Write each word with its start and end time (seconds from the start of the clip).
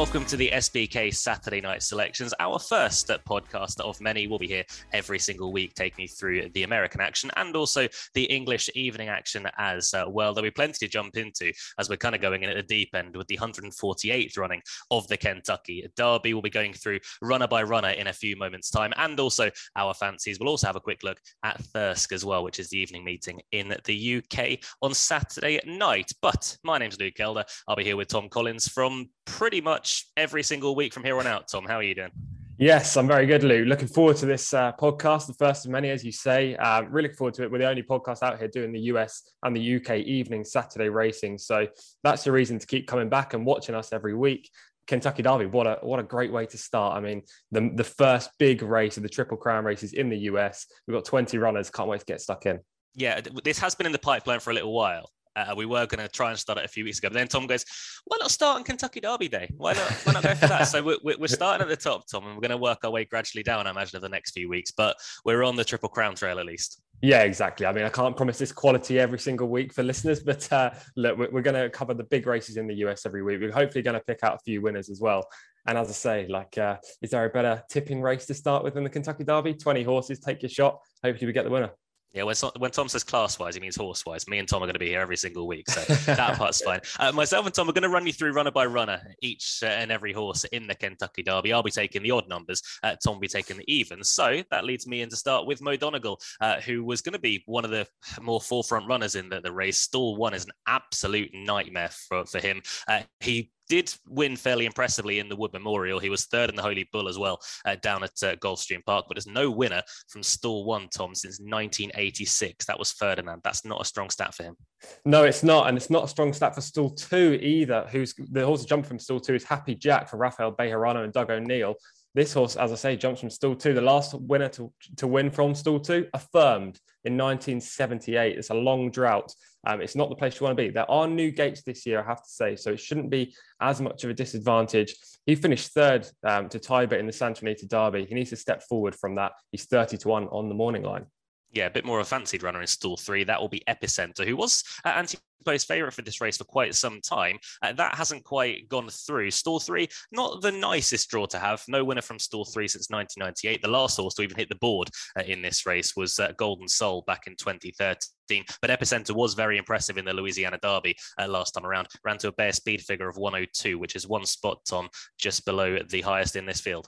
welcome 0.00 0.24
to 0.24 0.38
the 0.38 0.48
SBK 0.54 1.14
Saturday 1.14 1.60
Night 1.60 1.82
Selections, 1.82 2.32
our 2.40 2.58
first 2.58 3.08
podcast 3.28 3.78
of 3.80 4.00
many. 4.00 4.26
We'll 4.26 4.38
be 4.38 4.46
here 4.46 4.64
every 4.94 5.18
single 5.18 5.52
week, 5.52 5.74
taking 5.74 6.00
you 6.04 6.08
through 6.08 6.48
the 6.54 6.62
American 6.62 7.02
action 7.02 7.30
and 7.36 7.54
also 7.54 7.86
the 8.14 8.24
English 8.24 8.70
evening 8.74 9.08
action 9.08 9.46
as 9.58 9.92
uh, 9.92 10.06
well. 10.08 10.32
There'll 10.32 10.46
be 10.46 10.52
plenty 10.52 10.86
to 10.86 10.88
jump 10.88 11.18
into 11.18 11.52
as 11.78 11.90
we're 11.90 11.98
kind 11.98 12.14
of 12.14 12.22
going 12.22 12.42
in 12.42 12.48
at 12.48 12.56
the 12.56 12.62
deep 12.62 12.94
end 12.94 13.14
with 13.14 13.26
the 13.26 13.36
148th 13.36 14.38
running 14.38 14.62
of 14.90 15.06
the 15.08 15.18
Kentucky 15.18 15.86
Derby. 15.96 16.32
We'll 16.32 16.40
be 16.40 16.48
going 16.48 16.72
through 16.72 17.00
runner 17.20 17.46
by 17.46 17.62
runner 17.62 17.90
in 17.90 18.06
a 18.06 18.12
few 18.14 18.36
moments' 18.36 18.70
time, 18.70 18.94
and 18.96 19.20
also 19.20 19.50
our 19.76 19.92
fancies. 19.92 20.40
We'll 20.40 20.48
also 20.48 20.66
have 20.66 20.76
a 20.76 20.80
quick 20.80 21.02
look 21.02 21.18
at 21.44 21.62
Thirsk 21.74 22.12
as 22.12 22.24
well, 22.24 22.42
which 22.42 22.58
is 22.58 22.70
the 22.70 22.78
evening 22.78 23.04
meeting 23.04 23.42
in 23.52 23.76
the 23.84 24.16
UK 24.16 24.60
on 24.80 24.94
Saturday 24.94 25.60
night. 25.66 26.10
But 26.22 26.56
my 26.64 26.78
name's 26.78 26.98
Luke 26.98 27.20
Elder. 27.20 27.44
I'll 27.68 27.76
be 27.76 27.84
here 27.84 27.98
with 27.98 28.08
Tom 28.08 28.30
Collins 28.30 28.66
from 28.66 29.10
pretty 29.30 29.60
much 29.60 30.08
every 30.16 30.42
single 30.42 30.74
week 30.74 30.92
from 30.92 31.04
here 31.04 31.18
on 31.18 31.26
out. 31.26 31.48
Tom, 31.48 31.64
how 31.64 31.76
are 31.76 31.82
you 31.82 31.94
doing? 31.94 32.10
Yes, 32.58 32.96
I'm 32.96 33.06
very 33.06 33.24
good, 33.24 33.42
Lou. 33.42 33.64
Looking 33.64 33.88
forward 33.88 34.16
to 34.16 34.26
this 34.26 34.52
uh, 34.52 34.72
podcast, 34.72 35.26
the 35.26 35.34
first 35.34 35.64
of 35.64 35.70
many, 35.70 35.88
as 35.88 36.04
you 36.04 36.12
say. 36.12 36.56
Uh, 36.56 36.82
really 36.82 37.04
looking 37.04 37.16
forward 37.16 37.34
to 37.34 37.44
it. 37.44 37.50
We're 37.50 37.58
the 37.58 37.68
only 37.68 37.82
podcast 37.82 38.22
out 38.22 38.38
here 38.38 38.48
doing 38.48 38.72
the 38.72 38.80
US 38.80 39.22
and 39.42 39.56
the 39.56 39.76
UK 39.76 39.98
evening 40.00 40.44
Saturday 40.44 40.90
racing, 40.90 41.38
so 41.38 41.66
that's 42.02 42.24
the 42.24 42.32
reason 42.32 42.58
to 42.58 42.66
keep 42.66 42.86
coming 42.86 43.08
back 43.08 43.32
and 43.32 43.46
watching 43.46 43.74
us 43.74 43.94
every 43.94 44.14
week. 44.14 44.50
Kentucky 44.86 45.22
Derby, 45.22 45.46
what 45.46 45.66
a 45.66 45.78
what 45.82 46.00
a 46.00 46.02
great 46.02 46.32
way 46.32 46.44
to 46.46 46.58
start. 46.58 46.96
I 46.96 47.00
mean, 47.00 47.22
the 47.50 47.70
the 47.74 47.84
first 47.84 48.30
big 48.38 48.60
race 48.60 48.96
of 48.96 49.04
the 49.04 49.08
Triple 49.08 49.38
Crown 49.38 49.64
races 49.64 49.92
in 49.92 50.10
the 50.10 50.18
US. 50.18 50.66
We've 50.86 50.94
got 50.94 51.04
20 51.04 51.38
runners. 51.38 51.70
Can't 51.70 51.88
wait 51.88 52.00
to 52.00 52.06
get 52.06 52.20
stuck 52.20 52.44
in. 52.44 52.58
Yeah, 52.94 53.20
this 53.44 53.58
has 53.60 53.74
been 53.74 53.86
in 53.86 53.92
the 53.92 53.98
pipeline 53.98 54.40
for 54.40 54.50
a 54.50 54.54
little 54.54 54.74
while. 54.74 55.08
Uh, 55.36 55.54
we 55.56 55.66
were 55.66 55.86
going 55.86 56.04
to 56.04 56.08
try 56.08 56.30
and 56.30 56.38
start 56.38 56.58
it 56.58 56.64
a 56.64 56.68
few 56.68 56.84
weeks 56.84 56.98
ago, 56.98 57.08
but 57.08 57.14
then 57.14 57.28
Tom 57.28 57.46
goes, 57.46 57.64
"Why 58.04 58.16
not 58.20 58.30
start 58.30 58.56
on 58.56 58.64
Kentucky 58.64 59.00
Derby 59.00 59.28
Day? 59.28 59.50
Why 59.56 59.72
not? 59.74 59.90
Why 60.04 60.12
not 60.12 60.22
go 60.22 60.34
for 60.34 60.48
that?" 60.48 60.64
so 60.64 60.82
we're, 60.82 61.16
we're 61.18 61.28
starting 61.28 61.62
at 61.62 61.68
the 61.68 61.76
top, 61.76 62.06
Tom, 62.08 62.24
and 62.26 62.34
we're 62.34 62.40
going 62.40 62.50
to 62.50 62.56
work 62.56 62.78
our 62.84 62.90
way 62.90 63.04
gradually 63.04 63.42
down. 63.42 63.66
I 63.66 63.70
imagine 63.70 63.96
over 63.96 64.06
the 64.06 64.08
next 64.08 64.32
few 64.32 64.48
weeks, 64.48 64.70
but 64.70 64.96
we're 65.24 65.42
on 65.42 65.56
the 65.56 65.64
Triple 65.64 65.88
Crown 65.88 66.14
trail 66.14 66.38
at 66.38 66.46
least. 66.46 66.80
Yeah, 67.02 67.22
exactly. 67.22 67.64
I 67.64 67.72
mean, 67.72 67.84
I 67.84 67.88
can't 67.88 68.14
promise 68.14 68.38
this 68.38 68.52
quality 68.52 68.98
every 68.98 69.18
single 69.18 69.48
week 69.48 69.72
for 69.72 69.82
listeners, 69.82 70.20
but 70.22 70.52
uh, 70.52 70.70
look, 70.96 71.16
we're, 71.18 71.40
going 71.40 71.54
to 71.54 71.70
cover 71.70 71.94
the 71.94 72.04
big 72.04 72.26
races 72.26 72.58
in 72.58 72.66
the 72.66 72.74
US 72.86 73.06
every 73.06 73.22
week. 73.22 73.40
We're 73.40 73.52
hopefully 73.52 73.82
going 73.82 73.94
to 73.94 74.04
pick 74.04 74.18
out 74.22 74.34
a 74.34 74.38
few 74.40 74.60
winners 74.60 74.90
as 74.90 75.00
well. 75.00 75.26
And 75.66 75.78
as 75.78 75.88
I 75.88 75.92
say, 75.92 76.26
like, 76.28 76.58
uh, 76.58 76.76
is 77.00 77.10
there 77.10 77.24
a 77.24 77.30
better 77.30 77.62
tipping 77.70 78.02
race 78.02 78.26
to 78.26 78.34
start 78.34 78.64
with 78.64 78.74
than 78.74 78.84
the 78.84 78.90
Kentucky 78.90 79.24
Derby? 79.24 79.54
20 79.54 79.82
horses, 79.82 80.20
take 80.20 80.42
your 80.42 80.50
shot. 80.50 80.78
Hopefully, 81.02 81.26
we 81.26 81.32
get 81.32 81.44
the 81.44 81.50
winner. 81.50 81.70
Yeah, 82.12 82.24
when, 82.24 82.34
when 82.58 82.70
Tom 82.72 82.88
says 82.88 83.04
class 83.04 83.38
wise, 83.38 83.54
he 83.54 83.60
means 83.60 83.76
horse 83.76 84.04
wise. 84.04 84.26
Me 84.26 84.38
and 84.38 84.48
Tom 84.48 84.62
are 84.62 84.66
going 84.66 84.74
to 84.74 84.80
be 84.80 84.88
here 84.88 85.00
every 85.00 85.16
single 85.16 85.46
week, 85.46 85.70
so 85.70 85.80
that 86.06 86.36
part's 86.36 86.60
fine. 86.60 86.80
Uh, 86.98 87.12
myself 87.12 87.46
and 87.46 87.54
Tom 87.54 87.68
are 87.68 87.72
going 87.72 87.82
to 87.82 87.88
run 87.88 88.04
you 88.04 88.12
through 88.12 88.32
runner 88.32 88.50
by 88.50 88.66
runner, 88.66 89.00
each 89.22 89.60
uh, 89.62 89.66
and 89.66 89.92
every 89.92 90.12
horse 90.12 90.42
in 90.44 90.66
the 90.66 90.74
Kentucky 90.74 91.22
Derby. 91.22 91.52
I'll 91.52 91.62
be 91.62 91.70
taking 91.70 92.02
the 92.02 92.10
odd 92.10 92.28
numbers, 92.28 92.62
uh, 92.82 92.96
Tom 93.02 93.14
will 93.14 93.20
be 93.20 93.28
taking 93.28 93.58
the 93.58 93.72
evens. 93.72 94.10
So 94.10 94.42
that 94.50 94.64
leads 94.64 94.88
me 94.88 95.02
in 95.02 95.08
to 95.10 95.16
start 95.16 95.46
with 95.46 95.62
Mo 95.62 95.76
Donegal, 95.76 96.20
uh, 96.40 96.60
who 96.60 96.82
was 96.82 97.00
going 97.00 97.12
to 97.12 97.20
be 97.20 97.44
one 97.46 97.64
of 97.64 97.70
the 97.70 97.86
more 98.20 98.40
forefront 98.40 98.88
runners 98.88 99.14
in 99.14 99.28
the, 99.28 99.40
the 99.40 99.52
race. 99.52 99.78
Stall 99.78 100.16
one 100.16 100.34
is 100.34 100.44
an 100.44 100.52
absolute 100.66 101.30
nightmare 101.32 101.90
for, 102.08 102.26
for 102.26 102.40
him. 102.40 102.60
Uh, 102.88 103.02
he 103.20 103.52
did 103.70 103.94
win 104.08 104.36
fairly 104.36 104.66
impressively 104.66 105.20
in 105.20 105.28
the 105.28 105.36
Wood 105.36 105.52
Memorial. 105.52 106.00
He 106.00 106.10
was 106.10 106.26
third 106.26 106.50
in 106.50 106.56
the 106.56 106.62
Holy 106.62 106.88
Bull 106.92 107.08
as 107.08 107.16
well 107.16 107.40
uh, 107.64 107.76
down 107.80 108.02
at 108.02 108.10
uh, 108.22 108.34
Gulfstream 108.36 108.84
Park, 108.84 109.04
but 109.08 109.14
there's 109.14 109.28
no 109.28 109.48
winner 109.48 109.80
from 110.08 110.24
stall 110.24 110.64
one, 110.64 110.88
Tom, 110.88 111.14
since 111.14 111.38
1986. 111.38 112.66
That 112.66 112.78
was 112.78 112.90
Ferdinand. 112.90 113.40
That's 113.44 113.64
not 113.64 113.80
a 113.80 113.84
strong 113.84 114.10
stat 114.10 114.34
for 114.34 114.42
him. 114.42 114.56
No, 115.04 115.22
it's 115.22 115.44
not. 115.44 115.68
And 115.68 115.76
it's 115.76 115.88
not 115.88 116.04
a 116.04 116.08
strong 116.08 116.32
stat 116.32 116.56
for 116.56 116.60
stall 116.60 116.90
two 116.90 117.38
either. 117.40 117.86
Who's 117.92 118.12
the 118.18 118.44
horse 118.44 118.64
jumping 118.64 118.88
from 118.88 118.98
stall 118.98 119.20
two 119.20 119.34
is 119.34 119.44
Happy 119.44 119.76
Jack 119.76 120.08
for 120.08 120.16
Rafael 120.16 120.52
Bejarano 120.52 121.04
and 121.04 121.12
Doug 121.12 121.30
O'Neill. 121.30 121.76
This 122.12 122.32
horse, 122.32 122.56
as 122.56 122.72
I 122.72 122.74
say, 122.74 122.96
jumps 122.96 123.20
from 123.20 123.30
stall 123.30 123.54
two. 123.54 123.72
The 123.72 123.80
last 123.80 124.14
winner 124.14 124.48
to, 124.50 124.72
to 124.96 125.06
win 125.06 125.30
from 125.30 125.54
stall 125.54 125.78
two, 125.78 126.08
affirmed 126.12 126.80
in 127.04 127.16
1978. 127.16 128.36
It's 128.36 128.50
a 128.50 128.54
long 128.54 128.90
drought. 128.90 129.32
Um, 129.66 129.80
it's 129.80 129.96
not 129.96 130.08
the 130.08 130.16
place 130.16 130.40
you 130.40 130.44
want 130.44 130.56
to 130.56 130.62
be. 130.62 130.70
There 130.70 130.90
are 130.90 131.06
new 131.06 131.30
gates 131.30 131.62
this 131.62 131.84
year, 131.84 132.00
I 132.00 132.06
have 132.06 132.22
to 132.22 132.28
say, 132.28 132.56
so 132.56 132.72
it 132.72 132.80
shouldn't 132.80 133.10
be 133.10 133.34
as 133.60 133.80
much 133.80 134.04
of 134.04 134.10
a 134.10 134.14
disadvantage. 134.14 134.96
He 135.26 135.34
finished 135.34 135.72
third 135.72 136.08
um, 136.24 136.48
to 136.48 136.58
Taiba 136.58 136.98
in 136.98 137.06
the 137.06 137.12
Santa 137.12 137.42
Anita 137.42 137.66
Derby. 137.66 138.06
He 138.06 138.14
needs 138.14 138.30
to 138.30 138.36
step 138.36 138.62
forward 138.62 138.94
from 138.94 139.16
that. 139.16 139.32
He's 139.52 139.66
30 139.66 139.98
to 139.98 140.08
1 140.08 140.28
on 140.28 140.48
the 140.48 140.54
morning 140.54 140.82
line 140.82 141.06
yeah, 141.52 141.66
a 141.66 141.70
bit 141.70 141.84
more 141.84 141.98
of 141.98 142.06
a 142.06 142.08
fancied 142.08 142.42
runner 142.42 142.60
in 142.60 142.66
stall 142.66 142.96
three. 142.96 143.24
That 143.24 143.40
will 143.40 143.48
be 143.48 143.62
Epicenter, 143.68 144.24
who 144.24 144.36
was 144.36 144.62
uh, 144.84 144.90
anti-post 144.90 145.66
favourite 145.66 145.94
for 145.94 146.02
this 146.02 146.20
race 146.20 146.36
for 146.36 146.44
quite 146.44 146.74
some 146.74 147.00
time. 147.00 147.38
Uh, 147.62 147.72
that 147.72 147.94
hasn't 147.94 148.24
quite 148.24 148.68
gone 148.68 148.88
through. 148.88 149.30
Stall 149.30 149.58
three, 149.58 149.88
not 150.12 150.42
the 150.42 150.52
nicest 150.52 151.10
draw 151.10 151.26
to 151.26 151.38
have. 151.38 151.62
No 151.66 151.84
winner 151.84 152.02
from 152.02 152.18
stall 152.18 152.44
three 152.44 152.68
since 152.68 152.88
1998. 152.90 153.62
The 153.62 153.68
last 153.68 153.96
horse 153.96 154.14
to 154.14 154.22
even 154.22 154.36
hit 154.36 154.48
the 154.48 154.54
board 154.56 154.90
uh, 155.18 155.22
in 155.22 155.42
this 155.42 155.66
race 155.66 155.96
was 155.96 156.18
uh, 156.18 156.32
Golden 156.36 156.68
Soul 156.68 157.02
back 157.06 157.26
in 157.26 157.34
2013. 157.36 158.44
But 158.62 158.70
Epicenter 158.70 159.14
was 159.14 159.34
very 159.34 159.58
impressive 159.58 159.98
in 159.98 160.04
the 160.04 160.12
Louisiana 160.12 160.58
Derby 160.62 160.96
uh, 161.18 161.26
last 161.26 161.52
time 161.52 161.66
around. 161.66 161.88
Ran 162.04 162.18
to 162.18 162.28
a 162.28 162.32
bare 162.32 162.52
speed 162.52 162.80
figure 162.82 163.08
of 163.08 163.16
102, 163.16 163.76
which 163.76 163.96
is 163.96 164.06
one 164.06 164.24
spot, 164.24 164.60
Tom, 164.68 164.88
just 165.18 165.44
below 165.44 165.78
the 165.88 166.00
highest 166.02 166.36
in 166.36 166.46
this 166.46 166.60
field. 166.60 166.86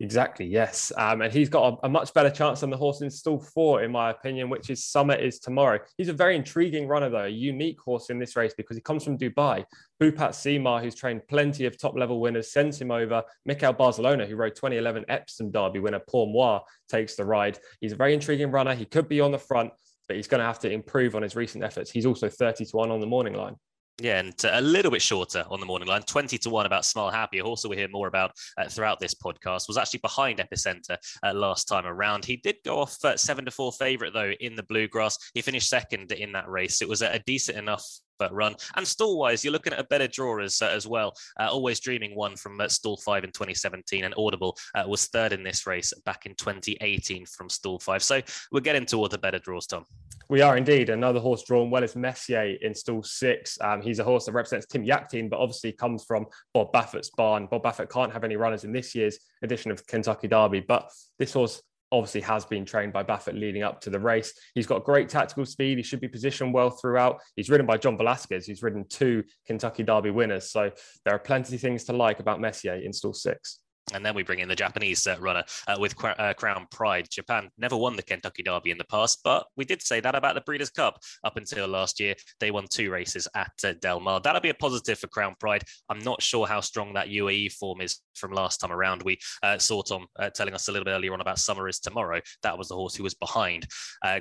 Exactly, 0.00 0.44
yes. 0.44 0.90
Um, 0.98 1.22
and 1.22 1.32
he's 1.32 1.48
got 1.48 1.74
a, 1.74 1.86
a, 1.86 1.88
much 1.88 2.12
better 2.14 2.30
chance 2.30 2.60
than 2.60 2.70
the 2.70 2.76
horse 2.76 3.00
in 3.00 3.10
stall 3.10 3.38
four, 3.38 3.84
in 3.84 3.92
my 3.92 4.10
opinion, 4.10 4.50
which 4.50 4.68
is 4.68 4.84
Summer 4.84 5.14
is 5.14 5.38
Tomorrow. 5.38 5.78
He's 5.96 6.08
a 6.08 6.12
very 6.12 6.34
intriguing 6.34 6.88
runner, 6.88 7.08
though, 7.08 7.24
a 7.24 7.28
unique 7.28 7.80
horse 7.80 8.10
in 8.10 8.18
this 8.18 8.34
race 8.34 8.52
because 8.56 8.76
he 8.76 8.82
comes 8.82 9.04
from 9.04 9.16
Dubai. 9.16 9.64
Bhupat 10.02 10.30
Seemar, 10.30 10.82
who's 10.82 10.96
trained 10.96 11.22
plenty 11.28 11.64
of 11.64 11.78
top 11.78 11.96
level 11.96 12.20
winners, 12.20 12.52
sends 12.52 12.80
him 12.80 12.90
over. 12.90 13.22
Mickael 13.48 13.76
Barzalona, 13.76 14.26
who 14.26 14.34
rode 14.34 14.56
2011 14.56 15.04
Epsom 15.08 15.52
Derby 15.52 15.78
winner 15.78 16.02
Pour 16.08 16.26
Moi, 16.26 16.58
takes 16.88 17.14
the 17.14 17.24
ride. 17.24 17.60
He's 17.80 17.92
a 17.92 17.96
very 17.96 18.14
intriguing 18.14 18.50
runner. 18.50 18.74
He 18.74 18.86
could 18.86 19.08
be 19.08 19.20
on 19.20 19.30
the 19.30 19.38
front, 19.38 19.70
but 20.08 20.16
he's 20.16 20.26
going 20.26 20.40
to 20.40 20.46
have 20.46 20.58
to 20.60 20.70
improve 20.70 21.14
on 21.14 21.22
his 21.22 21.36
recent 21.36 21.62
efforts. 21.62 21.92
He's 21.92 22.06
also 22.06 22.28
30 22.28 22.64
to 22.64 22.76
1 22.76 22.90
on 22.90 22.98
the 22.98 23.06
morning 23.06 23.34
line. 23.34 23.54
Yeah, 24.00 24.18
and 24.18 24.34
uh, 24.44 24.50
a 24.54 24.60
little 24.60 24.90
bit 24.90 25.02
shorter 25.02 25.44
on 25.48 25.60
the 25.60 25.66
morning 25.66 25.86
line, 25.86 26.02
20 26.02 26.36
to 26.38 26.50
1 26.50 26.66
about 26.66 26.84
Smile 26.84 27.10
Happy, 27.10 27.38
a 27.38 27.44
horse 27.44 27.62
that 27.62 27.68
we 27.68 27.76
hear 27.76 27.88
more 27.88 28.08
about 28.08 28.32
uh, 28.58 28.68
throughout 28.68 28.98
this 28.98 29.14
podcast, 29.14 29.68
was 29.68 29.78
actually 29.78 30.00
behind 30.00 30.40
Epicenter 30.40 30.96
uh, 31.22 31.32
last 31.32 31.68
time 31.68 31.86
around. 31.86 32.24
He 32.24 32.36
did 32.38 32.56
go 32.64 32.80
off 32.80 32.96
uh, 33.04 33.16
7 33.16 33.44
to 33.44 33.52
4 33.52 33.70
favourite, 33.72 34.12
though, 34.12 34.32
in 34.40 34.56
the 34.56 34.64
Bluegrass. 34.64 35.16
He 35.32 35.42
finished 35.42 35.68
second 35.68 36.10
in 36.10 36.32
that 36.32 36.48
race. 36.48 36.82
It 36.82 36.88
was 36.88 37.02
a, 37.02 37.22
decent 37.24 37.56
enough 37.56 37.86
run. 38.32 38.56
And 38.76 38.86
stall 38.86 39.18
wise, 39.18 39.44
you're 39.44 39.52
looking 39.52 39.72
at 39.72 39.78
a 39.78 39.84
better 39.84 40.08
draw 40.08 40.40
as, 40.40 40.60
uh, 40.60 40.66
as 40.66 40.86
well. 40.86 41.14
Uh, 41.38 41.48
Always 41.50 41.78
Dreaming 41.78 42.16
won 42.16 42.36
from 42.36 42.60
uh, 42.60 42.68
stall 42.68 42.96
five 42.96 43.22
in 43.22 43.30
2017, 43.30 44.04
and 44.04 44.14
Audible 44.18 44.56
uh, 44.74 44.84
was 44.86 45.06
third 45.06 45.32
in 45.32 45.44
this 45.44 45.66
race 45.66 45.92
back 46.04 46.26
in 46.26 46.34
2018 46.34 47.26
from 47.26 47.48
stall 47.48 47.78
five. 47.78 48.02
So 48.02 48.20
we're 48.50 48.60
getting 48.60 48.86
toward 48.86 49.12
the 49.12 49.18
better 49.18 49.38
draws, 49.38 49.66
Tom. 49.66 49.84
We 50.28 50.40
are 50.40 50.56
indeed. 50.56 50.88
Another 50.88 51.20
horse 51.20 51.44
drawn 51.44 51.70
well 51.70 51.82
is 51.82 51.96
Messier 51.96 52.56
in 52.62 52.74
stall 52.74 53.02
six. 53.02 53.58
Um, 53.60 53.82
he's 53.82 53.98
a 53.98 54.04
horse 54.04 54.26
that 54.26 54.32
represents 54.32 54.66
Tim 54.66 54.84
Yakteen, 54.84 55.28
but 55.28 55.38
obviously 55.38 55.72
comes 55.72 56.04
from 56.04 56.26
Bob 56.52 56.72
Baffert's 56.72 57.10
barn. 57.10 57.46
Bob 57.50 57.62
Baffert 57.62 57.90
can't 57.90 58.12
have 58.12 58.24
any 58.24 58.36
runners 58.36 58.64
in 58.64 58.72
this 58.72 58.94
year's 58.94 59.18
edition 59.42 59.70
of 59.70 59.86
Kentucky 59.86 60.28
Derby, 60.28 60.60
but 60.60 60.90
this 61.18 61.34
horse 61.34 61.62
obviously 61.92 62.22
has 62.22 62.44
been 62.44 62.64
trained 62.64 62.92
by 62.92 63.04
Baffert 63.04 63.38
leading 63.38 63.62
up 63.62 63.80
to 63.82 63.90
the 63.90 64.00
race. 64.00 64.32
He's 64.54 64.66
got 64.66 64.82
great 64.82 65.08
tactical 65.08 65.44
speed. 65.44 65.78
He 65.78 65.84
should 65.84 66.00
be 66.00 66.08
positioned 66.08 66.52
well 66.52 66.70
throughout. 66.70 67.20
He's 67.36 67.50
ridden 67.50 67.66
by 67.66 67.76
John 67.76 67.96
Velazquez, 67.96 68.46
who's 68.46 68.62
ridden 68.62 68.84
two 68.88 69.22
Kentucky 69.46 69.84
Derby 69.84 70.10
winners. 70.10 70.50
So 70.50 70.72
there 71.04 71.14
are 71.14 71.20
plenty 71.20 71.54
of 71.54 71.60
things 71.60 71.84
to 71.84 71.92
like 71.92 72.18
about 72.18 72.40
Messier 72.40 72.74
in 72.74 72.92
stall 72.92 73.12
six. 73.12 73.60
And 73.92 74.04
then 74.04 74.14
we 74.14 74.22
bring 74.22 74.38
in 74.38 74.48
the 74.48 74.56
Japanese 74.56 75.06
uh, 75.06 75.16
runner 75.20 75.44
uh, 75.68 75.76
with 75.78 75.94
uh, 76.02 76.32
Crown 76.34 76.66
Pride. 76.70 77.06
Japan 77.10 77.50
never 77.58 77.76
won 77.76 77.96
the 77.96 78.02
Kentucky 78.02 78.42
Derby 78.42 78.70
in 78.70 78.78
the 78.78 78.84
past, 78.84 79.20
but 79.22 79.46
we 79.56 79.64
did 79.64 79.82
say 79.82 80.00
that 80.00 80.14
about 80.14 80.34
the 80.34 80.40
Breeders' 80.40 80.70
Cup 80.70 80.98
up 81.22 81.36
until 81.36 81.68
last 81.68 82.00
year. 82.00 82.14
They 82.40 82.50
won 82.50 82.66
two 82.70 82.90
races 82.90 83.28
at 83.34 83.52
uh, 83.62 83.74
Del 83.80 84.00
Mar. 84.00 84.20
That'll 84.20 84.40
be 84.40 84.48
a 84.48 84.54
positive 84.54 84.98
for 84.98 85.08
Crown 85.08 85.34
Pride. 85.38 85.64
I'm 85.90 85.98
not 85.98 86.22
sure 86.22 86.46
how 86.46 86.60
strong 86.60 86.94
that 86.94 87.08
UAE 87.08 87.52
form 87.52 87.82
is 87.82 88.00
from 88.14 88.32
last 88.32 88.58
time 88.58 88.72
around. 88.72 89.02
We 89.02 89.18
uh, 89.42 89.58
saw 89.58 89.82
Tom 89.82 90.06
uh, 90.18 90.30
telling 90.30 90.54
us 90.54 90.68
a 90.68 90.72
little 90.72 90.84
bit 90.84 90.92
earlier 90.92 91.12
on 91.12 91.20
about 91.20 91.38
Summer 91.38 91.68
is 91.68 91.78
Tomorrow. 91.78 92.20
That 92.42 92.56
was 92.56 92.68
the 92.68 92.76
horse 92.76 92.94
who 92.94 93.02
was 93.02 93.14
behind 93.14 93.66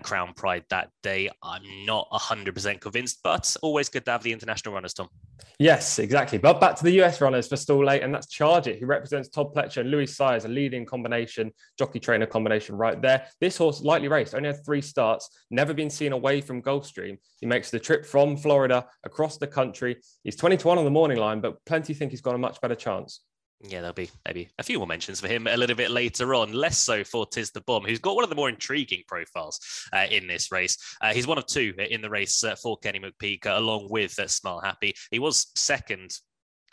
Crown 0.04 0.34
Pride 0.34 0.64
that 0.70 0.90
day. 1.04 1.30
I'm 1.42 1.64
not 1.86 2.10
100% 2.12 2.82
convinced, 2.82 3.20
but 3.24 3.56
always 3.62 3.90
good 3.90 4.06
to 4.06 4.12
have 4.12 4.24
the 4.24 4.34
international 4.34 4.74
runners, 4.74 4.94
Tom. 4.94 5.08
Yes, 5.60 6.00
exactly. 6.00 6.38
But 6.38 6.60
back 6.60 6.76
to 6.76 6.84
the 6.84 7.02
US 7.04 7.22
runners 7.22 7.48
for 7.48 7.56
stall 7.56 7.90
eight, 7.90 8.02
and 8.02 8.14
that's 8.14 8.28
Charge 8.28 8.68
It, 8.68 8.80
who 8.80 8.86
represents 8.86 9.30
Todd 9.30 9.54
Pletcher 9.54 9.82
and 9.82 9.92
Luis 9.92 10.18
Saez, 10.18 10.46
a 10.46 10.48
leading 10.48 10.86
combination, 10.86 11.52
jockey 11.78 12.00
trainer 12.00 12.26
combination 12.26 12.76
right 12.76 13.02
there. 13.02 13.28
This 13.40 13.58
horse, 13.58 13.82
lightly 13.82 14.08
raced, 14.08 14.36
only 14.36 14.48
had 14.48 14.66
three 14.66 14.82
starts, 14.82 15.30
never 15.52 15.74
been 15.74 15.90
seen 15.90 16.12
away 16.12 16.42
from 16.42 16.62
Gulfstream. 16.62 17.18
He 17.40 17.46
makes 17.46 17.70
the 17.70 17.80
trip 17.80 18.06
from 18.06 18.36
Florida 18.36 18.86
across 19.04 19.38
the 19.38 19.48
country. 19.48 20.02
He's 20.24 20.36
20 20.36 20.58
to 20.58 20.68
1 20.68 20.78
on 20.78 20.86
the 20.86 20.92
morning 20.92 21.18
line, 21.18 21.40
but 21.40 21.64
plenty 21.66 21.94
think 21.94 22.12
he's 22.12 22.22
got 22.22 22.36
a 22.36 22.40
much 22.40 22.60
better 22.60 22.76
chance. 22.76 23.22
Yeah, 23.66 23.80
there'll 23.80 23.94
be 23.94 24.10
maybe 24.28 24.50
a 24.60 24.64
few 24.64 24.78
more 24.78 24.88
mentions 24.88 25.22
for 25.22 25.30
him 25.30 25.48
a 25.48 25.56
little 25.56 25.76
bit 25.76 25.90
later 25.90 26.36
on. 26.36 26.52
Less 26.52 26.80
so 26.80 27.04
for 27.06 27.26
Tiz 27.26 27.52
the 27.52 27.62
Bomb, 27.62 27.86
who's 27.86 28.00
got 28.00 28.16
one 28.16 28.26
of 28.26 28.30
the 28.30 28.36
more 28.36 28.50
intriguing 28.50 29.04
profiles 29.08 29.58
uh, 29.94 30.06
in 30.12 30.28
this 30.28 30.52
race. 30.52 30.78
Uh, 31.00 31.14
he's 31.14 31.28
one 31.28 31.38
of 31.38 31.46
two 31.46 31.74
in 31.78 32.02
the 32.02 32.10
race 32.10 32.44
uh, 32.44 32.56
for 32.56 32.78
Kenny 32.78 33.00
McPeek, 33.00 33.46
along 33.46 33.88
with 33.90 34.20
uh, 34.20 34.28
Smile 34.28 34.60
Happy. 34.62 34.94
He 35.12 35.20
was 35.20 35.50
second 35.56 36.12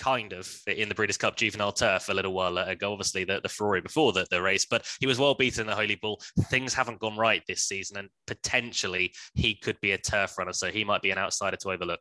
kind 0.01 0.33
of 0.33 0.51
in 0.67 0.89
the 0.89 0.95
Breeders' 0.95 1.19
Cup 1.19 1.37
Juvenile 1.37 1.73
Turf 1.73 2.09
a 2.09 2.15
little 2.15 2.33
while 2.33 2.59
ago. 2.59 2.93
Obviously, 2.93 3.23
the, 3.23 3.41
the 3.41 3.49
Ferrari 3.49 3.83
before 3.83 4.13
the, 4.13 4.27
the 4.29 4.43
race, 4.43 4.67
but 4.69 4.85
he 4.99 5.07
was 5.07 5.19
well 5.19 5.35
beaten 5.35 5.61
in 5.61 5.67
the 5.69 5.77
Holy 5.77 5.95
Bull. 5.95 6.21
Things 6.47 6.75
haven't 6.75 6.99
gone 6.99 7.17
right 7.17 7.43
this 7.47 7.69
season, 7.69 7.99
and 7.99 8.09
potentially 8.27 9.15
he 9.35 9.55
could 9.55 9.77
be 9.81 9.93
a 9.93 9.99
turf 9.99 10.37
runner, 10.39 10.53
so 10.53 10.71
he 10.71 10.83
might 10.83 11.03
be 11.03 11.13
an 11.13 11.19
outsider 11.19 11.57
to 11.59 11.71
overlook. 11.71 12.01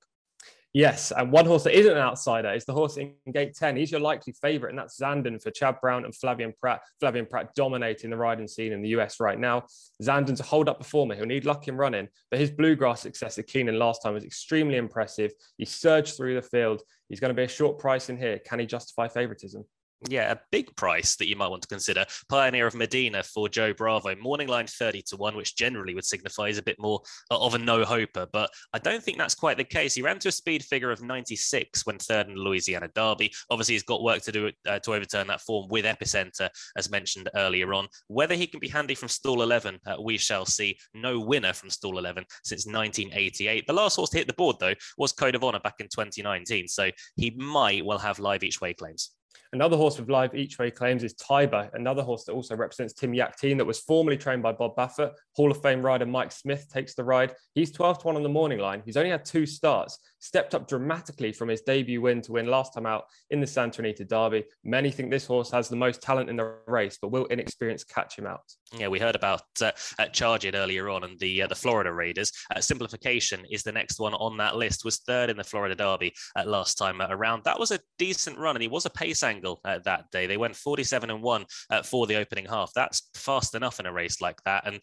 Yes, 0.73 1.11
and 1.11 1.31
one 1.31 1.47
horse 1.47 1.63
that 1.63 1.75
isn't 1.75 1.91
an 1.91 1.97
outsider 1.97 2.53
is 2.53 2.63
the 2.65 2.73
horse 2.73 2.97
in 2.97 3.13
gate 3.33 3.55
10. 3.55 3.75
He's 3.75 3.91
your 3.91 4.01
likely 4.01 4.33
favourite, 4.33 4.69
and 4.69 4.77
that's 4.77 4.99
Zandon 4.99 5.41
for 5.41 5.49
Chad 5.49 5.77
Brown 5.81 6.05
and 6.05 6.13
Flavien 6.13 6.55
Prat. 6.55 6.81
Flavien 7.01 7.27
Prat 7.27 7.55
dominating 7.55 8.11
the 8.11 8.17
riding 8.17 8.47
scene 8.47 8.71
in 8.71 8.83
the 8.83 8.89
US 8.89 9.19
right 9.19 9.39
now. 9.39 9.65
Zandon's 10.03 10.41
a 10.41 10.43
hold 10.43 10.69
up 10.69 10.77
performer. 10.77 11.15
He'll 11.15 11.25
need 11.25 11.45
luck 11.45 11.67
in 11.67 11.75
running, 11.75 12.07
but 12.29 12.39
his 12.39 12.51
bluegrass 12.51 13.01
success 13.01 13.39
at 13.39 13.47
Keeneland 13.47 13.79
last 13.79 14.03
time 14.03 14.13
was 14.13 14.23
extremely 14.23 14.75
impressive. 14.75 15.31
He 15.57 15.65
surged 15.65 16.15
through 16.15 16.35
the 16.35 16.43
field. 16.43 16.83
He's 17.07 17.19
going 17.19 17.29
to 17.29 17.39
be 17.39 17.45
a 17.45 17.47
short 17.47 17.79
price 17.79 18.09
in 18.09 18.17
here. 18.17 18.37
Can 18.37 18.59
he 18.59 18.67
justify 18.67 19.07
favouritism? 19.07 19.65
Yeah, 20.07 20.31
a 20.31 20.37
big 20.51 20.73
price 20.77 21.17
that 21.17 21.27
you 21.27 21.35
might 21.35 21.49
want 21.49 21.61
to 21.63 21.67
consider. 21.67 22.05
Pioneer 22.29 22.67
of 22.67 22.75
Medina 22.75 23.21
for 23.21 23.49
Joe 23.49 23.73
Bravo, 23.73 24.15
morning 24.15 24.47
line 24.47 24.67
30 24.67 25.01
to 25.07 25.17
1, 25.17 25.35
which 25.35 25.57
generally 25.57 25.93
would 25.93 26.05
signify 26.05 26.47
he's 26.47 26.57
a 26.57 26.63
bit 26.63 26.79
more 26.79 27.01
of 27.29 27.53
a 27.53 27.57
no 27.57 27.83
hoper, 27.83 28.25
but 28.31 28.49
I 28.73 28.79
don't 28.79 29.03
think 29.03 29.17
that's 29.17 29.35
quite 29.35 29.57
the 29.57 29.63
case. 29.63 29.93
He 29.93 30.01
ran 30.01 30.19
to 30.19 30.29
a 30.29 30.31
speed 30.31 30.63
figure 30.63 30.91
of 30.91 31.01
96 31.01 31.85
when 31.85 31.97
third 31.97 32.27
in 32.27 32.35
the 32.35 32.41
Louisiana 32.41 32.89
Derby. 32.95 33.33
Obviously, 33.49 33.75
he's 33.75 33.83
got 33.83 34.01
work 34.01 34.21
to 34.23 34.31
do 34.31 34.51
uh, 34.67 34.79
to 34.79 34.93
overturn 34.93 35.27
that 35.27 35.41
form 35.41 35.67
with 35.69 35.85
Epicenter, 35.85 36.49
as 36.77 36.89
mentioned 36.89 37.29
earlier 37.35 37.73
on. 37.73 37.87
Whether 38.07 38.35
he 38.35 38.47
can 38.47 38.59
be 38.59 38.69
handy 38.69 38.95
from 38.95 39.09
stall 39.09 39.41
11, 39.41 39.79
uh, 39.85 39.95
we 40.01 40.17
shall 40.17 40.45
see. 40.45 40.77
No 40.93 41.19
winner 41.19 41.53
from 41.53 41.69
stall 41.69 41.97
11 41.97 42.23
since 42.43 42.65
1988. 42.65 43.67
The 43.67 43.73
last 43.73 43.97
horse 43.97 44.11
to 44.11 44.17
hit 44.17 44.27
the 44.27 44.33
board, 44.33 44.57
though, 44.59 44.75
was 44.97 45.11
Code 45.11 45.35
of 45.35 45.43
Honor 45.43 45.59
back 45.59 45.75
in 45.79 45.87
2019, 45.87 46.67
so 46.67 46.89
he 47.17 47.31
might 47.31 47.85
well 47.85 47.97
have 47.97 48.19
live 48.19 48.43
each 48.43 48.61
way 48.61 48.73
claims. 48.73 49.11
Another 49.51 49.77
horse 49.77 49.99
with 49.99 50.09
live 50.09 50.35
each 50.35 50.59
way 50.59 50.69
claims 50.69 51.03
is 51.03 51.15
Taiba, 51.15 51.73
another 51.73 52.03
horse 52.03 52.23
that 52.25 52.33
also 52.33 52.55
represents 52.55 52.93
Tim 52.93 53.13
Yakteen 53.13 53.57
that 53.57 53.65
was 53.65 53.79
formerly 53.79 54.17
trained 54.17 54.43
by 54.43 54.51
Bob 54.51 54.75
Baffert. 54.75 55.13
Hall 55.35 55.51
of 55.51 55.61
Fame 55.61 55.81
rider 55.81 56.05
Mike 56.05 56.31
Smith 56.31 56.67
takes 56.71 56.93
the 56.93 57.03
ride. 57.03 57.33
He's 57.55 57.71
12 57.71 57.99
to 57.99 58.07
1 58.07 58.15
on 58.15 58.23
the 58.23 58.29
morning 58.29 58.59
line. 58.59 58.83
He's 58.85 58.97
only 58.97 59.09
had 59.09 59.25
two 59.25 59.45
starts, 59.45 59.97
stepped 60.19 60.53
up 60.53 60.67
dramatically 60.67 61.31
from 61.31 61.49
his 61.49 61.61
debut 61.61 62.01
win 62.01 62.21
to 62.21 62.33
win 62.33 62.47
last 62.47 62.73
time 62.73 62.85
out 62.85 63.05
in 63.29 63.39
the 63.39 63.47
Santa 63.47 63.81
Anita 63.81 64.05
Derby. 64.05 64.45
Many 64.63 64.91
think 64.91 65.09
this 65.09 65.25
horse 65.25 65.49
has 65.51 65.69
the 65.69 65.75
most 65.75 66.01
talent 66.01 66.29
in 66.29 66.35
the 66.35 66.57
race, 66.67 66.97
but 67.01 67.11
will 67.11 67.25
inexperience 67.27 67.83
catch 67.83 68.17
him 68.17 68.27
out? 68.27 68.41
Yeah, 68.77 68.87
we 68.87 68.99
heard 68.99 69.15
about 69.15 69.41
uh, 69.61 69.71
Charge 70.11 70.45
It 70.45 70.55
earlier 70.55 70.89
on 70.89 71.03
and 71.03 71.19
the 71.19 71.43
uh, 71.43 71.47
the 71.47 71.55
Florida 71.55 71.91
Raiders. 71.91 72.31
Uh, 72.55 72.61
simplification 72.61 73.45
is 73.49 73.63
the 73.63 73.71
next 73.71 73.99
one 73.99 74.13
on 74.13 74.37
that 74.37 74.55
list. 74.55 74.85
Was 74.85 74.97
third 74.97 75.29
in 75.29 75.37
the 75.37 75.43
Florida 75.43 75.75
Derby 75.75 76.13
uh, 76.35 76.43
last 76.45 76.77
time 76.77 77.01
around. 77.01 77.43
That 77.43 77.59
was 77.59 77.71
a 77.71 77.79
decent 77.97 78.37
run, 78.37 78.55
and 78.55 78.61
he 78.61 78.67
was 78.67 78.85
a 78.85 78.89
pace 78.89 79.23
angle 79.23 79.59
uh, 79.65 79.79
that 79.85 80.11
day. 80.11 80.27
They 80.27 80.37
went 80.37 80.55
47 80.55 81.09
and 81.09 81.23
one 81.23 81.45
uh, 81.69 81.83
for 81.83 82.07
the 82.07 82.17
opening 82.17 82.45
half. 82.45 82.71
That's 82.73 83.09
fast 83.15 83.55
enough 83.55 83.79
in 83.79 83.85
a 83.85 83.93
race 83.93 84.21
like 84.21 84.41
that, 84.43 84.67
and 84.67 84.79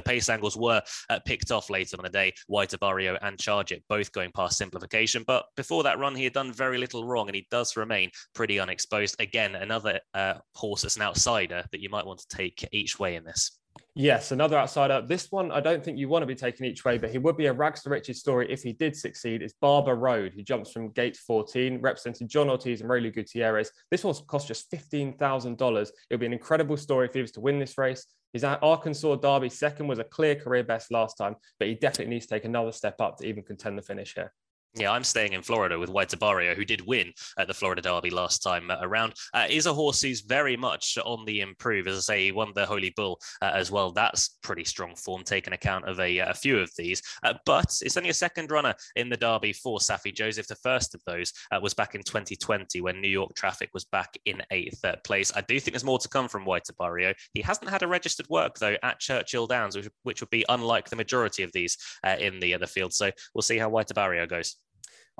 the 0.00 0.10
pace 0.10 0.28
angles 0.28 0.56
were 0.56 0.82
uh, 1.10 1.20
picked 1.26 1.50
off 1.50 1.70
later 1.70 1.96
on 1.98 2.04
the 2.04 2.10
day. 2.10 2.32
White 2.46 2.70
Abarrio 2.70 3.18
and 3.22 3.38
Charge 3.38 3.72
It 3.72 3.84
both 3.88 4.10
going 4.12 4.32
past 4.32 4.56
simplification. 4.56 5.24
But 5.26 5.44
before 5.56 5.82
that 5.82 5.98
run, 5.98 6.14
he 6.14 6.24
had 6.24 6.32
done 6.32 6.52
very 6.52 6.78
little 6.78 7.04
wrong 7.04 7.28
and 7.28 7.34
he 7.34 7.46
does 7.50 7.76
remain 7.76 8.10
pretty 8.34 8.58
unexposed. 8.58 9.16
Again, 9.20 9.54
another 9.54 10.00
uh, 10.14 10.34
horse 10.54 10.82
that's 10.82 10.96
an 10.96 11.02
outsider 11.02 11.64
that 11.70 11.80
you 11.80 11.90
might 11.90 12.06
want 12.06 12.20
to 12.20 12.36
take 12.36 12.66
each 12.72 12.98
way 12.98 13.16
in 13.16 13.24
this. 13.24 13.59
Yes, 13.96 14.30
another 14.30 14.56
outsider. 14.56 15.04
This 15.06 15.30
one, 15.30 15.50
I 15.50 15.60
don't 15.60 15.84
think 15.84 15.98
you 15.98 16.08
want 16.08 16.22
to 16.22 16.26
be 16.26 16.34
taken 16.34 16.64
each 16.64 16.84
way, 16.84 16.96
but 16.96 17.10
he 17.10 17.18
would 17.18 17.36
be 17.36 17.46
a 17.46 17.52
rags 17.52 17.82
to 17.82 17.90
riches 17.90 18.20
story 18.20 18.50
if 18.50 18.62
he 18.62 18.72
did 18.72 18.96
succeed. 18.96 19.42
It's 19.42 19.52
Barber 19.60 19.96
Road. 19.96 20.32
He 20.32 20.42
jumps 20.44 20.70
from 20.70 20.90
gate 20.92 21.16
14, 21.16 21.80
representing 21.80 22.28
John 22.28 22.48
Ortiz 22.48 22.80
and 22.80 22.88
Reylu 22.88 23.12
Gutierrez. 23.12 23.72
This 23.90 24.02
horse 24.02 24.22
cost 24.26 24.48
just 24.48 24.70
$15,000. 24.70 25.82
It 25.82 25.92
would 26.12 26.20
be 26.20 26.26
an 26.26 26.32
incredible 26.32 26.76
story 26.76 27.08
if 27.08 27.14
he 27.14 27.20
was 27.20 27.32
to 27.32 27.40
win 27.40 27.58
this 27.58 27.76
race. 27.76 28.06
His 28.32 28.44
Arkansas 28.44 29.16
Derby 29.16 29.50
second 29.50 29.88
was 29.88 29.98
a 29.98 30.04
clear 30.04 30.36
career 30.36 30.62
best 30.62 30.92
last 30.92 31.16
time, 31.16 31.34
but 31.58 31.66
he 31.66 31.74
definitely 31.74 32.14
needs 32.14 32.26
to 32.26 32.34
take 32.34 32.44
another 32.44 32.72
step 32.72 33.00
up 33.00 33.18
to 33.18 33.26
even 33.26 33.42
contend 33.42 33.76
the 33.76 33.82
finish 33.82 34.14
here. 34.14 34.32
Yeah, 34.76 34.92
I'm 34.92 35.02
staying 35.02 35.32
in 35.32 35.42
Florida 35.42 35.76
with 35.76 35.90
White 35.90 36.10
Abarrio, 36.10 36.54
who 36.54 36.64
did 36.64 36.86
win 36.86 37.12
at 37.36 37.48
the 37.48 37.54
Florida 37.54 37.82
Derby 37.82 38.10
last 38.10 38.40
time 38.40 38.70
around. 38.70 39.14
Uh, 39.34 39.46
is 39.50 39.66
a 39.66 39.74
horse 39.74 40.00
who's 40.00 40.20
very 40.20 40.56
much 40.56 40.96
on 41.04 41.24
the 41.24 41.40
improve. 41.40 41.88
As 41.88 41.96
I 41.96 42.00
say, 42.00 42.24
he 42.26 42.32
won 42.32 42.52
the 42.54 42.66
Holy 42.66 42.92
Bull 42.94 43.18
uh, 43.42 43.50
as 43.52 43.72
well. 43.72 43.90
That's 43.90 44.38
pretty 44.42 44.62
strong 44.62 44.94
form, 44.94 45.24
taking 45.24 45.54
account 45.54 45.88
of 45.88 45.98
a, 45.98 46.18
a 46.18 46.34
few 46.34 46.60
of 46.60 46.70
these. 46.78 47.02
Uh, 47.24 47.34
but 47.46 47.76
it's 47.82 47.96
only 47.96 48.10
a 48.10 48.14
second 48.14 48.52
runner 48.52 48.72
in 48.94 49.08
the 49.08 49.16
Derby 49.16 49.52
for 49.52 49.80
Saffie 49.80 50.14
Joseph. 50.14 50.46
The 50.46 50.54
first 50.54 50.94
of 50.94 51.02
those 51.04 51.32
uh, 51.50 51.58
was 51.60 51.74
back 51.74 51.96
in 51.96 52.04
2020 52.04 52.80
when 52.80 53.00
New 53.00 53.08
York 53.08 53.34
Traffic 53.34 53.70
was 53.74 53.84
back 53.86 54.16
in 54.24 54.40
eighth 54.52 54.84
place. 55.02 55.32
I 55.34 55.40
do 55.40 55.58
think 55.58 55.74
there's 55.74 55.82
more 55.82 55.98
to 55.98 56.08
come 56.08 56.28
from 56.28 56.44
White 56.44 56.68
Abarrio. 56.72 57.12
He 57.34 57.42
hasn't 57.42 57.70
had 57.70 57.82
a 57.82 57.88
registered 57.88 58.28
work, 58.28 58.56
though, 58.60 58.76
at 58.84 59.00
Churchill 59.00 59.48
Downs, 59.48 59.74
which, 59.74 59.88
which 60.04 60.20
would 60.20 60.30
be 60.30 60.44
unlike 60.48 60.88
the 60.88 60.96
majority 60.96 61.42
of 61.42 61.50
these 61.50 61.76
uh, 62.04 62.16
in 62.20 62.38
the 62.38 62.54
other 62.54 62.68
field. 62.68 62.92
So 62.92 63.10
we'll 63.34 63.42
see 63.42 63.58
how 63.58 63.68
White 63.68 63.88
Abarrio 63.88 64.28
goes. 64.28 64.54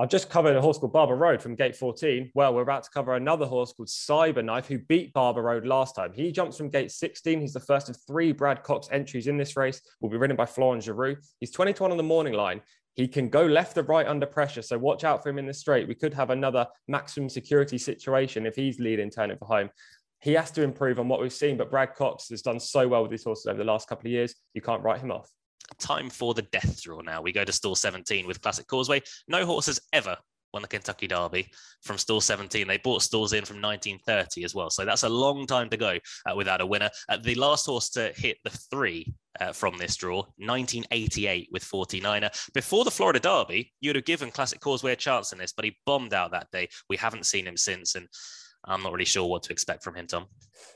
I've 0.00 0.08
just 0.08 0.31
covered 0.31 0.56
a 0.56 0.62
horse 0.62 0.79
called 0.79 0.94
Barber 0.94 1.14
Road 1.14 1.43
from 1.43 1.55
gate 1.55 1.76
14. 1.76 2.31
Well, 2.35 2.55
we're 2.55 2.62
about 2.62 2.85
to 2.85 2.91
cover 2.91 3.17
another 3.17 3.44
horse 3.44 3.75
called 3.75 3.91
Cyberknife, 3.91 4.64
who 4.64 4.79
beat 4.79 5.12
Barber 5.12 5.43
Road 5.43 5.67
last 5.67 5.94
time. 5.94 6.14
He 6.14 6.32
jumps 6.32 6.56
from 6.56 6.70
gate 6.70 6.91
16. 6.91 7.38
He's 7.38 7.52
the 7.52 7.61
first 7.61 7.91
of 7.91 7.99
three 8.06 8.32
Brad 8.32 8.62
Cox 8.62 8.88
entries 8.91 9.26
in 9.26 9.37
this 9.37 9.58
race. 9.58 9.82
Will 10.00 10.08
be 10.08 10.17
ridden 10.17 10.38
by 10.38 10.47
Florent 10.47 10.82
Geroux. 10.82 11.19
He's 11.38 11.50
20 11.50 11.75
to 11.75 11.82
1 11.82 11.91
on 11.91 11.99
the 11.99 12.02
morning 12.02 12.32
line. 12.32 12.62
He 12.94 13.08
can 13.08 13.29
go 13.29 13.44
left 13.44 13.76
or 13.76 13.82
right 13.82 14.06
under 14.06 14.25
pressure. 14.25 14.62
So 14.62 14.79
watch 14.79 15.05
out 15.05 15.23
for 15.23 15.29
him 15.29 15.38
in 15.38 15.44
the 15.44 15.52
straight. 15.52 15.87
We 15.87 15.94
could 15.94 16.14
have 16.14 16.31
another 16.31 16.67
maximum 16.88 17.29
security 17.29 17.76
situation 17.76 18.47
if 18.47 18.56
he's 18.56 18.81
leading 18.81 19.11
turning 19.11 19.37
for 19.37 19.49
home. 19.49 19.69
He 20.23 20.32
has 20.32 20.50
to 20.52 20.62
improve 20.62 20.99
on 20.99 21.08
what 21.08 21.20
we've 21.20 21.31
seen, 21.31 21.58
but 21.58 21.70
Brad 21.70 21.94
Cox 21.94 22.31
has 22.31 22.41
done 22.41 22.58
so 22.58 22.88
well 22.88 23.02
with 23.02 23.11
these 23.11 23.25
horses 23.25 23.44
over 23.44 23.58
the 23.58 23.64
last 23.64 23.87
couple 23.87 24.06
of 24.06 24.12
years. 24.12 24.35
You 24.55 24.62
can't 24.62 24.82
write 24.82 25.02
him 25.02 25.12
off 25.12 25.31
time 25.78 26.11
for 26.11 26.34
the 26.34 26.43
death 26.43 26.82
draw 26.82 27.00
now. 27.00 27.22
We 27.22 27.32
go 27.32 27.44
to 27.44 27.52
stall 27.52 27.75
17 27.75 28.26
with 28.26 28.40
Classic 28.40 28.67
Causeway. 28.67 29.02
No 29.28 29.46
horse 29.46 29.67
has 29.67 29.81
ever 29.93 30.17
won 30.52 30.62
the 30.62 30.69
Kentucky 30.69 31.06
Derby 31.06 31.49
from 31.82 31.99
stall 31.99 32.20
17. 32.20 32.67
They 32.67 32.78
bought 32.78 33.02
stalls 33.02 33.32
in 33.32 33.44
from 33.44 33.61
1930 33.62 34.44
as 34.44 34.55
well. 34.55 34.70
So 34.70 34.84
that's 34.84 35.05
a 35.05 35.08
long 35.08 35.46
time 35.46 35.69
to 35.70 35.76
go 35.76 35.99
uh, 36.26 36.34
without 36.37 36.61
a 36.61 36.67
winner. 36.67 36.90
Uh, 37.08 37.19
the 37.19 37.34
last 37.34 37.67
horse 37.67 37.90
to 37.90 38.12
hit 38.17 38.38
the 38.44 38.50
three 38.50 39.12
uh, 39.40 39.52
from 39.52 39.78
this 39.78 39.96
draw, 39.96 40.19
1988 40.38 41.49
with 41.52 41.64
49er. 41.64 42.52
Before 42.52 42.84
the 42.84 42.90
Florida 42.90 43.20
Derby, 43.20 43.73
you'd 43.81 43.96
have 43.96 44.04
given 44.04 44.30
Classic 44.30 44.61
Causeway 44.61 44.92
a 44.92 44.97
chance 44.97 45.33
in 45.33 45.38
this, 45.38 45.52
but 45.52 45.64
he 45.64 45.76
bombed 45.87 46.14
out 46.14 46.33
that 46.33 46.50
day. 46.50 46.68
We 46.88 46.97
haven't 46.97 47.26
seen 47.26 47.47
him 47.47 47.56
since. 47.56 47.95
And 47.95 48.09
I'm 48.64 48.83
not 48.83 48.93
really 48.93 49.05
sure 49.05 49.26
what 49.26 49.43
to 49.45 49.52
expect 49.52 49.83
from 49.83 49.95
him, 49.95 50.07
Tom. 50.07 50.26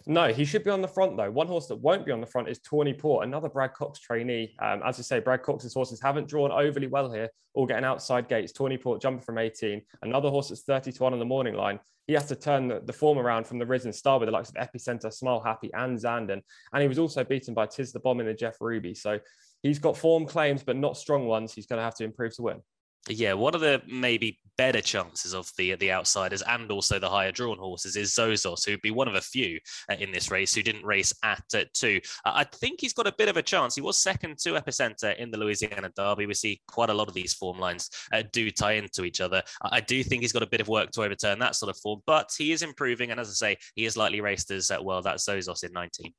No, 0.07 0.33
he 0.33 0.45
should 0.45 0.65
be 0.65 0.71
on 0.71 0.81
the 0.81 0.89
front 0.89 1.17
though. 1.17 1.31
One 1.31 1.47
horse 1.47 1.67
that 1.69 1.77
won't 1.77 2.07
be 2.07 2.13
on 2.13 2.21
the 2.21 2.27
front 2.27 2.49
is 2.49 2.59
Tawny 2.61 2.95
Port, 2.95 3.27
another 3.27 3.49
Brad 3.49 3.75
Cox 3.75 3.99
trainee. 3.99 4.55
Um, 4.61 4.83
as 4.85 4.99
I 4.99 5.03
say, 5.03 5.21
Brad 5.21 5.43
Cox's 5.43 5.75
horses 5.75 6.01
haven't 6.01 6.29
drawn 6.29 6.51
overly 6.51 6.87
well 6.87 7.13
here, 7.13 7.29
all 7.53 7.67
getting 7.67 7.85
outside 7.85 8.29
gates. 8.29 8.53
Tawny 8.53 8.79
Port 8.79 9.03
jumping 9.03 9.23
from 9.23 9.39
18. 9.39 9.83
Another 10.03 10.31
horse 10.31 10.49
that's 10.49 10.63
30 10.63 10.93
to 10.93 11.03
1 11.03 11.13
on 11.13 11.19
the 11.19 11.25
morning 11.25 11.55
line. 11.55 11.79
He 12.07 12.13
has 12.15 12.27
to 12.27 12.37
turn 12.37 12.69
the, 12.69 12.81
the 12.85 12.93
form 12.93 13.19
around 13.19 13.47
from 13.47 13.59
the 13.59 13.67
Risen 13.67 13.93
Star 13.93 14.19
with 14.19 14.29
the 14.29 14.33
likes 14.33 14.51
of 14.51 14.57
Epicenter, 14.57 15.13
Smile 15.13 15.41
Happy, 15.41 15.71
and 15.73 15.99
Zandon. 15.99 16.43
And 16.73 16.83
he 16.83 16.89
was 16.89 16.99
also 16.99 17.25
beaten 17.25 17.55
by 17.55 17.67
Tiz 17.67 17.93
the 17.93 18.01
Bomb 18.01 18.21
in 18.21 18.27
the 18.27 18.35
Jeff 18.35 18.57
Ruby. 18.61 18.95
So 18.95 19.19
he's 19.63 19.79
got 19.79 19.97
form 19.97 20.27
claims, 20.27 20.63
but 20.63 20.77
not 20.77 20.99
strong 20.99 21.27
ones. 21.27 21.55
He's 21.55 21.67
going 21.67 21.79
to 21.79 21.85
have 21.85 21.95
to 21.97 22.05
improve 22.05 22.35
to 22.37 22.43
win 22.43 22.61
yeah, 23.09 23.35
one 23.35 23.55
of 23.55 23.61
the 23.61 23.83
maybe 23.87 24.39
better 24.57 24.81
chances 24.81 25.35
of 25.35 25.51
the 25.59 25.75
the 25.75 25.91
outsiders 25.91 26.43
and 26.43 26.71
also 26.71 26.99
the 26.99 27.09
higher 27.09 27.33
drawn 27.33 27.59
horses 27.59 27.97
is 27.97 28.15
Zozos, 28.15 28.65
who'd 28.65 28.81
be 28.83 28.91
one 28.91 29.09
of 29.09 29.15
a 29.15 29.21
few 29.21 29.59
uh, 29.91 29.97
in 29.99 30.13
this 30.13 30.31
race 30.31 30.55
who 30.55 30.63
didn't 30.63 30.85
race 30.85 31.13
at 31.23 31.43
uh, 31.55 31.65
two. 31.73 32.01
Uh, 32.25 32.33
I 32.35 32.45
think 32.45 32.81
he's 32.81 32.93
got 32.93 33.07
a 33.07 33.15
bit 33.17 33.29
of 33.29 33.37
a 33.37 33.43
chance. 33.43 33.75
He 33.75 33.81
was 33.81 33.99
second 33.99 34.39
to 34.39 34.53
Epicenter 34.53 35.17
in 35.17 35.31
the 35.31 35.39
Louisiana 35.39 35.91
Derby. 35.97 36.27
We 36.27 36.35
see 36.35 36.61
quite 36.69 36.91
a 36.91 36.95
lot 36.95 37.09
of 37.09 37.15
these 37.15 37.35
form 37.35 37.59
lines 37.59 37.91
uh, 38.13 38.23
do 38.33 38.51
tie 38.51 38.73
into 38.73 39.05
each 39.05 39.21
other. 39.21 39.43
I 39.63 39.81
do 39.81 40.03
think 40.03 40.23
he's 40.23 40.33
got 40.33 40.43
a 40.43 40.49
bit 40.49 40.61
of 40.61 40.69
work 40.69 40.91
to 40.93 41.03
overturn 41.03 41.39
that 41.41 41.57
sort 41.57 41.71
of 41.71 41.79
form, 41.79 42.01
but 42.07 42.31
he 42.37 42.53
is 42.53 42.63
improving. 42.63 43.11
And 43.11 43.21
as 43.21 43.29
I 43.29 43.33
say, 43.33 43.57
he 43.75 43.85
is 43.85 43.97
likely 43.97 44.21
raced 44.21 44.51
as 44.51 44.71
uh, 44.71 44.79
well. 44.81 45.03
That's 45.03 45.27
Zozos 45.27 45.65
in 45.65 45.73
19. 45.73 46.13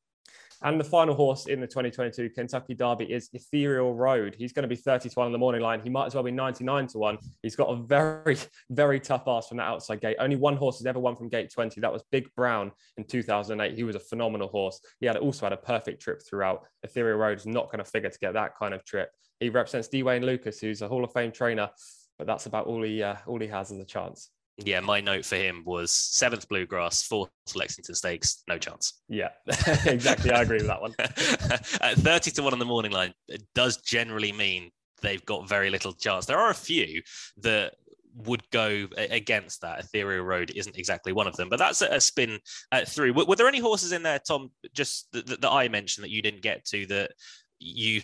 And 0.64 0.80
the 0.80 0.84
final 0.84 1.14
horse 1.14 1.48
in 1.48 1.60
the 1.60 1.68
2022 1.68 2.30
Kentucky 2.30 2.74
Derby 2.74 3.06
is 3.06 3.30
Ethereal 3.34 3.94
Road. 3.94 4.36
He's 4.38 4.54
going 4.54 4.64
to 4.64 4.68
be 4.68 4.76
30 4.76 5.10
to 5.10 5.16
1 5.16 5.26
on 5.26 5.32
the 5.32 5.38
morning 5.38 5.62
line. 5.62 5.82
He 5.82 5.90
might 5.90 6.06
as 6.06 6.16
well 6.16 6.24
be 6.24 6.32
99 6.32 6.88
to 6.88 6.98
1. 6.98 7.18
He's 7.42 7.56
got 7.56 7.66
a 7.66 7.76
very, 7.76 8.38
very 8.70 9.00
tough 9.00 9.24
ass 9.28 9.48
from 9.48 9.58
that 9.58 9.68
outside 9.68 10.02
gate. 10.02 10.18
Only 10.20 10.36
one 10.36 10.56
horse 10.56 10.80
has 10.80 10.86
ever 10.86 11.00
won 11.00 11.16
from 11.16 11.30
gate 11.30 11.52
20. 11.52 11.82
That 11.82 11.92
was 11.92 12.04
Big 12.12 12.34
Brown 12.36 12.72
in 12.98 13.04
2008. 13.04 13.76
He 13.76 13.84
was 13.84 13.96
a 13.96 14.00
phenomenal 14.00 14.48
horse. 14.48 14.80
He 15.00 15.06
had 15.06 15.18
also 15.18 15.46
had 15.46 15.54
a 15.54 15.58
perfect 15.58 16.02
trip 16.02 16.22
throughout. 16.28 16.66
Ethereal 16.84 17.18
Road 17.18 17.38
is 17.38 17.46
not 17.46 17.72
going 17.72 17.84
to 17.84 17.90
figure 17.90 18.10
to 18.10 18.20
get 18.20 18.34
that 18.34 18.58
kind 18.58 18.74
of 18.74 18.84
trip. 18.86 19.10
He 19.40 19.50
represents 19.50 19.88
D. 19.88 20.04
Wayne 20.04 20.26
Lukas, 20.26 20.60
who's 20.60 20.82
a 20.82 20.88
Hall 20.88 21.04
of 21.04 21.12
Fame 21.12 21.32
trainer, 21.32 21.70
but 22.18 22.28
that's 22.28 22.46
about 22.46 22.68
all 22.68 22.82
he, 22.82 23.04
uh, 23.04 23.16
all 23.28 23.40
he 23.40 23.48
has 23.48 23.72
as 23.72 23.80
a 23.80 23.86
chance 23.86 24.30
yeah, 24.58 24.80
my 24.80 25.02
note 25.02 25.26
for 25.26 25.36
him 25.36 25.64
was 25.66 25.92
seventh 25.92 26.48
bluegrass, 26.48 27.04
fourth 27.04 27.30
Lexington 27.56 27.96
Stakes, 27.96 28.44
no 28.48 28.58
chance. 28.58 29.02
Yeah, 29.10 29.30
exactly. 29.86 30.32
I 30.32 30.44
agree 30.44 30.58
with 30.58 30.68
that 30.68 30.82
one. 30.82 30.96
At 31.00 31.98
30 31.98 32.32
to 32.32 32.44
1 32.44 32.54
on 32.54 32.60
the 32.60 32.66
morning 32.66 32.92
line 32.92 33.14
it 33.28 33.44
does 33.54 33.78
generally 33.78 34.32
mean 34.32 34.72
they've 35.02 35.26
got 35.26 35.50
very 35.50 35.70
little 35.70 35.92
chance. 35.92 36.26
There 36.26 36.40
are 36.40 36.52
a 36.52 36.56
few 36.56 37.02
that 37.42 37.74
would 38.16 38.50
go 38.52 38.88
against 38.98 39.62
that. 39.62 39.80
Ethereal 39.80 40.24
Road 40.24 40.52
isn't 40.56 40.78
exactly 40.78 41.12
one 41.12 41.28
of 41.28 41.36
them, 41.36 41.50
but 41.50 41.60
that's 41.60 41.82
a, 41.82 42.00
spin 42.00 42.40
uh, 42.72 42.86
through. 42.86 43.14
Were, 43.14 43.26
were, 43.26 43.36
there 43.36 43.48
any 43.48 43.60
horses 43.60 43.92
in 43.92 44.04
there, 44.04 44.20
Tom, 44.20 44.52
just 44.74 45.12
that, 45.12 45.28
that, 45.42 45.52
I 45.52 45.68
mentioned 45.68 46.04
that 46.06 46.12
you 46.12 46.22
didn't 46.22 46.42
get 46.42 46.64
to 46.68 46.86
that 46.88 47.12
you 47.60 48.02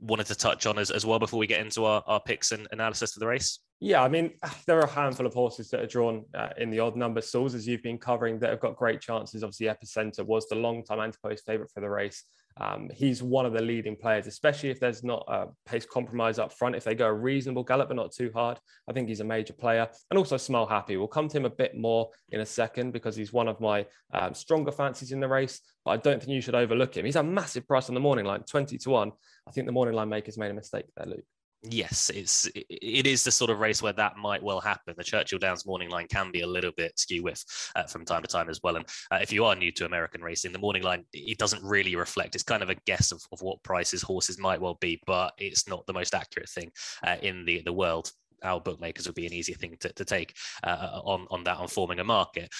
wanted 0.00 0.26
to 0.26 0.34
touch 0.34 0.66
on 0.66 0.78
as, 0.78 0.90
as 0.90 1.06
well 1.06 1.18
before 1.18 1.38
we 1.38 1.46
get 1.46 1.60
into 1.60 1.86
our, 1.86 2.02
our 2.06 2.20
picks 2.20 2.52
and 2.52 2.68
analysis 2.72 3.14
for 3.14 3.20
the 3.20 3.26
race? 3.26 3.58
Yeah, 3.80 4.02
I 4.02 4.08
mean, 4.08 4.32
there 4.66 4.78
are 4.78 4.84
a 4.84 4.90
handful 4.90 5.26
of 5.26 5.34
horses 5.34 5.70
that 5.70 5.80
are 5.80 5.86
drawn 5.86 6.24
uh, 6.34 6.50
in 6.58 6.70
the 6.70 6.80
odd 6.80 6.96
number 6.96 7.20
stalls, 7.20 7.54
as 7.54 7.66
you've 7.66 7.82
been 7.82 7.98
covering, 7.98 8.38
that 8.40 8.50
have 8.50 8.60
got 8.60 8.76
great 8.76 9.00
chances. 9.00 9.42
Obviously, 9.42 9.66
Epicenter 9.66 10.24
was 10.24 10.48
the 10.48 10.54
long 10.54 10.84
time 10.84 11.00
anti 11.00 11.36
favourite 11.36 11.70
for 11.70 11.80
the 11.80 11.90
race. 11.90 12.24
Um, 12.56 12.88
he's 12.94 13.20
one 13.20 13.46
of 13.46 13.52
the 13.52 13.60
leading 13.60 13.96
players, 13.96 14.28
especially 14.28 14.70
if 14.70 14.78
there's 14.78 15.02
not 15.02 15.24
a 15.26 15.48
pace 15.66 15.84
compromise 15.84 16.38
up 16.38 16.52
front. 16.52 16.76
If 16.76 16.84
they 16.84 16.94
go 16.94 17.06
a 17.06 17.12
reasonable 17.12 17.64
gallop, 17.64 17.88
but 17.88 17.96
not 17.96 18.12
too 18.12 18.30
hard, 18.32 18.60
I 18.88 18.92
think 18.92 19.08
he's 19.08 19.18
a 19.18 19.24
major 19.24 19.52
player. 19.52 19.88
And 20.10 20.18
also 20.18 20.36
Smile 20.36 20.66
Happy. 20.66 20.96
We'll 20.96 21.08
come 21.08 21.26
to 21.28 21.36
him 21.36 21.46
a 21.46 21.50
bit 21.50 21.76
more 21.76 22.10
in 22.30 22.40
a 22.40 22.46
second 22.46 22.92
because 22.92 23.16
he's 23.16 23.32
one 23.32 23.48
of 23.48 23.60
my 23.60 23.86
um, 24.12 24.34
stronger 24.34 24.70
fancies 24.70 25.10
in 25.10 25.18
the 25.18 25.28
race. 25.28 25.60
But 25.84 25.90
I 25.90 25.96
don't 25.96 26.20
think 26.20 26.32
you 26.32 26.40
should 26.40 26.54
overlook 26.54 26.96
him. 26.96 27.04
He's 27.04 27.16
a 27.16 27.24
massive 27.24 27.66
price 27.66 27.88
on 27.88 27.94
the 27.94 28.00
morning 28.00 28.24
line, 28.24 28.44
20 28.44 28.78
to 28.78 28.90
1. 28.90 29.12
I 29.48 29.50
think 29.50 29.66
the 29.66 29.72
morning 29.72 29.96
line 29.96 30.08
makers 30.08 30.38
made 30.38 30.52
a 30.52 30.54
mistake 30.54 30.86
there, 30.96 31.06
Luke 31.06 31.24
yes, 31.64 32.10
it's 32.14 32.48
it 32.54 33.06
is 33.06 33.24
the 33.24 33.30
sort 33.30 33.50
of 33.50 33.58
race 33.60 33.82
where 33.82 33.92
that 33.94 34.16
might 34.16 34.42
well 34.42 34.60
happen. 34.60 34.94
The 34.96 35.04
Churchill 35.04 35.38
Downs 35.38 35.66
morning 35.66 35.90
line 35.90 36.06
can 36.08 36.30
be 36.30 36.42
a 36.42 36.46
little 36.46 36.72
bit 36.76 36.98
skew 36.98 37.22
with 37.22 37.42
uh, 37.76 37.84
from 37.84 38.04
time 38.04 38.22
to 38.22 38.28
time 38.28 38.48
as 38.48 38.60
well. 38.62 38.76
And 38.76 38.86
uh, 39.10 39.18
if 39.20 39.32
you 39.32 39.44
are 39.44 39.54
new 39.56 39.72
to 39.72 39.86
American 39.86 40.22
racing, 40.22 40.52
the 40.52 40.58
morning 40.58 40.82
line 40.82 41.04
it 41.12 41.38
doesn't 41.38 41.62
really 41.64 41.96
reflect. 41.96 42.34
It's 42.34 42.44
kind 42.44 42.62
of 42.62 42.70
a 42.70 42.76
guess 42.86 43.12
of, 43.12 43.22
of 43.32 43.40
what 43.42 43.62
prices 43.62 44.02
horses 44.02 44.38
might 44.38 44.60
well 44.60 44.78
be, 44.80 45.00
but 45.06 45.32
it's 45.38 45.68
not 45.68 45.86
the 45.86 45.92
most 45.94 46.14
accurate 46.14 46.50
thing 46.50 46.70
uh, 47.06 47.16
in 47.22 47.44
the 47.44 47.62
the 47.64 47.72
world. 47.72 48.12
Our 48.42 48.60
bookmakers 48.60 49.06
would 49.06 49.14
be 49.14 49.26
an 49.26 49.32
easier 49.32 49.56
thing 49.56 49.76
to, 49.80 49.92
to 49.92 50.04
take 50.04 50.34
uh, 50.62 51.00
on 51.04 51.26
on 51.30 51.44
that 51.44 51.56
on 51.56 51.68
forming 51.68 51.98
a 52.00 52.04
market. 52.04 52.50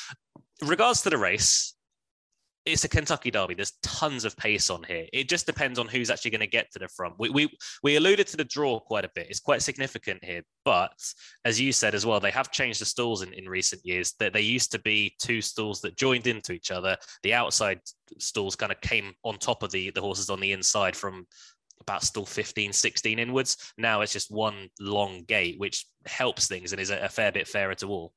regards 0.62 1.02
to 1.02 1.10
the 1.10 1.18
race, 1.18 1.73
it's 2.66 2.84
a 2.84 2.88
Kentucky 2.88 3.30
Derby. 3.30 3.54
There's 3.54 3.74
tons 3.82 4.24
of 4.24 4.36
pace 4.36 4.70
on 4.70 4.82
here. 4.84 5.06
It 5.12 5.28
just 5.28 5.44
depends 5.44 5.78
on 5.78 5.86
who's 5.86 6.08
actually 6.08 6.30
going 6.30 6.40
to 6.40 6.46
get 6.46 6.72
to 6.72 6.78
the 6.78 6.88
front. 6.88 7.14
We, 7.18 7.28
we 7.28 7.58
we 7.82 7.96
alluded 7.96 8.26
to 8.28 8.36
the 8.36 8.44
draw 8.44 8.80
quite 8.80 9.04
a 9.04 9.10
bit. 9.14 9.26
It's 9.28 9.40
quite 9.40 9.62
significant 9.62 10.24
here, 10.24 10.42
but 10.64 10.92
as 11.44 11.60
you 11.60 11.72
said 11.72 11.94
as 11.94 12.06
well, 12.06 12.20
they 12.20 12.30
have 12.30 12.50
changed 12.50 12.80
the 12.80 12.86
stalls 12.86 13.22
in, 13.22 13.32
in 13.34 13.48
recent 13.48 13.82
years. 13.84 14.14
That 14.18 14.32
they 14.32 14.40
used 14.40 14.72
to 14.72 14.78
be 14.78 15.14
two 15.20 15.42
stalls 15.42 15.80
that 15.82 15.96
joined 15.96 16.26
into 16.26 16.52
each 16.52 16.70
other. 16.70 16.96
The 17.22 17.34
outside 17.34 17.80
stalls 18.18 18.56
kind 18.56 18.72
of 18.72 18.80
came 18.80 19.12
on 19.24 19.38
top 19.38 19.62
of 19.62 19.70
the 19.70 19.90
the 19.90 20.00
horses 20.00 20.30
on 20.30 20.40
the 20.40 20.52
inside 20.52 20.96
from 20.96 21.26
about 21.80 22.02
stall 22.02 22.24
15 22.24 22.72
16 22.72 23.18
inwards 23.18 23.72
now 23.76 24.00
it's 24.00 24.12
just 24.12 24.30
one 24.30 24.68
long 24.80 25.22
gate 25.24 25.58
which 25.58 25.86
helps 26.06 26.46
things 26.46 26.72
and 26.72 26.80
is 26.80 26.90
a, 26.90 26.98
a 26.98 27.08
fair 27.08 27.32
bit 27.32 27.48
fairer 27.48 27.74
to 27.74 27.88
all 27.88 28.12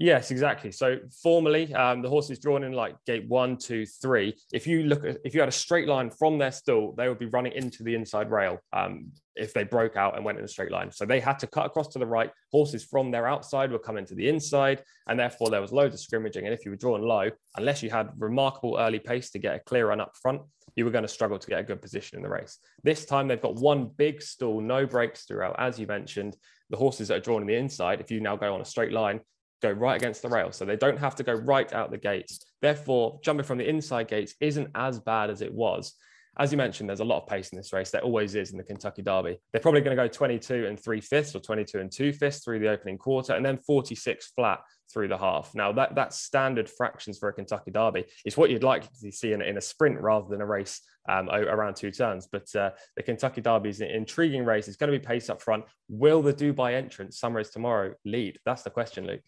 Yes, 0.00 0.30
exactly. 0.30 0.72
So 0.72 0.96
formally, 1.22 1.74
um, 1.74 2.00
the 2.00 2.08
horse 2.08 2.30
is 2.30 2.38
drawn 2.38 2.64
in 2.64 2.72
like 2.72 2.96
gate 3.04 3.28
one, 3.28 3.58
two, 3.58 3.84
three. 3.84 4.34
If 4.50 4.66
you 4.66 4.84
look 4.84 5.04
at, 5.04 5.18
if 5.26 5.34
you 5.34 5.40
had 5.40 5.48
a 5.50 5.52
straight 5.52 5.86
line 5.86 6.08
from 6.08 6.38
their 6.38 6.52
stall, 6.52 6.94
they 6.96 7.06
would 7.06 7.18
be 7.18 7.26
running 7.26 7.52
into 7.52 7.82
the 7.82 7.94
inside 7.94 8.30
rail 8.30 8.60
um, 8.72 9.12
if 9.36 9.52
they 9.52 9.62
broke 9.62 9.96
out 9.96 10.16
and 10.16 10.24
went 10.24 10.38
in 10.38 10.44
a 10.44 10.48
straight 10.48 10.70
line. 10.70 10.90
So 10.90 11.04
they 11.04 11.20
had 11.20 11.38
to 11.40 11.46
cut 11.46 11.66
across 11.66 11.88
to 11.88 11.98
the 11.98 12.06
right. 12.06 12.30
Horses 12.50 12.82
from 12.82 13.10
their 13.10 13.28
outside 13.28 13.70
would 13.70 13.82
come 13.82 13.98
into 13.98 14.14
the 14.14 14.26
inside, 14.26 14.82
and 15.06 15.20
therefore 15.20 15.50
there 15.50 15.60
was 15.60 15.70
loads 15.70 15.92
of 15.92 16.00
scrimmaging. 16.00 16.46
And 16.46 16.54
if 16.54 16.64
you 16.64 16.70
were 16.70 16.78
drawn 16.78 17.02
low, 17.02 17.28
unless 17.58 17.82
you 17.82 17.90
had 17.90 18.08
remarkable 18.16 18.78
early 18.80 19.00
pace 19.00 19.28
to 19.32 19.38
get 19.38 19.56
a 19.56 19.60
clear 19.60 19.88
run 19.88 20.00
up 20.00 20.16
front, 20.16 20.40
you 20.76 20.86
were 20.86 20.90
going 20.90 21.04
to 21.04 21.08
struggle 21.08 21.38
to 21.38 21.46
get 21.46 21.60
a 21.60 21.64
good 21.64 21.82
position 21.82 22.16
in 22.16 22.22
the 22.22 22.28
race. 22.30 22.56
This 22.82 23.04
time 23.04 23.28
they've 23.28 23.38
got 23.38 23.56
one 23.56 23.90
big 23.98 24.22
stall, 24.22 24.62
no 24.62 24.86
breaks 24.86 25.26
throughout, 25.26 25.56
as 25.58 25.78
you 25.78 25.86
mentioned. 25.86 26.38
The 26.70 26.78
horses 26.78 27.08
that 27.08 27.18
are 27.18 27.20
drawn 27.20 27.42
in 27.42 27.48
the 27.48 27.56
inside, 27.56 28.00
if 28.00 28.10
you 28.10 28.20
now 28.22 28.36
go 28.36 28.54
on 28.54 28.62
a 28.62 28.64
straight 28.64 28.92
line, 28.92 29.20
go 29.60 29.70
right 29.70 29.96
against 29.96 30.22
the 30.22 30.28
rail. 30.28 30.52
So 30.52 30.64
they 30.64 30.76
don't 30.76 30.98
have 30.98 31.16
to 31.16 31.22
go 31.22 31.34
right 31.34 31.72
out 31.72 31.90
the 31.90 31.98
gates. 31.98 32.44
Therefore, 32.62 33.20
jumping 33.22 33.44
from 33.44 33.58
the 33.58 33.68
inside 33.68 34.08
gates 34.08 34.34
isn't 34.40 34.70
as 34.74 34.98
bad 34.98 35.30
as 35.30 35.42
it 35.42 35.52
was. 35.52 35.94
As 36.38 36.52
you 36.52 36.58
mentioned, 36.58 36.88
there's 36.88 37.00
a 37.00 37.04
lot 37.04 37.22
of 37.22 37.28
pace 37.28 37.50
in 37.50 37.58
this 37.58 37.72
race. 37.72 37.90
There 37.90 38.02
always 38.02 38.34
is 38.34 38.52
in 38.52 38.56
the 38.56 38.64
Kentucky 38.64 39.02
Derby. 39.02 39.38
They're 39.52 39.60
probably 39.60 39.80
going 39.80 39.96
to 39.96 40.02
go 40.02 40.08
22 40.08 40.66
and 40.66 40.78
three 40.78 41.00
fifths 41.00 41.34
or 41.34 41.40
22 41.40 41.80
and 41.80 41.90
two 41.90 42.12
fifths 42.12 42.44
through 42.44 42.60
the 42.60 42.68
opening 42.68 42.98
quarter 42.98 43.34
and 43.34 43.44
then 43.44 43.58
46 43.58 44.32
flat 44.36 44.60
through 44.92 45.08
the 45.08 45.18
half. 45.18 45.54
Now, 45.54 45.72
that 45.72 45.94
that's 45.94 46.20
standard 46.20 46.70
fractions 46.70 47.18
for 47.18 47.28
a 47.28 47.32
Kentucky 47.32 47.72
Derby. 47.72 48.04
It's 48.24 48.36
what 48.36 48.50
you'd 48.50 48.62
like 48.62 48.90
to 49.00 49.12
see 49.12 49.32
in, 49.32 49.42
in 49.42 49.58
a 49.58 49.60
sprint 49.60 50.00
rather 50.00 50.28
than 50.28 50.40
a 50.40 50.46
race 50.46 50.80
um, 51.08 51.28
around 51.28 51.74
two 51.74 51.90
turns. 51.90 52.28
But 52.30 52.54
uh, 52.54 52.70
the 52.96 53.02
Kentucky 53.02 53.40
Derby 53.40 53.70
is 53.70 53.80
an 53.80 53.90
intriguing 53.90 54.44
race. 54.44 54.68
It's 54.68 54.76
going 54.76 54.92
to 54.92 54.98
be 54.98 55.04
pace 55.04 55.30
up 55.30 55.42
front. 55.42 55.64
Will 55.88 56.22
the 56.22 56.32
Dubai 56.32 56.74
entrance, 56.74 57.18
Summer 57.18 57.40
is 57.40 57.50
tomorrow, 57.50 57.94
lead? 58.04 58.38
That's 58.44 58.62
the 58.62 58.70
question, 58.70 59.06
Luke. 59.06 59.20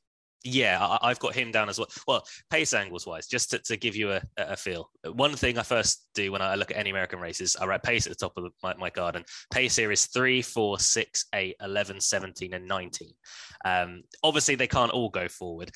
Yeah, 0.45 0.99
I, 1.01 1.09
have 1.09 1.21
got 1.21 1.35
him 1.35 1.53
down 1.53 1.69
as 1.69 1.79
well. 1.79 1.89
Well, 2.09 2.25
pace 2.51 2.75
angles 2.75 3.07
wise, 3.07 3.29
just 3.29 3.51
to, 3.51 3.61
to 3.61 3.77
give 3.77 3.95
you 3.95 4.13
a, 4.13 4.23
a, 4.37 4.57
feel. 4.57 4.91
One 5.13 5.37
thing 5.37 5.57
I 5.57 5.63
first 5.63 6.09
do 6.15 6.33
when 6.33 6.43
I 6.43 6.57
look 6.57 6.73
at 6.73 6.77
any 6.77 6.91
American 6.91 7.21
races, 7.21 7.57
I 7.61 7.67
write 7.67 7.85
pace 7.85 8.07
at 8.07 8.11
the 8.11 8.17
top 8.17 8.33
of 8.37 8.53
my, 8.63 8.75
my 8.75 8.91
garden. 8.91 9.25
Pace 9.53 9.77
here 9.77 9.93
is 9.93 10.07
3, 10.07 10.43
4, 10.43 10.79
6, 10.81 11.27
8, 11.33 11.57
11, 11.63 12.01
17, 12.01 12.55
and 12.55 12.67
19. 12.67 13.09
Um, 13.65 14.03
obviously, 14.25 14.57
they 14.57 14.67
can't 14.67 14.91
all 14.91 15.11
go 15.11 15.29
forward. 15.29 15.71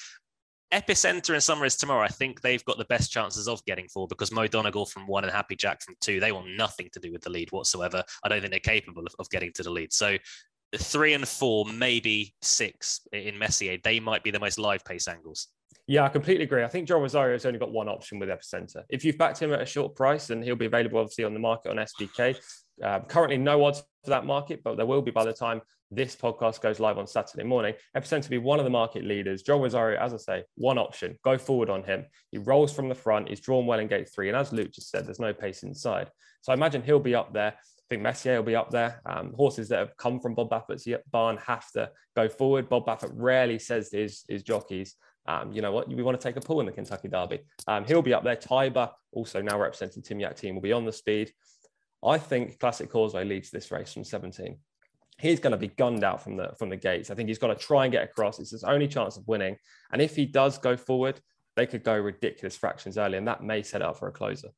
Epicenter 0.72 1.32
and 1.32 1.42
Summer 1.42 1.64
is 1.64 1.76
tomorrow. 1.76 2.04
I 2.04 2.08
think 2.08 2.40
they've 2.40 2.64
got 2.64 2.76
the 2.76 2.86
best 2.86 3.12
chances 3.12 3.46
of 3.46 3.64
getting 3.66 3.86
forward 3.88 4.08
because 4.08 4.32
Mo 4.32 4.48
Donegal 4.48 4.86
from 4.86 5.06
one 5.06 5.22
and 5.22 5.32
Happy 5.32 5.54
Jack 5.54 5.80
from 5.80 5.94
two, 6.00 6.18
they 6.18 6.32
want 6.32 6.48
nothing 6.56 6.88
to 6.92 6.98
do 6.98 7.12
with 7.12 7.22
the 7.22 7.30
lead 7.30 7.52
whatsoever. 7.52 8.02
I 8.24 8.28
don't 8.28 8.40
think 8.40 8.50
they're 8.50 8.60
capable 8.60 9.04
of, 9.06 9.14
of 9.20 9.30
getting 9.30 9.52
to 9.54 9.62
the 9.62 9.70
lead. 9.70 9.92
So 9.92 10.16
three 10.76 11.14
and 11.14 11.26
four, 11.26 11.64
maybe 11.66 12.34
six 12.42 13.00
in 13.12 13.38
Messier, 13.38 13.78
they 13.82 14.00
might 14.00 14.22
be 14.22 14.30
the 14.30 14.40
most 14.40 14.58
live 14.58 14.84
pace 14.84 15.08
angles. 15.08 15.48
Yeah, 15.88 16.02
I 16.02 16.08
completely 16.08 16.44
agree. 16.44 16.64
I 16.64 16.68
think 16.68 16.88
Joel 16.88 17.00
Rosario 17.00 17.34
has 17.34 17.46
only 17.46 17.60
got 17.60 17.70
one 17.70 17.88
option 17.88 18.18
with 18.18 18.28
Epicenter. 18.28 18.82
If 18.88 19.04
you've 19.04 19.18
backed 19.18 19.40
him 19.40 19.52
at 19.52 19.62
a 19.62 19.66
short 19.66 19.94
price, 19.94 20.30
and 20.30 20.42
he'll 20.42 20.56
be 20.56 20.66
available 20.66 20.98
obviously 20.98 21.24
on 21.24 21.32
the 21.32 21.40
market 21.40 21.70
on 21.70 21.76
SBK. 21.76 22.36
Um, 22.82 23.02
currently, 23.02 23.38
no 23.38 23.64
odds 23.64 23.82
for 24.04 24.10
that 24.10 24.26
market, 24.26 24.62
but 24.64 24.76
there 24.76 24.84
will 24.84 25.00
be 25.00 25.12
by 25.12 25.24
the 25.24 25.32
time 25.32 25.62
this 25.92 26.16
podcast 26.16 26.60
goes 26.60 26.80
live 26.80 26.98
on 26.98 27.06
Saturday 27.06 27.44
morning. 27.44 27.74
Epicenter 27.96 28.22
to 28.22 28.30
be 28.30 28.38
one 28.38 28.58
of 28.58 28.64
the 28.64 28.70
market 28.70 29.04
leaders. 29.04 29.42
Joel 29.42 29.60
Rosario, 29.60 30.00
as 30.00 30.12
I 30.12 30.16
say, 30.16 30.44
one 30.56 30.76
option. 30.76 31.16
Go 31.22 31.38
forward 31.38 31.70
on 31.70 31.84
him. 31.84 32.04
He 32.32 32.38
rolls 32.38 32.72
from 32.72 32.88
the 32.88 32.94
front. 32.94 33.28
He's 33.28 33.40
drawn 33.40 33.66
well 33.66 33.78
in 33.78 33.86
gate 33.86 34.10
three, 34.12 34.28
and 34.28 34.36
as 34.36 34.52
Luke 34.52 34.72
just 34.72 34.90
said, 34.90 35.06
there's 35.06 35.20
no 35.20 35.32
pace 35.32 35.62
inside. 35.62 36.10
So 36.42 36.52
I 36.52 36.54
imagine 36.54 36.82
he'll 36.82 36.98
be 36.98 37.14
up 37.14 37.32
there. 37.32 37.54
I 37.86 37.94
think 37.94 38.02
Messier 38.02 38.36
will 38.36 38.42
be 38.42 38.56
up 38.56 38.70
there. 38.70 39.00
Um, 39.06 39.32
horses 39.34 39.68
that 39.68 39.78
have 39.78 39.96
come 39.96 40.18
from 40.18 40.34
Bob 40.34 40.50
Baffert's 40.50 40.88
barn 41.12 41.36
have 41.36 41.70
to 41.72 41.90
go 42.16 42.28
forward. 42.28 42.68
Bob 42.68 42.84
Baffert 42.84 43.12
rarely 43.14 43.60
says 43.60 43.90
to 43.90 43.98
his, 43.98 44.24
his 44.28 44.42
jockeys, 44.42 44.96
um, 45.28 45.52
you 45.52 45.62
know 45.62 45.70
what, 45.70 45.88
we 45.88 46.02
want 46.02 46.20
to 46.20 46.22
take 46.22 46.36
a 46.36 46.40
pull 46.40 46.58
in 46.58 46.66
the 46.66 46.72
Kentucky 46.72 47.06
Derby. 47.06 47.40
Um, 47.68 47.84
he'll 47.84 48.02
be 48.02 48.12
up 48.12 48.24
there. 48.24 48.34
Taiba, 48.34 48.90
also 49.12 49.40
now 49.40 49.56
representing 49.56 50.02
Tim 50.02 50.18
Yakteen, 50.18 50.54
will 50.54 50.60
be 50.60 50.72
on 50.72 50.84
the 50.84 50.92
speed. 50.92 51.32
I 52.04 52.18
think 52.18 52.58
Classic 52.58 52.90
Causeway 52.90 53.24
leads 53.24 53.50
this 53.50 53.70
race 53.70 53.92
from 53.92 54.02
17. 54.02 54.58
He's 55.18 55.40
going 55.40 55.52
to 55.52 55.56
be 55.56 55.68
gunned 55.68 56.02
out 56.02 56.22
from 56.22 56.36
the 56.36 56.54
from 56.58 56.68
the 56.68 56.76
gates. 56.76 57.10
I 57.10 57.14
think 57.14 57.28
he's 57.28 57.38
got 57.38 57.48
to 57.48 57.54
try 57.54 57.84
and 57.84 57.92
get 57.92 58.04
across. 58.04 58.38
It's 58.38 58.50
his 58.50 58.64
only 58.64 58.86
chance 58.86 59.16
of 59.16 59.26
winning. 59.26 59.56
And 59.92 60.02
if 60.02 60.14
he 60.14 60.26
does 60.26 60.58
go 60.58 60.76
forward, 60.76 61.20
they 61.54 61.66
could 61.66 61.84
go 61.84 61.96
ridiculous 61.96 62.56
fractions 62.56 62.98
early, 62.98 63.16
and 63.16 63.26
that 63.28 63.42
may 63.42 63.62
set 63.62 63.80
up 63.80 63.98
for 63.98 64.08
a 64.08 64.12
closer. 64.12 64.48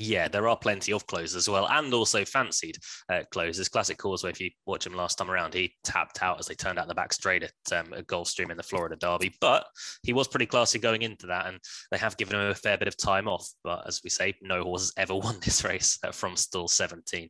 Yeah, 0.00 0.28
there 0.28 0.46
are 0.46 0.56
plenty 0.56 0.92
of 0.92 1.08
closers 1.08 1.34
as 1.34 1.48
well, 1.48 1.66
and 1.68 1.92
also 1.92 2.24
fancied 2.24 2.78
uh. 3.10 3.24
Classic 3.32 3.98
Causeway, 3.98 4.30
if 4.30 4.40
you 4.40 4.50
watch 4.64 4.86
him 4.86 4.94
last 4.94 5.18
time 5.18 5.28
around, 5.28 5.54
he 5.54 5.74
tapped 5.82 6.22
out 6.22 6.38
as 6.38 6.46
they 6.46 6.54
turned 6.54 6.78
out 6.78 6.86
the 6.86 6.94
back 6.94 7.12
straight 7.12 7.42
at, 7.42 7.52
um, 7.72 7.92
at 7.92 8.06
Gulfstream 8.06 8.52
in 8.52 8.56
the 8.56 8.62
Florida 8.62 8.94
Derby. 8.94 9.34
But 9.40 9.66
he 10.04 10.12
was 10.12 10.28
pretty 10.28 10.46
classy 10.46 10.78
going 10.78 11.02
into 11.02 11.26
that, 11.26 11.46
and 11.46 11.58
they 11.90 11.98
have 11.98 12.16
given 12.16 12.36
him 12.36 12.46
a 12.46 12.54
fair 12.54 12.78
bit 12.78 12.86
of 12.86 12.96
time 12.96 13.26
off. 13.26 13.48
But 13.64 13.88
as 13.88 14.00
we 14.04 14.10
say, 14.10 14.34
no 14.40 14.62
horse 14.62 14.82
has 14.82 14.92
ever 14.96 15.14
won 15.18 15.36
this 15.44 15.64
race 15.64 15.98
uh, 16.04 16.12
from 16.12 16.36
stall 16.36 16.68
17. 16.68 17.28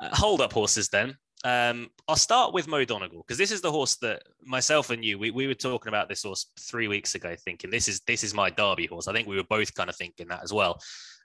Uh, 0.00 0.08
hold 0.12 0.40
up 0.40 0.52
horses 0.52 0.88
then. 0.90 1.16
Um, 1.42 1.90
I'll 2.06 2.16
start 2.16 2.54
with 2.54 2.68
Mo 2.68 2.84
Donegal 2.84 3.22
because 3.26 3.38
this 3.38 3.50
is 3.50 3.60
the 3.60 3.72
horse 3.72 3.96
that 3.96 4.22
myself 4.42 4.88
and 4.88 5.04
you 5.04 5.18
we, 5.18 5.30
we 5.30 5.46
were 5.46 5.52
talking 5.52 5.88
about 5.88 6.08
this 6.08 6.22
horse 6.22 6.46
three 6.58 6.88
weeks 6.88 7.16
ago, 7.16 7.34
thinking 7.44 7.70
this 7.70 7.86
is 7.88 8.00
this 8.06 8.22
is 8.22 8.32
my 8.32 8.50
Derby 8.50 8.86
horse. 8.86 9.08
I 9.08 9.12
think 9.12 9.26
we 9.26 9.36
were 9.36 9.44
both 9.44 9.74
kind 9.74 9.90
of 9.90 9.96
thinking 9.96 10.28
that 10.28 10.42
as 10.42 10.52
well. 10.52 10.80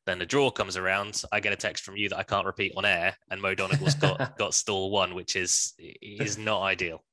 Then 0.05 0.19
the 0.19 0.25
draw 0.25 0.51
comes 0.51 0.77
around. 0.77 1.23
I 1.31 1.39
get 1.39 1.53
a 1.53 1.57
text 1.57 1.83
from 1.83 1.97
you 1.97 2.09
that 2.09 2.17
I 2.17 2.23
can't 2.23 2.45
repeat 2.45 2.73
on 2.75 2.85
air, 2.85 3.15
and 3.29 3.41
Mo 3.41 3.55
Donegal's 3.55 3.95
got 3.95 4.37
got 4.37 4.53
stall 4.53 4.91
one, 4.91 5.15
which 5.15 5.35
is 5.35 5.73
is 6.01 6.37
not 6.37 6.61
ideal. 6.61 7.03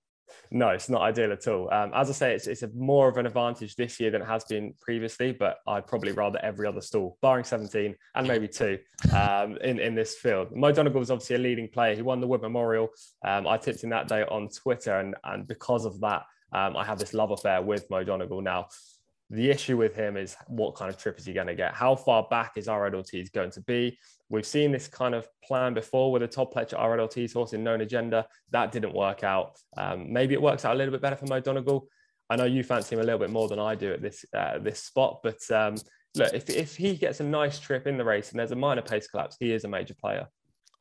No, 0.51 0.69
it's 0.69 0.89
not 0.89 1.03
ideal 1.03 1.33
at 1.33 1.47
all. 1.49 1.73
Um, 1.73 1.93
as 1.95 2.09
I 2.09 2.13
say, 2.13 2.35
it's, 2.35 2.47
it's 2.47 2.63
a 2.63 2.69
more 2.69 3.09
of 3.09 3.17
an 3.17 3.27
advantage 3.27 3.75
this 3.75 3.99
year 3.99 4.11
than 4.11 4.23
it 4.23 4.27
has 4.27 4.45
been 4.45 4.75
previously, 4.81 5.33
but 5.33 5.59
I'd 5.67 5.87
probably 5.87 6.13
rather 6.13 6.39
every 6.43 6.67
other 6.67 6.81
stall, 6.81 7.19
barring 7.21 7.45
17 7.45 7.95
and 8.15 8.29
maybe 8.29 8.49
two 8.49 8.79
um, 9.13 9.57
in, 9.59 9.81
in 9.81 9.95
this 9.95 10.15
field. 10.15 10.55
Mo 10.55 10.73
Donegal 10.73 11.01
was 11.01 11.11
obviously 11.11 11.37
a 11.37 11.41
leading 11.41 11.69
player. 11.69 11.95
He 11.95 12.03
won 12.03 12.21
the 12.21 12.27
Wood 12.27 12.43
Memorial. 12.43 12.91
Um, 13.25 13.47
I 13.47 13.57
tipped 13.57 13.83
him 13.83 13.91
that 13.91 14.09
day 14.09 14.23
on 14.23 14.49
Twitter, 14.49 14.99
and, 15.01 15.15
and 15.25 15.47
because 15.47 15.85
of 15.85 16.01
that, 16.01 16.23
um, 16.53 16.77
I 16.77 16.85
have 16.85 16.99
this 16.99 17.13
love 17.13 17.33
affair 17.33 17.61
with 17.61 17.89
Mo 17.91 18.05
Donegal 18.05 18.41
now. 18.41 18.69
The 19.31 19.51
issue 19.51 19.77
with 19.77 19.97
him 19.97 20.17
is 20.17 20.37
what 20.47 20.77
kind 20.77 20.89
of 20.89 20.97
trip 20.97 21.19
is 21.19 21.25
he 21.25 21.33
going 21.33 21.49
to 21.49 21.55
get? 21.55 21.75
How 21.75 21.97
far 21.97 22.27
back 22.31 22.53
is 22.57 22.69
Irad 22.69 22.95
Ortiz 22.95 23.29
going 23.31 23.51
to 23.51 23.61
be? 23.63 23.99
We've 24.29 24.47
seen 24.47 24.71
this 24.71 24.87
kind 24.87 25.15
of 25.15 25.27
plan 25.43 25.75
before 25.75 26.13
with 26.13 26.23
a 26.23 26.29
top 26.29 26.53
pledge 26.53 26.71
Irad 26.71 27.01
Ortiz 27.01 27.33
horse 27.33 27.53
in 27.53 27.65
Known 27.65 27.81
Agenda. 27.81 28.27
That 28.51 28.71
didn't 28.71 28.95
work 28.95 29.25
out. 29.25 29.59
Um, 29.77 30.13
maybe 30.13 30.35
it 30.35 30.43
works 30.43 30.65
out 30.65 30.75
a 30.75 30.79
little 30.79 30.93
bit 30.93 31.03
better 31.03 31.17
for 31.17 31.27
Mo 31.27 31.41
Donegal. 31.41 31.89
I 32.31 32.37
know 32.37 32.45
you 32.45 32.63
fancy 32.63 32.95
him 32.95 33.01
a 33.01 33.05
little 33.05 33.21
bit 33.21 33.31
more 33.31 33.49
than 33.49 33.59
I 33.59 33.75
do 33.75 33.93
at 33.93 34.03
this 34.03 34.25
uh, 34.37 34.59
this 34.59 34.81
spot, 34.81 35.21
but 35.23 35.39
um, 35.51 35.77
look, 36.17 36.33
if, 36.35 36.51
if 36.51 36.77
he 36.77 36.97
gets 36.97 37.21
a 37.21 37.25
nice 37.25 37.59
trip 37.59 37.87
in 37.87 37.97
the 37.97 38.05
race 38.05 38.31
and 38.31 38.41
there's 38.41 38.51
a 38.51 38.57
minor 38.57 38.83
pace 38.83 39.07
collapse, 39.07 39.37
he 39.39 39.53
is 39.53 39.65
a 39.65 39.69
major 39.69 39.95
player. 39.95 40.27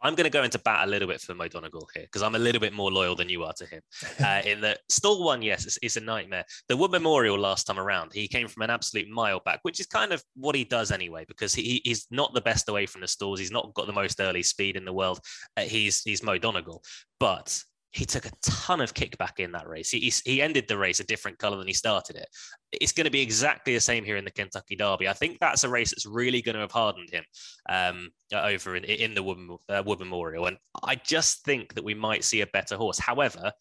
I'm 0.01 0.15
going 0.15 0.25
to 0.25 0.29
go 0.29 0.43
into 0.43 0.59
bat 0.59 0.87
a 0.87 0.89
little 0.89 1.07
bit 1.07 1.21
for 1.21 1.33
Mo 1.33 1.47
Donegal 1.47 1.87
here 1.93 2.03
because 2.03 2.21
I'm 2.21 2.35
a 2.35 2.39
little 2.39 2.61
bit 2.61 2.73
more 2.73 2.91
loyal 2.91 3.15
than 3.15 3.29
you 3.29 3.43
are 3.43 3.53
to 3.53 3.65
him. 3.65 3.81
Uh, 4.23 4.41
in 4.45 4.61
the 4.61 4.77
stall 4.89 5.23
one, 5.23 5.41
yes, 5.41 5.65
it's, 5.65 5.79
it's, 5.81 5.97
a 5.97 6.01
nightmare. 6.01 6.43
The 6.67 6.77
Wood 6.77 6.91
Memorial 6.91 7.39
last 7.39 7.65
time 7.65 7.79
around, 7.79 8.11
he 8.13 8.27
came 8.27 8.47
from 8.47 8.63
an 8.63 8.69
absolute 8.69 9.09
mile 9.09 9.41
back, 9.45 9.59
which 9.63 9.79
is 9.79 9.87
kind 9.87 10.11
of 10.11 10.23
what 10.35 10.55
he 10.55 10.63
does 10.63 10.91
anyway 10.91 11.25
because 11.27 11.55
he, 11.55 11.81
he's 11.83 12.07
not 12.11 12.33
the 12.33 12.41
best 12.41 12.69
away 12.69 12.85
from 12.85 13.01
the 13.01 13.07
stalls. 13.07 13.39
He's 13.39 13.51
not 13.51 13.73
got 13.73 13.87
the 13.87 13.93
most 13.93 14.19
early 14.19 14.43
speed 14.43 14.75
in 14.75 14.85
the 14.85 14.93
world. 14.93 15.19
Uh, 15.57 15.61
he's 15.61 16.01
he's 16.03 16.23
Mo 16.23 16.37
Donegal, 16.37 16.83
but 17.19 17.57
he 17.95 18.03
took 18.03 18.25
a 18.25 18.31
ton 18.41 18.81
of 18.81 18.93
kickback 18.93 19.39
in 19.39 19.53
that 19.53 19.69
race. 19.69 19.89
He, 19.89 20.11
he 20.25 20.41
ended 20.41 20.67
the 20.67 20.77
race 20.77 20.99
a 20.99 21.05
different 21.05 21.39
color 21.39 21.55
than 21.55 21.67
he 21.67 21.73
started 21.73 22.17
it. 22.17 22.27
It's 22.73 22.91
going 22.91 23.05
to 23.05 23.11
be 23.11 23.21
exactly 23.21 23.73
the 23.73 23.79
same 23.79 24.03
here 24.03 24.17
in 24.17 24.25
the 24.25 24.31
Kentucky 24.31 24.75
Derby. 24.75 25.07
I 25.07 25.13
think 25.13 25.39
that's 25.39 25.63
a 25.63 25.69
race 25.69 25.91
that's 25.91 26.05
really 26.05 26.41
going 26.41 26.55
to 26.55 26.61
have 26.61 26.73
hardened 26.73 27.09
him 27.09 27.23
um, 27.69 28.09
over 28.33 28.75
in, 28.75 28.83
in 28.83 29.15
the 29.15 29.23
Wood, 29.23 29.37
uh, 29.69 29.81
Wood 29.85 29.99
Memorial. 29.99 30.47
And 30.47 30.57
I 30.83 30.95
just 30.95 31.45
think 31.45 31.73
that 31.75 31.85
we 31.85 31.93
might 31.93 32.25
see 32.25 32.41
a 32.41 32.47
better 32.47 32.75
horse. 32.75 32.99
However, 32.99 33.53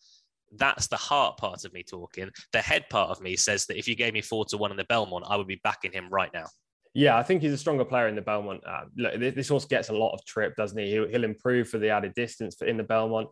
that's 0.56 0.88
the 0.88 0.96
heart 0.96 1.36
part 1.36 1.64
of 1.64 1.72
me 1.72 1.84
talking. 1.84 2.28
The 2.52 2.60
head 2.60 2.86
part 2.90 3.10
of 3.10 3.20
me 3.20 3.36
says 3.36 3.66
that 3.66 3.78
if 3.78 3.86
you 3.86 3.94
gave 3.94 4.14
me 4.14 4.20
four 4.20 4.46
to 4.46 4.56
one 4.56 4.72
in 4.72 4.76
the 4.76 4.84
Belmont, 4.84 5.26
I 5.28 5.36
would 5.36 5.46
be 5.46 5.60
backing 5.62 5.92
him 5.92 6.08
right 6.10 6.30
now. 6.34 6.46
Yeah, 6.92 7.16
I 7.16 7.22
think 7.22 7.40
he's 7.40 7.52
a 7.52 7.58
stronger 7.58 7.84
player 7.84 8.08
in 8.08 8.16
the 8.16 8.22
Belmont. 8.22 8.62
Uh, 8.66 8.84
look, 8.96 9.14
this 9.34 9.48
horse 9.48 9.64
gets 9.64 9.90
a 9.90 9.92
lot 9.92 10.12
of 10.12 10.24
trip, 10.24 10.56
doesn't 10.56 10.78
he? 10.78 10.90
He'll, 10.90 11.08
he'll 11.08 11.24
improve 11.24 11.68
for 11.68 11.78
the 11.78 11.90
added 11.90 12.14
distance 12.14 12.60
in 12.62 12.76
the 12.76 12.84
Belmont 12.84 13.28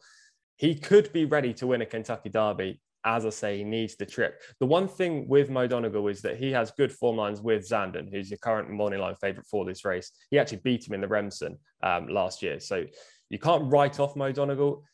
he 0.57 0.75
could 0.75 1.13
be 1.13 1.25
ready 1.25 1.53
to 1.55 1.67
win 1.67 1.83
a 1.83 1.87
Kentucky 1.87 2.29
Derby. 2.29 2.81
As 3.05 3.27
I 3.27 3.31
say, 3.31 3.59
he 3.59 3.65
needs 3.65 3.97
the 3.97 4.07
trip. 4.07 4.41
The 4.61 4.67
one 4.67 4.87
thing 4.87 5.27
with 5.27 5.51
Mo 5.51 5.67
Donegal 5.67 6.07
is 6.07 6.23
that 6.23 6.37
he 6.37 6.53
has 6.53 6.71
good 6.71 6.93
form 6.93 7.17
lines 7.17 7.41
with 7.41 7.69
Zandon, 7.69 8.09
who's 8.13 8.31
your 8.31 8.39
current 8.39 8.71
morning 8.71 9.01
line 9.01 9.17
favourite 9.21 9.47
for 9.47 9.65
this 9.65 9.85
race. 9.85 10.13
He 10.31 10.39
actually 10.39 10.61
beat 10.63 10.87
him 10.87 10.95
in 10.95 11.01
the 11.01 11.09
Remsen 11.09 11.59
um, 11.83 12.07
last 12.07 12.43
year. 12.43 12.61
So 12.61 12.85
you 13.29 13.41
can't 13.41 13.65
write 13.73 13.99
off 13.99 14.15
Mo 14.15 14.31
Donegal. 14.31 14.85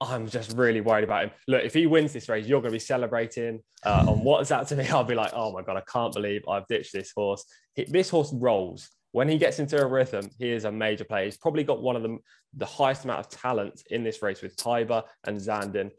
I'm 0.00 0.28
just 0.28 0.56
really 0.56 0.80
worried 0.80 1.04
about 1.04 1.24
him. 1.24 1.30
Look, 1.48 1.64
if 1.64 1.74
he 1.74 1.86
wins 1.86 2.12
this 2.12 2.28
race, 2.28 2.46
you're 2.46 2.60
going 2.60 2.72
to 2.72 2.76
be 2.76 2.78
celebrating 2.78 3.60
uh, 3.84 4.04
on 4.08 4.20
WhatsApp 4.20 4.68
to 4.68 4.76
me. 4.76 4.86
I'll 4.90 5.04
be 5.04 5.14
like, 5.14 5.32
oh 5.34 5.52
my 5.52 5.62
God, 5.62 5.76
I 5.76 5.82
can't 5.90 6.14
believe 6.14 6.42
I've 6.48 6.66
ditched 6.68 6.92
this 6.92 7.12
horse. 7.14 7.44
This 7.76 8.10
horse 8.10 8.32
rolls 8.32 8.90
when 9.12 9.28
he 9.28 9.38
gets 9.38 9.58
into 9.58 9.80
a 9.80 9.86
rhythm, 9.86 10.30
he 10.38 10.50
is 10.50 10.64
a 10.64 10.72
major 10.72 11.04
player. 11.04 11.24
He's 11.24 11.36
probably 11.36 11.64
got 11.64 11.82
one 11.82 11.96
of 11.96 12.02
the, 12.02 12.18
the 12.54 12.66
highest 12.66 13.04
amount 13.04 13.20
of 13.20 13.28
talent 13.28 13.82
in 13.90 14.04
this 14.04 14.22
race 14.22 14.42
with 14.42 14.56
Taiba 14.56 15.04
and 15.24 15.36
Zandon. 15.36 15.90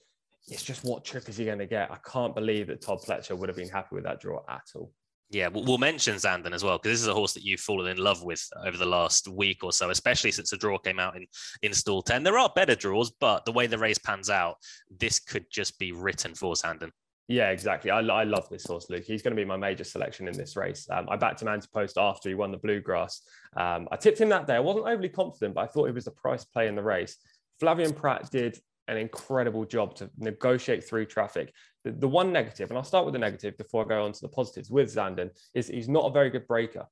It's 0.47 0.63
just 0.63 0.83
what 0.83 1.05
trip 1.05 1.29
is 1.29 1.37
he 1.37 1.45
going 1.45 1.59
to 1.59 1.67
get? 1.67 1.91
I 1.91 1.97
can't 2.09 2.33
believe 2.33 2.67
that 2.67 2.81
Todd 2.81 2.99
Pletcher 2.99 3.37
would 3.37 3.49
have 3.49 3.57
been 3.57 3.69
happy 3.69 3.95
with 3.95 4.05
that 4.05 4.21
draw 4.21 4.41
at 4.49 4.63
all. 4.75 4.91
Yeah, 5.29 5.47
we'll 5.47 5.77
mention 5.77 6.15
Zandon 6.15 6.53
as 6.53 6.61
well 6.61 6.77
because 6.77 6.91
this 6.91 7.01
is 7.01 7.07
a 7.07 7.13
horse 7.13 7.33
that 7.33 7.43
you've 7.43 7.61
fallen 7.61 7.89
in 7.89 7.97
love 7.97 8.21
with 8.21 8.45
over 8.65 8.75
the 8.75 8.85
last 8.85 9.29
week 9.29 9.63
or 9.63 9.71
so, 9.71 9.89
especially 9.89 10.31
since 10.31 10.49
the 10.49 10.57
draw 10.57 10.77
came 10.77 10.99
out 10.99 11.15
in 11.15 11.25
in 11.61 11.73
stall 11.73 12.01
ten. 12.01 12.21
There 12.21 12.37
are 12.37 12.51
better 12.53 12.75
draws, 12.75 13.11
but 13.11 13.45
the 13.45 13.53
way 13.53 13.65
the 13.65 13.77
race 13.77 13.97
pans 13.97 14.29
out, 14.29 14.57
this 14.89 15.21
could 15.21 15.45
just 15.49 15.79
be 15.79 15.93
written 15.93 16.35
for 16.35 16.53
Zandon. 16.55 16.91
Yeah, 17.31 17.51
exactly. 17.51 17.91
I, 17.91 18.01
I 18.01 18.23
love 18.25 18.50
this 18.50 18.65
horse, 18.65 18.89
Luke. 18.89 19.05
He's 19.05 19.21
going 19.21 19.33
to 19.33 19.41
be 19.41 19.45
my 19.45 19.55
major 19.55 19.85
selection 19.85 20.27
in 20.27 20.35
this 20.35 20.57
race. 20.57 20.85
Um, 20.91 21.07
I 21.09 21.15
backed 21.15 21.41
him 21.41 21.47
anti-post 21.47 21.97
after 21.97 22.27
he 22.27 22.35
won 22.35 22.51
the 22.51 22.57
Bluegrass. 22.57 23.21
Um, 23.55 23.88
I 23.89 23.95
tipped 23.95 24.19
him 24.19 24.27
that 24.29 24.47
day. 24.47 24.55
I 24.55 24.59
wasn't 24.59 24.85
overly 24.85 25.07
confident, 25.07 25.55
but 25.55 25.61
I 25.61 25.67
thought 25.67 25.85
he 25.85 25.93
was 25.93 26.03
the 26.03 26.11
price 26.11 26.43
play 26.43 26.67
in 26.67 26.75
the 26.75 26.83
race. 26.83 27.15
Flavien 27.61 27.95
Prat 27.95 28.29
did 28.31 28.59
an 28.89 28.97
incredible 28.97 29.63
job 29.63 29.95
to 29.95 30.09
negotiate 30.17 30.83
through 30.83 31.05
traffic. 31.05 31.53
The, 31.85 31.93
the, 31.93 32.07
one 32.07 32.33
negative, 32.33 32.69
and 32.69 32.77
I'll 32.77 32.83
start 32.83 33.05
with 33.05 33.13
the 33.13 33.19
negative 33.19 33.57
before 33.57 33.85
I 33.85 33.87
go 33.87 34.03
on 34.03 34.11
to 34.11 34.22
the 34.22 34.27
positives 34.27 34.70
with 34.70 34.94
Zandon, 34.94 35.29
is 35.53 35.70
he's 35.70 35.87
not 35.87 36.07
a 36.07 36.11
very 36.11 36.29
good 36.29 36.48
breaker. 36.48 36.85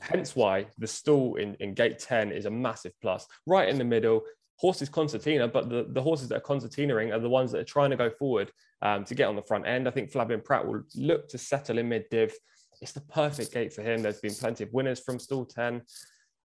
Hence 0.00 0.34
why 0.34 0.66
the 0.76 0.88
stall 0.88 1.36
in, 1.36 1.54
in 1.60 1.72
gate 1.72 2.00
10 2.00 2.32
is 2.32 2.46
a 2.46 2.50
massive 2.50 2.94
plus. 3.00 3.28
Right 3.46 3.68
in 3.68 3.78
the 3.78 3.84
middle, 3.84 4.22
horses 4.56 4.88
concertina, 4.88 5.48
but 5.48 5.68
the, 5.68 5.86
the 5.90 6.02
horses 6.02 6.28
that 6.28 6.36
are 6.36 6.40
concertinaing 6.40 7.12
are 7.14 7.18
the 7.18 7.28
ones 7.28 7.52
that 7.52 7.60
are 7.60 7.64
trying 7.64 7.90
to 7.90 7.96
go 7.96 8.10
forward 8.10 8.52
um, 8.82 9.04
to 9.04 9.14
get 9.14 9.28
on 9.28 9.36
the 9.36 9.42
front 9.42 9.66
end. 9.66 9.88
I 9.88 9.90
think 9.90 10.12
Flavien 10.12 10.44
Prat 10.44 10.66
will 10.66 10.82
look 10.94 11.28
to 11.28 11.38
settle 11.38 11.78
in 11.78 11.88
mid 11.88 12.04
div. 12.10 12.32
It's 12.80 12.92
the 12.92 13.00
perfect 13.00 13.52
gate 13.52 13.72
for 13.72 13.82
him. 13.82 14.02
There's 14.02 14.20
been 14.20 14.34
plenty 14.34 14.64
of 14.64 14.72
winners 14.72 15.00
from 15.00 15.18
stall 15.18 15.44
10. 15.44 15.82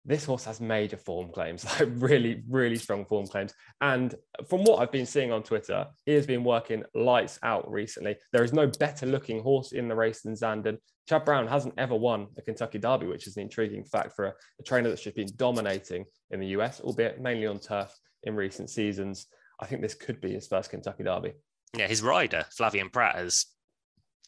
This 0.05 0.25
horse 0.25 0.45
has 0.45 0.61
major 0.61 0.97
form 0.97 1.31
claims, 1.31 1.65
like 1.81 1.89
really, 1.95 2.43
really 2.49 2.77
strong 2.77 3.05
form 3.07 3.27
claims. 3.27 3.55
And 3.81 4.15
from 4.49 4.65
what 4.65 4.81
I've 4.81 4.93
been 4.93 5.07
seeing 5.07 5.33
on 5.33 5.43
Twitter, 5.43 5.87
he 6.05 6.13
has 6.13 6.27
been 6.27 6.45
working 6.45 6.85
lights 6.95 7.39
out 7.43 7.71
recently. 7.71 8.17
There 8.33 8.45
is 8.45 8.53
no 8.53 8.67
better 8.67 9.07
looking 9.07 9.43
horse 9.43 9.73
in 9.73 9.89
the 9.89 9.95
race 9.95 10.23
than 10.23 10.35
Zandon. 10.35 10.79
Chad 11.09 11.25
Brown 11.25 11.47
hasn't 11.47 11.75
ever 11.79 11.95
won 11.95 12.29
a 12.39 12.43
Kentucky 12.43 12.79
Derby, 12.79 13.07
which 13.07 13.27
is 13.27 13.37
an 13.37 13.43
intriguing 13.43 13.85
fact 13.85 14.15
for 14.15 14.27
a, 14.27 14.33
a 14.61 14.63
trainer 14.63 14.89
that's 14.89 15.03
just 15.03 15.17
been 15.17 15.29
dominating 15.37 16.05
in 16.31 16.41
the 16.41 16.49
US, 16.49 16.81
albeit 16.81 17.21
mainly 17.21 17.47
on 17.47 17.59
turf 17.59 17.95
in 18.25 18.35
recent 18.35 18.71
seasons. 18.71 19.27
I 19.61 19.67
think 19.67 19.83
this 19.83 19.95
could 19.95 20.21
be 20.21 20.33
his 20.33 20.47
first 20.47 20.71
Kentucky 20.71 21.05
Derby. 21.05 21.33
Yeah, 21.77 21.89
his 21.89 22.03
rider, 22.03 22.45
Flavien 22.59 22.93
Prat, 22.93 23.17
has 23.17 23.47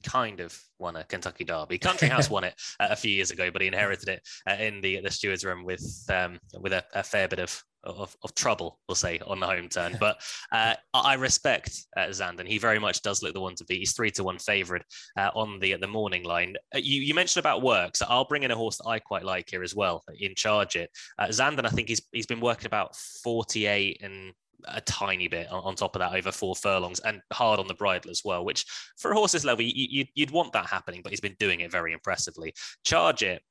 kind 0.07 0.41
of 0.41 0.59
won 0.79 0.97
a 0.97 1.05
Kentucky 1.05 1.45
Derby. 1.45 1.79
Country 1.87 2.09
House 2.09 2.31
won 2.31 2.45
it 2.45 2.55
uh, 2.81 2.89
a 2.91 2.97
few 2.97 3.11
years 3.11 3.31
ago, 3.31 3.51
but 3.51 3.61
he 3.61 3.69
inherited 3.69 4.09
it 4.09 4.23
uh, 4.49 4.55
in 4.55 4.81
the 4.81 5.01
the 5.01 5.11
stewards 5.11 5.45
room 5.45 5.65
with 5.65 5.85
um, 6.11 6.39
with 6.61 6.73
a, 6.73 6.85
a, 6.95 7.03
fair 7.03 7.29
bit 7.29 7.41
of, 7.41 7.63
of, 7.85 8.17
of 8.23 8.35
trouble, 8.35 8.79
we'll 8.89 8.95
say, 8.95 9.21
on 9.27 9.41
the 9.41 9.47
home 9.47 9.69
turn. 9.69 9.97
But 9.99 10.21
uh, 10.53 10.75
I 10.95 11.15
respect 11.15 11.87
uh, 11.97 12.07
Zandon. 12.07 12.47
He 12.47 12.59
very 12.59 12.79
much 12.79 13.03
does 13.03 13.23
look 13.23 13.35
the 13.35 13.41
one 13.41 13.55
to 13.57 13.65
beat. 13.65 13.79
He's 13.79 13.95
three 13.95 14.11
to 14.13 14.25
one 14.25 14.39
favourite 14.39 14.85
uh, 15.19 15.31
on 15.35 15.59
the 15.59 15.77
the 15.77 15.89
morning 15.89 16.25
line. 16.25 16.55
Uh, 16.75 16.79
you 16.79 17.01
you 17.01 17.15
mentioned 17.15 17.43
about 17.43 17.63
work, 17.63 17.97
so 17.97 18.07
I'll 18.09 18.25
bring 18.25 18.45
in 18.45 18.51
a 18.51 18.57
horse 18.57 18.79
that 18.79 18.89
I 18.89 18.99
quite 19.01 19.25
like 19.25 19.51
here 19.51 19.63
as 19.63 19.75
well. 19.75 20.05
In 20.19 20.35
charge 20.35 20.77
it, 20.77 20.91
Zandon. 21.21 21.67
I 21.67 21.71
think 21.71 21.89
he's 21.89 22.03
he's 22.13 22.27
been 22.27 22.41
working 22.41 22.67
about 22.67 22.95
forty 22.97 23.67
eight 23.67 24.01
and 24.03 24.33
a 24.69 24.81
tiny 24.83 25.29
bit 25.29 25.51
on, 25.51 25.75
top 25.75 25.95
of 25.95 26.01
that 26.01 26.15
over 26.15 26.33
four 26.33 26.55
furlongs 26.55 27.01
and 27.01 27.21
hard 27.33 27.61
on 27.61 27.67
the 27.67 27.75
bridle 27.75 28.11
as 28.11 28.23
well, 28.25 28.45
which 28.45 28.65
for 28.99 29.11
a 29.11 29.15
horse's 29.15 29.45
level, 29.45 29.65
you, 29.65 30.05
would 30.19 30.31
want 30.31 30.53
that 30.53 30.67
happening, 30.67 31.01
but 31.03 31.11
he's 31.11 31.21
been 31.21 31.37
doing 31.39 31.61
it 31.61 31.71
very 31.71 31.93
impressively. 31.93 32.55
Charge 32.85 33.23
it, 33.23 33.43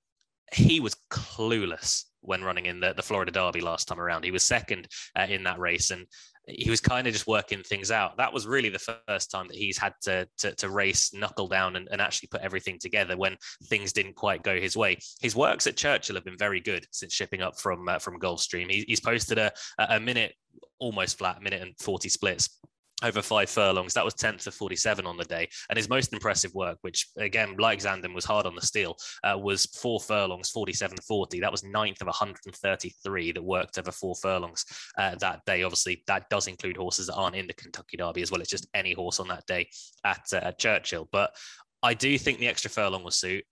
he 0.53 0.79
was 0.79 0.95
clueless 1.09 2.03
when 2.21 2.43
running 2.43 2.65
in 2.65 2.79
the, 2.79 2.93
the 2.93 3.03
Florida 3.03 3.31
Derby 3.31 3.61
last 3.61 3.87
time 3.87 3.99
around. 3.99 4.23
He 4.23 4.31
was 4.31 4.43
second 4.43 4.87
uh, 5.15 5.27
in 5.29 5.43
that 5.43 5.59
race 5.59 5.91
and 5.91 6.05
he 6.47 6.69
was 6.69 6.81
kind 6.81 7.07
of 7.07 7.13
just 7.13 7.27
working 7.27 7.63
things 7.63 7.91
out. 7.91 8.17
That 8.17 8.33
was 8.33 8.45
really 8.45 8.69
the 8.69 8.95
first 9.07 9.31
time 9.31 9.47
that 9.47 9.57
he's 9.57 9.77
had 9.77 9.93
to, 10.03 10.27
to, 10.39 10.53
to 10.55 10.69
race, 10.69 11.13
knuckle 11.13 11.47
down, 11.47 11.75
and, 11.75 11.87
and, 11.91 12.01
actually 12.01 12.27
put 12.27 12.41
everything 12.41 12.77
together 12.79 13.17
when 13.17 13.35
things 13.63 13.91
didn't 13.91 14.15
quite 14.15 14.43
go 14.43 14.59
his 14.59 14.77
way. 14.77 14.97
His 15.21 15.35
works 15.35 15.65
at 15.65 15.75
Churchill 15.75 16.15
have 16.15 16.25
been 16.25 16.37
very 16.37 16.61
good 16.61 16.85
since 16.91 17.13
shipping 17.13 17.41
up 17.41 17.59
from 17.59 17.87
uh, 17.87 17.99
from 17.99 18.19
Gulfstream. 18.19 18.69
He, 18.69 18.85
he's 18.87 18.99
posted 18.99 19.37
a, 19.39 19.51
a 19.79 19.99
minute 19.99 20.33
almost 20.79 21.17
flat 21.17 21.41
minute 21.41 21.61
and 21.61 21.73
40 21.79 22.09
splits 22.09 22.59
over 23.03 23.21
five 23.21 23.49
furlongs. 23.49 23.93
That 23.93 24.05
was 24.05 24.13
10th 24.13 24.47
of 24.47 24.53
47 24.53 25.05
on 25.05 25.17
the 25.17 25.25
day. 25.25 25.49
And 25.69 25.77
his 25.77 25.89
most 25.89 26.13
impressive 26.13 26.53
work, 26.53 26.77
which 26.81 27.07
again, 27.17 27.55
like 27.57 27.79
Zandon, 27.79 28.13
was 28.13 28.25
hard 28.25 28.45
on 28.45 28.55
the 28.55 28.61
steel, 28.61 28.95
uh, 29.23 29.37
was 29.37 29.65
four 29.65 29.99
furlongs, 29.99 30.49
47 30.49 30.97
40. 31.05 31.39
That 31.39 31.51
was 31.51 31.63
ninth 31.63 32.01
of 32.01 32.07
133 32.07 33.31
that 33.33 33.43
worked 33.43 33.77
over 33.77 33.91
four 33.91 34.15
furlongs 34.15 34.65
uh, 34.97 35.15
that 35.15 35.41
day. 35.45 35.63
Obviously, 35.63 36.03
that 36.07 36.29
does 36.29 36.47
include 36.47 36.77
horses 36.77 37.07
that 37.07 37.15
aren't 37.15 37.35
in 37.35 37.47
the 37.47 37.53
Kentucky 37.53 37.97
Derby 37.97 38.21
as 38.21 38.31
well. 38.31 38.41
It's 38.41 38.49
just 38.49 38.67
any 38.73 38.93
horse 38.93 39.19
on 39.19 39.27
that 39.27 39.45
day 39.45 39.67
at, 40.03 40.25
uh, 40.33 40.37
at 40.37 40.59
Churchill. 40.59 41.09
But 41.11 41.35
I 41.83 41.93
do 41.93 42.17
think 42.17 42.39
the 42.39 42.47
extra 42.47 42.71
furlong 42.71 43.03
will 43.03 43.11
suit. 43.11 43.43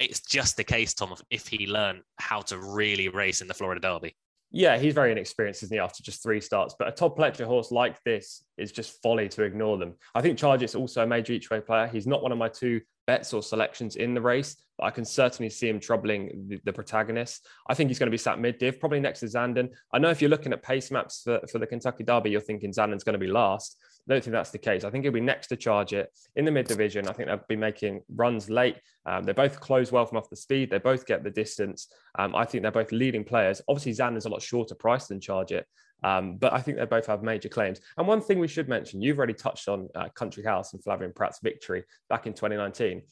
It's 0.00 0.20
just 0.20 0.56
the 0.56 0.64
case, 0.64 0.92
Tom, 0.92 1.14
if 1.30 1.46
he 1.46 1.66
learned 1.66 2.02
how 2.18 2.40
to 2.42 2.58
really 2.58 3.08
race 3.08 3.42
in 3.42 3.46
the 3.46 3.54
Florida 3.54 3.80
Derby 3.80 4.16
yeah, 4.54 4.78
he's 4.78 4.94
very 4.94 5.10
inexperienced, 5.10 5.64
isn't 5.64 5.74
he, 5.74 5.80
after 5.80 6.00
just 6.00 6.22
three 6.22 6.40
starts? 6.40 6.76
But 6.78 6.86
a 6.86 6.92
Todd 6.92 7.16
Pletcher 7.16 7.44
horse 7.44 7.72
like 7.72 8.00
this 8.04 8.44
is 8.56 8.70
just 8.70 9.02
folly 9.02 9.28
to 9.30 9.42
ignore 9.42 9.78
them. 9.78 9.94
I 10.14 10.22
think 10.22 10.38
Charge 10.38 10.62
is 10.62 10.76
also 10.76 11.02
a 11.02 11.06
major 11.06 11.32
each 11.32 11.50
way 11.50 11.60
player. 11.60 11.88
He's 11.88 12.06
not 12.06 12.22
one 12.22 12.30
of 12.30 12.38
my 12.38 12.48
two 12.48 12.80
bets 13.08 13.34
or 13.34 13.42
selections 13.42 13.96
in 13.96 14.14
the 14.14 14.20
race, 14.20 14.56
but 14.78 14.84
I 14.84 14.90
can 14.92 15.04
certainly 15.04 15.50
see 15.50 15.68
him 15.68 15.80
troubling 15.80 16.46
the, 16.46 16.60
the 16.64 16.72
protagonist. 16.72 17.48
I 17.68 17.74
think 17.74 17.90
he's 17.90 17.98
going 17.98 18.06
to 18.06 18.12
be 18.12 18.16
sat 18.16 18.38
mid 18.38 18.58
div, 18.58 18.78
probably 18.78 19.00
next 19.00 19.20
to 19.20 19.26
Zandon. 19.26 19.70
I 19.92 19.98
know 19.98 20.10
if 20.10 20.22
you're 20.22 20.30
looking 20.30 20.52
at 20.52 20.62
pace 20.62 20.92
maps 20.92 21.22
for, 21.24 21.40
for 21.50 21.58
the 21.58 21.66
Kentucky 21.66 22.04
Derby, 22.04 22.30
you're 22.30 22.40
thinking 22.40 22.72
Zandon's 22.72 23.02
going 23.02 23.14
to 23.14 23.18
be 23.18 23.26
last. 23.26 23.76
I 24.08 24.12
don't 24.12 24.22
think 24.22 24.32
that's 24.32 24.50
the 24.50 24.58
case. 24.58 24.84
I 24.84 24.90
think 24.90 25.04
he'll 25.04 25.12
be 25.12 25.20
next 25.20 25.46
to 25.48 25.56
charge 25.56 25.94
it 25.94 26.10
in 26.36 26.44
the 26.44 26.50
mid 26.50 26.66
division. 26.66 27.08
I 27.08 27.12
think 27.12 27.28
they'll 27.28 27.40
be 27.48 27.56
making 27.56 28.02
runs 28.14 28.50
late. 28.50 28.76
Um, 29.06 29.24
they 29.24 29.32
both 29.32 29.60
close 29.60 29.90
well 29.90 30.04
from 30.04 30.18
off 30.18 30.28
the 30.28 30.36
speed. 30.36 30.70
They 30.70 30.78
both 30.78 31.06
get 31.06 31.24
the 31.24 31.30
distance. 31.30 31.88
Um, 32.18 32.34
I 32.36 32.44
think 32.44 32.62
they're 32.62 32.70
both 32.70 32.92
leading 32.92 33.24
players. 33.24 33.62
Obviously, 33.66 33.92
Zandon's 33.92 34.26
a 34.26 34.28
lot 34.28 34.42
shorter 34.42 34.74
price 34.74 35.06
than 35.06 35.20
Charge 35.20 35.52
It, 35.52 35.66
um, 36.02 36.36
but 36.36 36.52
I 36.52 36.60
think 36.60 36.76
they 36.76 36.84
both 36.84 37.06
have 37.06 37.22
major 37.22 37.48
claims. 37.48 37.80
And 37.96 38.06
one 38.06 38.20
thing 38.20 38.38
we 38.38 38.48
should 38.48 38.68
mention, 38.68 39.00
you've 39.00 39.16
already 39.16 39.34
touched 39.34 39.68
on 39.68 39.88
uh, 39.94 40.10
Country 40.10 40.44
House 40.44 40.74
and 40.74 40.84
Flavien 40.84 41.14
Prat's 41.14 41.40
victory 41.42 41.84
back 42.10 42.26
in 42.26 42.34
2019. 42.34 43.02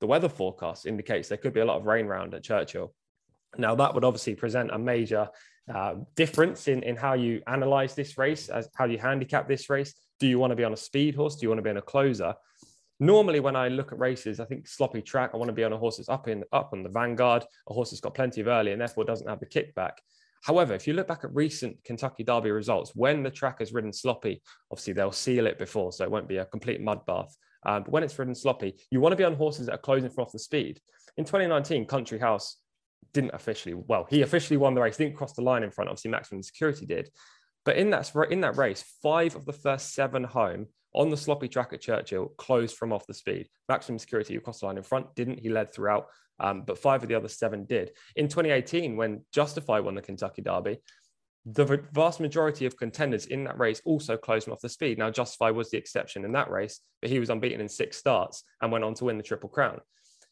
The 0.00 0.06
weather 0.06 0.30
forecast 0.30 0.86
indicates 0.86 1.28
there 1.28 1.38
could 1.38 1.52
be 1.52 1.60
a 1.60 1.64
lot 1.64 1.76
of 1.76 1.84
rain 1.84 2.06
round 2.06 2.32
at 2.32 2.42
Churchill. 2.42 2.94
Now, 3.58 3.74
that 3.74 3.94
would 3.94 4.04
obviously 4.04 4.34
present 4.34 4.70
a 4.72 4.78
major 4.78 5.28
uh, 5.72 5.96
difference 6.16 6.68
in, 6.68 6.82
in 6.82 6.96
how 6.96 7.14
you 7.14 7.42
analyze 7.46 7.94
this 7.94 8.16
race, 8.16 8.48
as 8.48 8.68
how 8.74 8.86
you 8.86 8.96
handicap 8.96 9.46
this 9.46 9.68
race. 9.68 9.94
Do 10.20 10.26
you 10.26 10.38
want 10.38 10.50
to 10.50 10.56
be 10.56 10.64
on 10.64 10.72
a 10.72 10.76
speed 10.76 11.14
horse? 11.14 11.36
Do 11.36 11.44
you 11.44 11.48
want 11.48 11.58
to 11.58 11.62
be 11.62 11.70
on 11.70 11.76
a 11.76 11.82
closer? 11.82 12.34
Normally, 13.00 13.38
when 13.38 13.54
I 13.54 13.68
look 13.68 13.92
at 13.92 13.98
races, 13.98 14.40
I 14.40 14.44
think 14.44 14.66
sloppy 14.66 15.02
track. 15.02 15.30
I 15.32 15.36
want 15.36 15.48
to 15.48 15.54
be 15.54 15.62
on 15.62 15.72
a 15.72 15.78
horse 15.78 15.98
that's 15.98 16.08
up 16.08 16.26
in 16.26 16.42
up 16.52 16.70
on 16.72 16.82
the 16.82 16.88
vanguard, 16.88 17.44
a 17.68 17.72
horse 17.72 17.90
that's 17.90 18.00
got 18.00 18.14
plenty 18.14 18.40
of 18.40 18.48
early 18.48 18.72
and 18.72 18.80
therefore 18.80 19.04
doesn't 19.04 19.28
have 19.28 19.40
the 19.40 19.46
kickback. 19.46 19.92
However, 20.42 20.74
if 20.74 20.86
you 20.86 20.94
look 20.94 21.08
back 21.08 21.24
at 21.24 21.34
recent 21.34 21.82
Kentucky 21.84 22.24
Derby 22.24 22.50
results, 22.50 22.92
when 22.94 23.22
the 23.22 23.30
track 23.30 23.58
has 23.60 23.72
ridden 23.72 23.92
sloppy, 23.92 24.42
obviously 24.70 24.92
they'll 24.92 25.12
seal 25.12 25.46
it 25.46 25.58
before, 25.58 25.92
so 25.92 26.04
it 26.04 26.10
won't 26.10 26.28
be 26.28 26.38
a 26.38 26.44
complete 26.44 26.80
mud 26.80 27.04
bath. 27.06 27.36
Um, 27.66 27.82
but 27.82 27.92
when 27.92 28.02
it's 28.02 28.18
ridden 28.18 28.34
sloppy, 28.34 28.76
you 28.90 29.00
want 29.00 29.12
to 29.12 29.16
be 29.16 29.24
on 29.24 29.34
horses 29.34 29.66
that 29.66 29.74
are 29.74 29.78
closing 29.78 30.10
from 30.10 30.22
off 30.24 30.32
the 30.32 30.38
speed. 30.38 30.80
In 31.16 31.24
2019, 31.24 31.86
Country 31.86 32.18
House 32.18 32.56
didn't 33.12 33.34
officially, 33.34 33.74
well, 33.74 34.06
he 34.08 34.22
officially 34.22 34.56
won 34.56 34.74
the 34.74 34.80
race, 34.80 34.96
didn't 34.96 35.16
cross 35.16 35.32
the 35.32 35.42
line 35.42 35.62
in 35.62 35.70
front. 35.70 35.90
Obviously, 35.90 36.10
Maximum 36.10 36.42
Security 36.42 36.86
did. 36.86 37.10
But 37.68 37.76
in 37.76 37.90
that, 37.90 38.10
in 38.30 38.40
that 38.40 38.56
race, 38.56 38.82
five 39.02 39.36
of 39.36 39.44
the 39.44 39.52
first 39.52 39.92
seven 39.92 40.24
home 40.24 40.68
on 40.94 41.10
the 41.10 41.18
sloppy 41.18 41.48
track 41.48 41.74
at 41.74 41.82
Churchill 41.82 42.32
closed 42.38 42.74
from 42.74 42.94
off 42.94 43.06
the 43.06 43.12
speed. 43.12 43.46
Maximum 43.68 43.98
Security, 43.98 44.36
across 44.36 44.60
the 44.60 44.64
line 44.64 44.78
in 44.78 44.82
front, 44.82 45.14
didn't. 45.14 45.40
He 45.40 45.50
led 45.50 45.70
throughout, 45.70 46.06
um, 46.40 46.62
but 46.62 46.78
five 46.78 47.02
of 47.02 47.10
the 47.10 47.14
other 47.14 47.28
seven 47.28 47.66
did. 47.66 47.90
In 48.16 48.26
2018, 48.26 48.96
when 48.96 49.20
Justify 49.34 49.80
won 49.80 49.94
the 49.94 50.00
Kentucky 50.00 50.40
Derby, 50.40 50.78
the 51.44 51.84
vast 51.92 52.20
majority 52.20 52.64
of 52.64 52.78
contenders 52.78 53.26
in 53.26 53.44
that 53.44 53.58
race 53.58 53.82
also 53.84 54.16
closed 54.16 54.44
from 54.44 54.54
off 54.54 54.62
the 54.62 54.70
speed. 54.70 54.96
Now, 54.96 55.10
Justify 55.10 55.50
was 55.50 55.68
the 55.68 55.76
exception 55.76 56.24
in 56.24 56.32
that 56.32 56.50
race, 56.50 56.80
but 57.02 57.10
he 57.10 57.20
was 57.20 57.28
unbeaten 57.28 57.60
in 57.60 57.68
six 57.68 57.98
starts 57.98 58.44
and 58.62 58.72
went 58.72 58.84
on 58.84 58.94
to 58.94 59.04
win 59.04 59.18
the 59.18 59.22
Triple 59.22 59.50
Crown. 59.50 59.78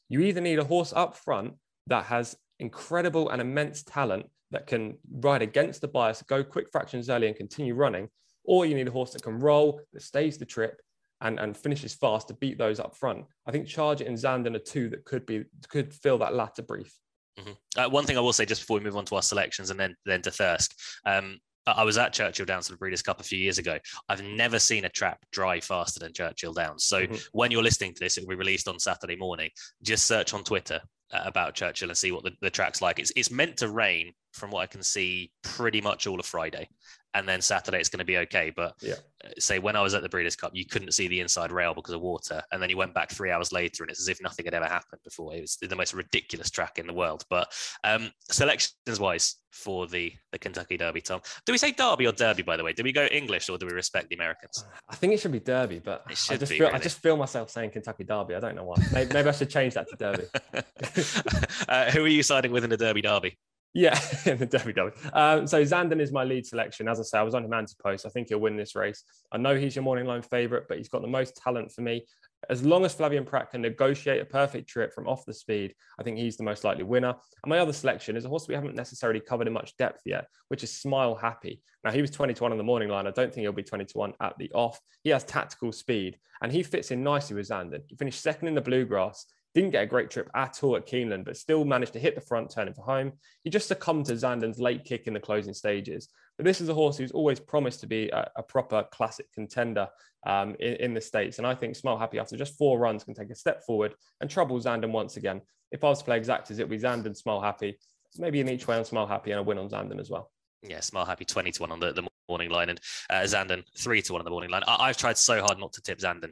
You 0.08 0.22
either 0.22 0.40
need 0.40 0.58
a 0.58 0.64
horse 0.64 0.94
up 0.96 1.16
front 1.16 1.56
that 1.88 2.06
has 2.06 2.34
incredible 2.58 3.28
and 3.28 3.42
immense 3.42 3.82
talent 3.82 4.30
that 4.50 4.66
can 4.66 4.96
ride 5.20 5.42
against 5.42 5.80
the 5.80 5.88
bias, 5.88 6.22
go 6.22 6.44
quick 6.44 6.68
fractions 6.70 7.10
early 7.10 7.26
and 7.26 7.36
continue 7.36 7.74
running, 7.74 8.08
or 8.44 8.66
you 8.66 8.74
need 8.74 8.88
a 8.88 8.92
horse 8.92 9.12
that 9.12 9.22
can 9.22 9.38
roll, 9.38 9.80
that 9.92 10.02
stays 10.02 10.38
the 10.38 10.44
trip 10.44 10.80
and, 11.20 11.38
and 11.38 11.56
finishes 11.56 11.94
fast 11.94 12.28
to 12.28 12.34
beat 12.34 12.58
those 12.58 12.80
up 12.80 12.96
front. 12.96 13.24
I 13.46 13.52
think 13.52 13.66
Charger 13.66 14.04
and 14.04 14.16
Zandon 14.16 14.54
are 14.54 14.60
two 14.60 14.88
that 14.90 15.04
could 15.04 15.26
be 15.26 15.44
could 15.68 15.92
fill 15.94 16.18
that 16.18 16.34
latter 16.34 16.62
brief. 16.62 16.92
Mm-hmm. 17.38 17.80
Uh, 17.80 17.88
one 17.88 18.04
thing 18.04 18.16
I 18.16 18.20
will 18.20 18.32
say 18.32 18.46
just 18.46 18.62
before 18.62 18.78
we 18.78 18.84
move 18.84 18.96
on 18.96 19.04
to 19.06 19.16
our 19.16 19.22
selections 19.22 19.70
and 19.70 19.78
then 19.78 19.94
then 20.04 20.22
to 20.22 20.30
Thirsk. 20.30 20.72
Um, 21.04 21.38
I 21.66 21.82
was 21.82 21.98
at 21.98 22.12
Churchill 22.12 22.46
Downs 22.46 22.68
for 22.68 22.74
the 22.74 22.78
Breeders' 22.78 23.02
Cup 23.02 23.20
a 23.20 23.24
few 23.24 23.40
years 23.40 23.58
ago. 23.58 23.76
I've 24.08 24.22
never 24.22 24.60
seen 24.60 24.84
a 24.84 24.88
trap 24.88 25.18
dry 25.32 25.58
faster 25.58 25.98
than 25.98 26.12
Churchill 26.12 26.52
Downs. 26.52 26.84
So 26.84 27.02
mm-hmm. 27.02 27.16
when 27.32 27.50
you're 27.50 27.62
listening 27.62 27.92
to 27.94 27.98
this, 27.98 28.16
it 28.16 28.22
will 28.22 28.28
be 28.28 28.36
released 28.36 28.68
on 28.68 28.78
Saturday 28.78 29.16
morning. 29.16 29.50
Just 29.82 30.06
search 30.06 30.32
on 30.32 30.44
Twitter 30.44 30.80
Uh, 31.12 31.22
about 31.24 31.54
Churchill 31.54 31.88
and 31.88 31.96
see 31.96 32.10
what 32.10 32.24
the, 32.24 32.32
the 32.40 32.50
track's 32.50 32.82
like. 32.82 32.98
It's 32.98 33.12
it's 33.14 33.30
meant 33.30 33.56
to 33.58 33.68
rain 33.68 34.12
from 34.32 34.50
what 34.50 34.62
I 34.62 34.66
can 34.66 34.82
see 34.82 35.30
pretty 35.42 35.80
much 35.80 36.08
all 36.08 36.18
of 36.18 36.26
Friday 36.26 36.68
and 37.16 37.26
then 37.26 37.40
Saturday 37.40 37.78
it's 37.78 37.88
going 37.88 37.98
to 37.98 38.04
be 38.04 38.18
okay. 38.18 38.52
But 38.54 38.74
yeah. 38.80 38.94
Uh, 39.24 39.30
say 39.38 39.58
when 39.58 39.76
I 39.76 39.80
was 39.80 39.94
at 39.94 40.02
the 40.02 40.08
Breeders' 40.08 40.36
Cup, 40.36 40.52
you 40.54 40.66
couldn't 40.66 40.92
see 40.92 41.08
the 41.08 41.20
inside 41.20 41.50
rail 41.50 41.72
because 41.72 41.94
of 41.94 42.02
water, 42.02 42.42
and 42.52 42.62
then 42.62 42.68
you 42.68 42.76
went 42.76 42.92
back 42.92 43.10
three 43.10 43.30
hours 43.30 43.50
later, 43.50 43.82
and 43.82 43.90
it's 43.90 44.00
as 44.00 44.08
if 44.08 44.22
nothing 44.22 44.44
had 44.44 44.52
ever 44.52 44.66
happened 44.66 45.00
before. 45.02 45.34
It 45.34 45.40
was 45.40 45.56
the 45.56 45.74
most 45.74 45.94
ridiculous 45.94 46.50
track 46.50 46.78
in 46.78 46.86
the 46.86 46.92
world. 46.92 47.24
But 47.30 47.50
um, 47.82 48.10
selections 48.30 49.00
wise 49.00 49.36
for 49.50 49.86
the 49.86 50.12
the 50.32 50.38
Kentucky 50.38 50.76
Derby, 50.76 51.00
Tom, 51.00 51.20
do 51.46 51.52
we 51.52 51.58
say 51.58 51.72
Derby 51.72 52.06
or 52.06 52.12
Derby? 52.12 52.42
By 52.42 52.58
the 52.58 52.64
way, 52.64 52.74
do 52.74 52.82
we 52.82 52.92
go 52.92 53.06
English 53.06 53.48
or 53.48 53.56
do 53.56 53.66
we 53.66 53.72
respect 53.72 54.10
the 54.10 54.16
Americans? 54.16 54.64
I 54.88 54.94
think 54.94 55.14
it 55.14 55.20
should 55.20 55.32
be 55.32 55.40
Derby, 55.40 55.78
but 55.78 56.04
I 56.06 56.10
just 56.10 56.28
be, 56.30 56.58
feel 56.58 56.66
really. 56.66 56.74
I 56.74 56.78
just 56.78 56.98
feel 56.98 57.16
myself 57.16 57.48
saying 57.48 57.70
Kentucky 57.70 58.04
Derby. 58.04 58.34
I 58.34 58.40
don't 58.40 58.54
know 58.54 58.64
why. 58.64 58.76
Maybe, 58.92 59.14
maybe 59.14 59.28
I 59.30 59.32
should 59.32 59.50
change 59.50 59.74
that 59.74 59.88
to 59.88 59.96
Derby. 59.96 60.24
uh, 61.68 61.90
who 61.90 62.04
are 62.04 62.08
you 62.08 62.22
siding 62.22 62.52
with 62.52 62.64
in 62.64 62.70
the 62.70 62.76
Derby 62.76 63.00
Derby? 63.00 63.38
Yeah, 63.76 63.94
the 64.24 64.46
Derby. 64.46 64.72
Um, 65.12 65.46
so 65.46 65.62
Zandon 65.62 66.00
is 66.00 66.10
my 66.10 66.24
lead 66.24 66.46
selection. 66.46 66.88
As 66.88 66.98
I 66.98 67.02
say, 67.02 67.18
I 67.18 67.22
was 67.22 67.34
on 67.34 67.44
him 67.44 67.52
anti-post. 67.52 68.06
I 68.06 68.08
think 68.08 68.28
he'll 68.30 68.38
win 68.38 68.56
this 68.56 68.74
race. 68.74 69.04
I 69.30 69.36
know 69.36 69.54
he's 69.54 69.76
your 69.76 69.82
morning 69.82 70.06
line 70.06 70.22
favourite, 70.22 70.64
but 70.66 70.78
he's 70.78 70.88
got 70.88 71.02
the 71.02 71.08
most 71.08 71.36
talent 71.36 71.70
for 71.70 71.82
me. 71.82 72.06
As 72.48 72.64
long 72.64 72.86
as 72.86 72.94
Flavien 72.94 73.26
Prat 73.26 73.50
can 73.50 73.60
negotiate 73.60 74.22
a 74.22 74.24
perfect 74.24 74.66
trip 74.66 74.94
from 74.94 75.06
off 75.06 75.26
the 75.26 75.34
speed, 75.34 75.74
I 76.00 76.04
think 76.04 76.16
he's 76.16 76.38
the 76.38 76.42
most 76.42 76.64
likely 76.64 76.84
winner. 76.84 77.08
And 77.08 77.50
my 77.50 77.58
other 77.58 77.74
selection 77.74 78.16
is 78.16 78.24
a 78.24 78.30
horse 78.30 78.48
we 78.48 78.54
haven't 78.54 78.76
necessarily 78.76 79.20
covered 79.20 79.46
in 79.46 79.52
much 79.52 79.76
depth 79.76 80.00
yet, 80.06 80.26
which 80.48 80.64
is 80.64 80.72
Smile 80.72 81.14
Happy. 81.14 81.60
Now, 81.84 81.90
he 81.90 82.00
was 82.00 82.10
20 82.10 82.32
to 82.32 82.42
1 82.44 82.52
on 82.52 82.58
the 82.58 82.64
morning 82.64 82.88
line. 82.88 83.06
I 83.06 83.10
don't 83.10 83.32
think 83.32 83.42
he'll 83.42 83.52
be 83.52 83.62
20 83.62 83.84
to 83.84 83.98
1 83.98 84.14
at 84.22 84.38
the 84.38 84.50
off. 84.54 84.80
He 85.04 85.10
has 85.10 85.22
tactical 85.22 85.70
speed 85.70 86.16
and 86.40 86.50
he 86.50 86.62
fits 86.62 86.92
in 86.92 87.02
nicely 87.02 87.36
with 87.36 87.48
Zandon. 87.48 87.82
He 87.88 87.96
finished 87.96 88.22
second 88.22 88.48
in 88.48 88.54
the 88.54 88.62
bluegrass 88.62 89.26
didn't 89.56 89.70
get 89.70 89.82
a 89.82 89.86
great 89.86 90.10
trip 90.10 90.28
at 90.34 90.62
all 90.62 90.76
at 90.76 90.86
Keeneland, 90.86 91.24
but 91.24 91.34
still 91.34 91.64
managed 91.64 91.94
to 91.94 91.98
hit 91.98 92.14
the 92.14 92.20
front 92.20 92.50
turning 92.50 92.74
for 92.74 92.82
home. 92.82 93.14
He 93.42 93.48
just 93.48 93.68
succumbed 93.68 94.04
to 94.06 94.12
Zandon's 94.12 94.60
late 94.60 94.84
kick 94.84 95.06
in 95.06 95.14
the 95.14 95.18
closing 95.18 95.54
stages. 95.54 96.10
But 96.36 96.44
this 96.44 96.60
is 96.60 96.68
a 96.68 96.74
horse 96.74 96.98
who's 96.98 97.10
always 97.10 97.40
promised 97.40 97.80
to 97.80 97.86
be 97.86 98.10
a, 98.10 98.30
a 98.36 98.42
proper 98.42 98.84
classic 98.92 99.32
contender 99.32 99.88
um, 100.26 100.56
in, 100.60 100.74
in, 100.74 100.94
the 100.94 101.00
States. 101.00 101.38
And 101.38 101.46
I 101.46 101.54
think 101.54 101.74
Smile 101.74 101.96
Happy, 101.96 102.18
after 102.18 102.36
just 102.36 102.58
four 102.58 102.78
runs, 102.78 103.02
can 103.02 103.14
take 103.14 103.30
a 103.30 103.34
step 103.34 103.64
forward 103.64 103.94
and 104.20 104.28
trouble 104.28 104.60
Zandon 104.60 104.90
once 104.90 105.16
again. 105.16 105.40
If 105.72 105.82
I 105.82 105.88
was 105.88 106.00
to 106.00 106.04
play 106.04 106.18
exact 106.18 106.50
as 106.50 106.58
it 106.58 106.68
would 106.68 106.78
be 106.78 106.84
Zandon, 106.84 107.16
Smile 107.16 107.40
Happy, 107.40 107.78
maybe 108.18 108.40
in 108.40 108.50
each 108.50 108.68
way 108.68 108.76
on 108.76 108.84
Smile 108.84 109.06
Happy 109.06 109.30
and 109.30 109.40
a 109.40 109.42
win 109.42 109.56
on 109.56 109.70
Zandon 109.70 109.98
as 109.98 110.10
well. 110.10 110.30
Yeah, 110.62 110.80
Smile 110.80 111.06
Happy 111.06 111.24
20 111.24 111.52
to 111.52 111.62
1 111.62 111.72
on 111.72 111.80
the, 111.80 111.94
the 111.94 112.06
morning 112.28 112.50
line 112.50 112.68
and 112.68 112.80
uh, 113.08 113.20
Zandon 113.20 113.62
3 113.78 114.02
to 114.02 114.12
1 114.12 114.20
on 114.20 114.24
the 114.26 114.30
morning 114.30 114.50
line. 114.50 114.64
I, 114.68 114.88
have 114.88 114.98
tried 114.98 115.16
so 115.16 115.40
hard 115.40 115.58
not 115.58 115.72
to 115.72 115.80
tip 115.80 115.98
Zandon 115.98 116.30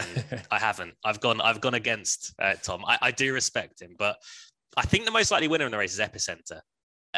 and 0.00 0.42
I 0.50 0.58
haven't. 0.58 0.94
I've 1.04 1.20
gone. 1.20 1.40
I've 1.40 1.60
gone 1.60 1.74
against 1.74 2.34
uh, 2.40 2.54
Tom. 2.62 2.84
I, 2.86 2.98
I, 3.02 3.10
do 3.10 3.32
respect 3.32 3.82
him, 3.82 3.94
but 3.98 4.16
I 4.76 4.82
think 4.82 5.04
the 5.04 5.10
most 5.10 5.30
likely 5.30 5.48
winner 5.48 5.66
in 5.66 5.72
the 5.72 5.78
race 5.78 5.94
is 5.94 6.00
Epicenter. 6.00 6.60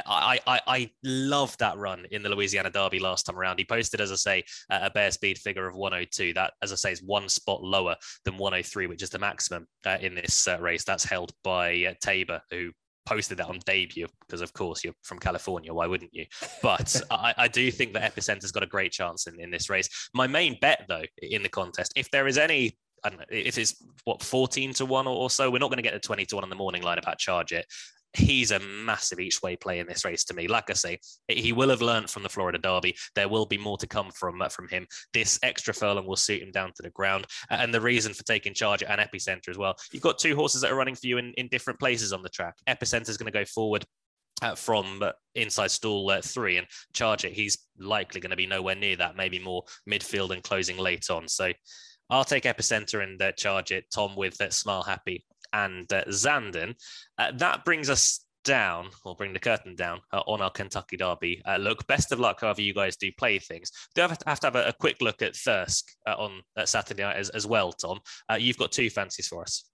I, 0.06 0.40
I, 0.46 0.60
I 0.66 0.90
love 1.04 1.56
that 1.58 1.76
run 1.78 2.06
in 2.10 2.22
the 2.22 2.28
Louisiana 2.28 2.70
Derby 2.70 2.98
last 2.98 3.26
time 3.26 3.38
around. 3.38 3.58
He 3.58 3.64
posted, 3.64 4.00
as 4.00 4.10
I 4.10 4.16
say, 4.16 4.44
a 4.68 4.90
bare 4.90 5.12
speed 5.12 5.38
figure 5.38 5.68
of 5.68 5.76
102. 5.76 6.32
That, 6.34 6.52
as 6.62 6.72
I 6.72 6.74
say, 6.74 6.92
is 6.92 7.02
one 7.02 7.28
spot 7.28 7.62
lower 7.62 7.94
than 8.24 8.36
103, 8.36 8.88
which 8.88 9.02
is 9.02 9.10
the 9.10 9.20
maximum 9.20 9.66
uh, 9.86 9.98
in 10.00 10.16
this 10.16 10.48
uh, 10.48 10.58
race. 10.60 10.84
That's 10.84 11.04
held 11.04 11.32
by 11.44 11.70
uh, 11.88 11.94
Taiba, 12.04 12.40
who 12.50 12.72
posted 13.06 13.38
that 13.38 13.48
on 13.48 13.58
debut 13.66 14.06
because 14.20 14.40
of 14.40 14.52
course 14.52 14.84
you're 14.84 14.94
from 15.02 15.18
California. 15.18 15.72
Why 15.72 15.86
wouldn't 15.86 16.14
you? 16.14 16.26
But 16.62 17.00
I, 17.10 17.34
I, 17.36 17.48
do 17.48 17.70
think 17.70 17.92
that 17.94 18.14
Epicenter's 18.14 18.52
got 18.52 18.62
a 18.62 18.66
great 18.66 18.92
chance 18.92 19.26
in, 19.26 19.40
in 19.40 19.50
this 19.50 19.68
race. 19.68 19.88
My 20.14 20.26
main 20.26 20.56
bet 20.60 20.84
though 20.88 21.04
in 21.22 21.42
the 21.42 21.48
contest, 21.48 21.92
if 21.96 22.10
there 22.10 22.26
is 22.26 22.38
any 22.38 22.76
I 23.04 23.10
don't 23.10 23.18
know 23.18 23.26
if 23.28 23.58
it's 23.58 23.84
what 24.04 24.22
14 24.22 24.72
to 24.74 24.86
1 24.86 25.06
or, 25.06 25.28
so. 25.28 25.50
We're 25.50 25.58
not 25.58 25.68
going 25.68 25.76
to 25.76 25.82
get 25.82 25.94
a 25.94 26.00
20 26.00 26.24
to 26.24 26.36
1 26.36 26.44
on 26.44 26.48
the 26.48 26.56
morning 26.56 26.82
line 26.82 26.98
about 26.98 27.18
Charge 27.18 27.52
It 27.52 27.66
he's 28.14 28.50
a 28.50 28.60
massive 28.60 29.20
each 29.20 29.42
way 29.42 29.56
play 29.56 29.80
in 29.80 29.86
this 29.86 30.04
race 30.04 30.24
to 30.24 30.34
me. 30.34 30.46
Like 30.46 30.70
I 30.70 30.74
say, 30.74 30.98
he 31.28 31.52
will 31.52 31.68
have 31.68 31.82
learned 31.82 32.08
from 32.08 32.22
the 32.22 32.28
Florida 32.28 32.58
Derby. 32.58 32.96
There 33.14 33.28
will 33.28 33.46
be 33.46 33.58
more 33.58 33.76
to 33.78 33.86
come 33.86 34.10
from 34.10 34.40
uh, 34.40 34.48
from 34.48 34.68
him. 34.68 34.86
This 35.12 35.38
extra 35.42 35.74
furlong 35.74 36.06
will 36.06 36.16
suit 36.16 36.42
him 36.42 36.52
down 36.52 36.72
to 36.76 36.82
the 36.82 36.90
ground. 36.90 37.26
And 37.50 37.74
the 37.74 37.80
reason 37.80 38.14
for 38.14 38.24
taking 38.24 38.54
charge 38.54 38.82
at 38.82 38.98
an 38.98 39.04
epicenter 39.04 39.48
as 39.48 39.58
well. 39.58 39.74
You've 39.92 40.02
got 40.02 40.18
two 40.18 40.36
horses 40.36 40.60
that 40.60 40.70
are 40.70 40.76
running 40.76 40.94
for 40.94 41.06
you 41.06 41.18
in, 41.18 41.32
in 41.34 41.48
different 41.48 41.80
places 41.80 42.12
on 42.12 42.22
the 42.22 42.28
track. 42.28 42.54
Epicenter 42.68 43.08
is 43.08 43.16
going 43.16 43.30
to 43.32 43.38
go 43.38 43.44
forward. 43.44 43.84
Uh, 44.42 44.56
from 44.56 45.00
uh, 45.00 45.12
inside 45.36 45.70
stall 45.70 46.10
uh, 46.10 46.20
three 46.20 46.56
and 46.56 46.66
charge 46.92 47.24
it, 47.24 47.32
he's 47.32 47.56
likely 47.78 48.20
going 48.20 48.30
to 48.30 48.36
be 48.36 48.48
nowhere 48.48 48.74
near 48.74 48.96
that, 48.96 49.16
maybe 49.16 49.38
more 49.38 49.62
midfield 49.88 50.32
and 50.32 50.42
closing 50.42 50.76
late 50.76 51.08
on. 51.08 51.28
So 51.28 51.52
I'll 52.10 52.24
take 52.24 52.42
epicenter 52.42 53.02
and 53.02 53.22
uh, 53.22 53.30
charge 53.32 53.70
it. 53.70 53.84
Tom 53.94 54.16
with 54.16 54.40
uh, 54.40 54.50
Smile 54.50 54.82
Happy 54.82 55.24
and 55.54 55.90
uh, 55.92 56.04
Zandon. 56.08 56.74
Uh, 57.18 57.32
that 57.36 57.64
brings 57.64 57.88
us 57.88 58.20
down, 58.44 58.90
or 59.06 59.16
bring 59.16 59.32
the 59.32 59.38
curtain 59.38 59.74
down 59.74 60.00
uh, 60.12 60.20
on 60.26 60.42
our 60.42 60.50
Kentucky 60.50 60.98
Derby. 60.98 61.40
Uh, 61.46 61.56
look, 61.56 61.86
best 61.86 62.12
of 62.12 62.20
luck 62.20 62.42
however 62.42 62.60
you 62.60 62.74
guys 62.74 62.96
do 62.96 63.10
play 63.18 63.38
things. 63.38 63.70
Do 63.94 64.02
have 64.02 64.18
to 64.18 64.28
have, 64.28 64.40
to 64.40 64.46
have 64.48 64.56
a, 64.56 64.68
a 64.68 64.72
quick 64.72 65.00
look 65.00 65.22
at 65.22 65.34
Thirsk 65.34 65.84
uh, 66.06 66.16
on 66.18 66.42
Saturday 66.66 67.02
night 67.02 67.16
as, 67.16 67.30
as 67.30 67.46
well, 67.46 67.72
Tom. 67.72 68.00
Uh, 68.30 68.36
you've 68.38 68.58
got 68.58 68.72
two 68.72 68.90
fancies 68.90 69.28
for 69.28 69.40
us. 69.40 69.64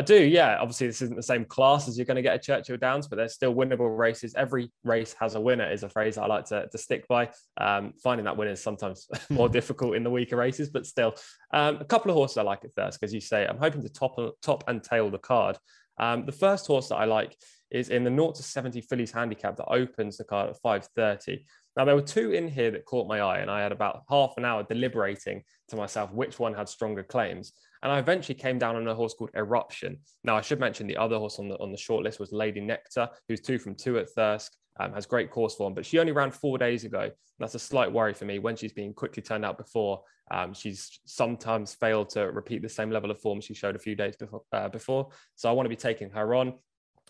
I 0.00 0.02
do, 0.02 0.24
yeah. 0.24 0.56
Obviously, 0.58 0.86
this 0.86 1.02
isn't 1.02 1.16
the 1.16 1.22
same 1.22 1.44
class 1.44 1.86
as 1.86 1.98
you're 1.98 2.06
going 2.06 2.16
to 2.16 2.22
get 2.22 2.32
at 2.32 2.42
Churchill 2.42 2.78
Downs, 2.78 3.06
but 3.06 3.16
there's 3.16 3.34
still 3.34 3.54
winnable 3.54 3.98
races. 3.98 4.34
Every 4.34 4.72
race 4.82 5.14
has 5.20 5.34
a 5.34 5.40
winner, 5.42 5.70
is 5.70 5.82
a 5.82 5.90
phrase 5.90 6.16
I 6.16 6.24
like 6.24 6.46
to, 6.46 6.66
to 6.68 6.78
stick 6.78 7.06
by. 7.06 7.28
Um, 7.58 7.92
finding 8.02 8.24
that 8.24 8.34
winner 8.34 8.52
is 8.52 8.62
sometimes 8.62 9.06
more 9.28 9.50
difficult 9.50 9.96
in 9.96 10.02
the 10.02 10.08
weaker 10.08 10.36
races, 10.36 10.70
but 10.70 10.86
still, 10.86 11.16
um, 11.52 11.76
a 11.80 11.84
couple 11.84 12.10
of 12.10 12.14
horses 12.14 12.38
I 12.38 12.42
like 12.44 12.64
at 12.64 12.72
Thirsk, 12.72 13.02
as 13.02 13.12
you 13.12 13.20
say. 13.20 13.46
I'm 13.46 13.58
hoping 13.58 13.82
to 13.82 13.90
top, 13.90 14.16
top 14.40 14.64
and 14.68 14.82
tail 14.82 15.10
the 15.10 15.18
card. 15.18 15.58
Um, 15.98 16.24
the 16.24 16.32
first 16.32 16.66
horse 16.66 16.88
that 16.88 16.96
I 16.96 17.04
like 17.04 17.36
is 17.70 17.90
in 17.90 18.02
the 18.02 18.10
0 18.10 18.32
to 18.32 18.42
70 18.42 18.80
fillies 18.80 19.12
handicap 19.12 19.58
that 19.58 19.66
opens 19.66 20.16
the 20.16 20.24
card 20.24 20.48
at 20.48 20.62
5.30. 20.62 21.44
Now, 21.76 21.84
there 21.84 21.94
were 21.94 22.00
two 22.00 22.32
in 22.32 22.48
here 22.48 22.70
that 22.70 22.86
caught 22.86 23.06
my 23.06 23.20
eye, 23.20 23.40
and 23.40 23.50
I 23.50 23.60
had 23.60 23.70
about 23.70 24.04
half 24.08 24.32
an 24.38 24.46
hour 24.46 24.62
deliberating 24.62 25.42
to 25.68 25.76
myself 25.76 26.10
which 26.10 26.38
one 26.38 26.54
had 26.54 26.70
stronger 26.70 27.02
claims. 27.02 27.52
And 27.82 27.90
I 27.90 27.98
eventually 27.98 28.34
came 28.34 28.58
down 28.58 28.76
on 28.76 28.86
a 28.86 28.94
horse 28.94 29.14
called 29.14 29.30
Eruption. 29.34 29.98
Now, 30.22 30.36
I 30.36 30.42
should 30.42 30.60
mention 30.60 30.86
the 30.86 30.96
other 30.96 31.16
horse 31.16 31.38
on 31.38 31.48
the 31.48 31.58
on 31.58 31.72
the 31.72 31.78
short 31.78 32.04
list 32.04 32.20
was 32.20 32.32
Lady 32.32 32.60
Nectar, 32.60 33.08
who's 33.28 33.40
two 33.40 33.58
from 33.58 33.74
two 33.74 33.98
at 33.98 34.10
Thirsk, 34.10 34.52
um, 34.78 34.92
has 34.92 35.06
great 35.06 35.30
course 35.30 35.54
form, 35.54 35.74
but 35.74 35.84
she 35.84 35.98
only 35.98 36.12
ran 36.12 36.30
four 36.30 36.58
days 36.58 36.84
ago. 36.84 37.10
That's 37.38 37.54
a 37.54 37.58
slight 37.58 37.90
worry 37.90 38.14
for 38.14 38.24
me 38.24 38.38
when 38.38 38.56
she's 38.56 38.72
been 38.72 38.92
quickly 38.92 39.22
turned 39.22 39.44
out 39.44 39.58
before. 39.58 40.02
Um, 40.30 40.54
she's 40.54 41.00
sometimes 41.06 41.74
failed 41.74 42.10
to 42.10 42.30
repeat 42.30 42.62
the 42.62 42.68
same 42.68 42.90
level 42.90 43.10
of 43.10 43.20
form 43.20 43.40
she 43.40 43.54
showed 43.54 43.76
a 43.76 43.80
few 43.80 43.94
days 43.94 44.16
before. 44.16 44.42
Uh, 44.52 44.68
before. 44.68 45.08
So 45.34 45.48
I 45.48 45.52
want 45.52 45.66
to 45.66 45.70
be 45.70 45.76
taking 45.76 46.10
her 46.10 46.34
on. 46.34 46.54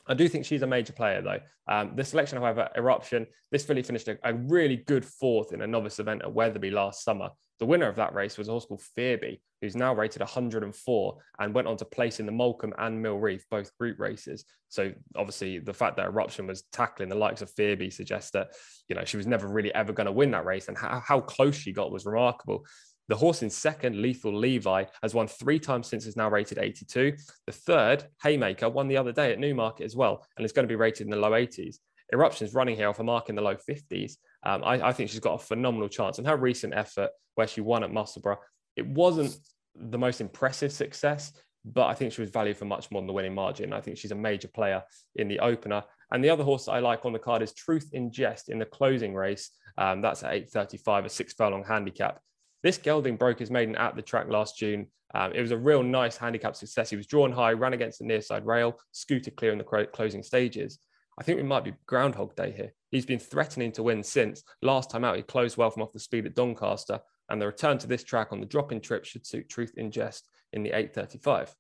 I 0.07 0.15
do 0.15 0.29
think 0.29 0.45
she's 0.45 0.63
a 0.63 0.67
major 0.67 0.93
player, 0.93 1.21
though. 1.21 1.41
Um, 1.69 1.93
the 1.95 2.05
selection, 2.05 2.39
however, 2.39 2.69
Eruption, 2.77 3.27
this 3.53 3.65
filly 3.65 3.83
finished 3.83 4.09
a, 4.09 4.19
a, 4.25 4.35
really 4.35 4.77
good 4.77 5.05
fourth 5.05 5.53
in 5.53 5.63
a 5.63 5.67
novice 5.67 5.99
event 6.01 6.23
at 6.23 6.33
Wetherby 6.33 6.71
last 6.71 7.05
summer. 7.05 7.31
The 7.61 7.67
winner 7.67 7.89
of 7.89 7.97
that 7.97 8.15
race 8.15 8.39
was 8.39 8.49
a 8.49 8.53
horse 8.53 8.65
called 8.65 8.83
Fearby, 8.97 9.39
who's 9.61 9.77
now 9.77 9.95
rated 9.95 10.21
104 10.21 11.19
and 11.39 11.55
went 11.55 11.69
on 11.69 11.77
to 11.77 11.85
place 11.85 12.19
in 12.19 12.25
the 12.25 12.33
Molecomb 12.33 12.73
and 12.79 13.01
Mill 13.01 13.19
Reef, 13.19 13.45
both 13.51 13.77
group 13.77 14.01
races. 14.01 14.47
So 14.71 14.93
obviously 15.15 15.59
the 15.59 15.75
fact 15.75 15.97
that 15.99 16.07
Eruption 16.07 16.47
was 16.47 16.63
tackling 16.73 17.11
the 17.11 17.17
likes 17.17 17.43
of 17.43 17.55
Fearby 17.55 17.93
suggests 17.93 18.31
that, 18.31 18.53
you 18.89 18.97
know, 18.97 19.05
she 19.05 19.19
was 19.19 19.27
never 19.27 19.47
really 19.47 19.75
ever 19.75 19.93
going 19.93 20.07
to 20.07 20.13
win 20.13 20.31
that 20.31 20.47
race 20.47 20.69
and 20.69 20.79
how, 20.79 21.03
how 21.05 21.21
close 21.21 21.55
she 21.55 21.73
got 21.73 21.93
was 21.93 22.07
remarkable. 22.07 22.65
The 23.09 23.17
horse 23.17 23.43
in 23.43 23.51
second, 23.51 24.01
Lethal 24.01 24.35
Levi, 24.35 24.85
has 25.03 25.15
won 25.15 25.27
three 25.27 25.59
times 25.59 25.89
since 25.89 26.07
is 26.07 26.17
now 26.17 26.31
rated 26.31 26.59
82. 26.59 27.15
The 27.47 27.53
third, 27.53 28.05
Haymaker, 28.23 28.71
won 28.71 28.89
the 28.89 28.97
other 28.97 29.13
day 29.13 29.33
at 29.33 29.39
Newmarket 29.39 29.85
as 29.85 29.97
well, 29.97 30.25
and 30.37 30.45
is 30.45 30.53
going 30.53 30.67
to 30.67 30.73
be 30.73 30.77
rated 30.77 31.09
in 31.09 31.11
the 31.11 31.17
low 31.17 31.33
80s. 31.33 31.79
Eruption's 32.13 32.55
running 32.55 32.77
here 32.77 32.89
off 32.89 33.01
a 33.01 33.05
mark 33.05 33.29
in 33.29 33.35
the 33.35 33.43
low 33.43 33.57
50s. 33.57 34.15
Um, 34.43 34.63
I, 34.65 34.89
I, 34.89 34.93
think 34.93 35.11
she's 35.11 35.21
got 35.21 35.35
a 35.35 35.45
phenomenal 35.45 35.89
chance. 35.89 36.19
And 36.19 36.27
her 36.27 36.37
recent 36.37 36.75
effort, 36.75 37.11
where 37.35 37.47
she 37.47 37.61
won 37.61 37.85
at 37.85 37.93
Musselburgh, 37.93 38.39
it 38.77 38.87
wasn't 38.87 39.37
the 39.75 39.99
most 39.99 40.21
impressive 40.21 40.73
success, 40.73 41.33
but 41.65 41.87
I 41.87 41.95
think 41.95 42.13
she 42.13 42.23
was 42.23 42.31
valued 42.31 42.57
for 42.57 42.65
much 42.65 42.91
more 42.91 43.03
than 43.03 43.07
the 43.07 43.13
winning 43.13 43.35
margin. 43.35 43.73
I 43.73 43.81
think 43.81 43.99
she's 43.99 44.13
a 44.13 44.17
major 44.17 44.49
player 44.49 44.83
in 45.17 45.29
the 45.29 45.41
opener. 45.41 45.85
And 46.13 46.25
the 46.25 46.31
other 46.31 46.45
horse 46.45 46.69
I 46.69 46.81
like 46.81 47.05
on 47.05 47.13
the 47.13 47.19
card 47.19 47.43
is 47.43 47.53
Truth 47.53 47.91
in 47.93 48.11
Jest 48.11 48.49
in 48.49 48.59
the 48.59 48.65
closing 48.65 49.15
race. 49.15 49.51
Um, 49.79 50.01
that's 50.01 50.23
at 50.23 50.33
8.35, 50.33 51.05
a 51.05 51.09
six 51.09 51.35
furlong 51.35 51.65
handicap. 51.65 52.21
This 52.63 52.79
gelding 52.79 53.17
broke 53.17 53.39
his 53.39 53.51
maiden 53.51 53.77
at 53.77 53.97
the 53.97 54.03
track 54.03 54.29
last 54.29 54.57
June. 54.57 54.87
Um, 55.15 55.33
it 55.33 55.41
was 55.41 55.51
a 55.51 55.59
real 55.59 55.83
nice 55.83 56.17
handicap 56.17 56.57
success. 56.57 56.91
He 56.91 56.97
was 56.97 57.07
drawn 57.07 57.33
high, 57.33 57.53
ran 57.53 57.73
against 57.73 57.99
the 57.99 58.05
near 58.05 58.21
side 58.21 58.47
rail, 58.47 58.79
scooted 58.93 59.37
clear 59.37 59.53
in 59.53 59.59
the 59.59 59.89
closing 59.93 60.23
stages. 60.23 60.79
I 61.19 61.23
think 61.23 61.37
we 61.37 61.43
might 61.43 61.65
be 61.65 61.75
Groundhog 61.87 62.37
Day 62.37 62.53
here. 62.53 62.73
He's 62.91 63.07
been 63.07 63.19
threatening 63.19 63.73
to 63.73 63.83
win 63.83 64.03
since. 64.03 64.43
Last 64.63 64.91
time 64.91 65.05
out, 65.05 65.17
he 65.17 65.23
closed 65.23 65.57
well 65.57 65.71
from 65.71 65.83
off 65.83 65.93
the 65.93 66.01
speed 66.01 66.27
at 66.27 66.35
Doncaster, 66.35 67.01
and 67.29 67.41
the 67.41 67.47
return 67.47 67.79
to 67.79 67.87
this 67.87 68.05
track 68.05 68.33
on 68.33 68.41
the 68.41 68.47
drop-in 68.47 68.81
trip 68.81 69.05
should 69.05 69.27
suit 69.27 69.49
Truth 69.49 69.75
in 69.77 69.91
Jest 69.91 70.29
in 70.53 70.63
the 70.63 70.71
8:35. 70.71 71.55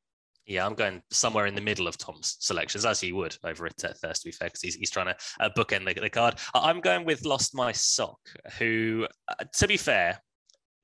Yeah, 0.46 0.66
I'm 0.66 0.74
going 0.74 1.00
somewhere 1.10 1.46
in 1.46 1.54
the 1.54 1.60
middle 1.60 1.86
of 1.86 1.96
Tom's 1.96 2.36
selections, 2.40 2.84
as 2.84 3.00
he 3.00 3.12
would 3.12 3.36
over 3.44 3.66
at 3.66 3.84
uh, 3.84 3.92
Thirsk, 3.92 4.22
to 4.22 4.28
be 4.28 4.32
fair, 4.32 4.48
because 4.48 4.62
he's, 4.62 4.74
he's 4.74 4.90
trying 4.90 5.06
to 5.06 5.16
uh, 5.38 5.48
bookend 5.56 5.86
the, 5.86 6.00
the 6.00 6.10
card. 6.10 6.40
I'm 6.54 6.80
going 6.80 7.04
with 7.04 7.24
Lost 7.24 7.54
My 7.54 7.70
Sock, 7.70 8.18
who, 8.58 9.06
uh, 9.28 9.44
to 9.58 9.68
be 9.68 9.76
fair, 9.76 10.20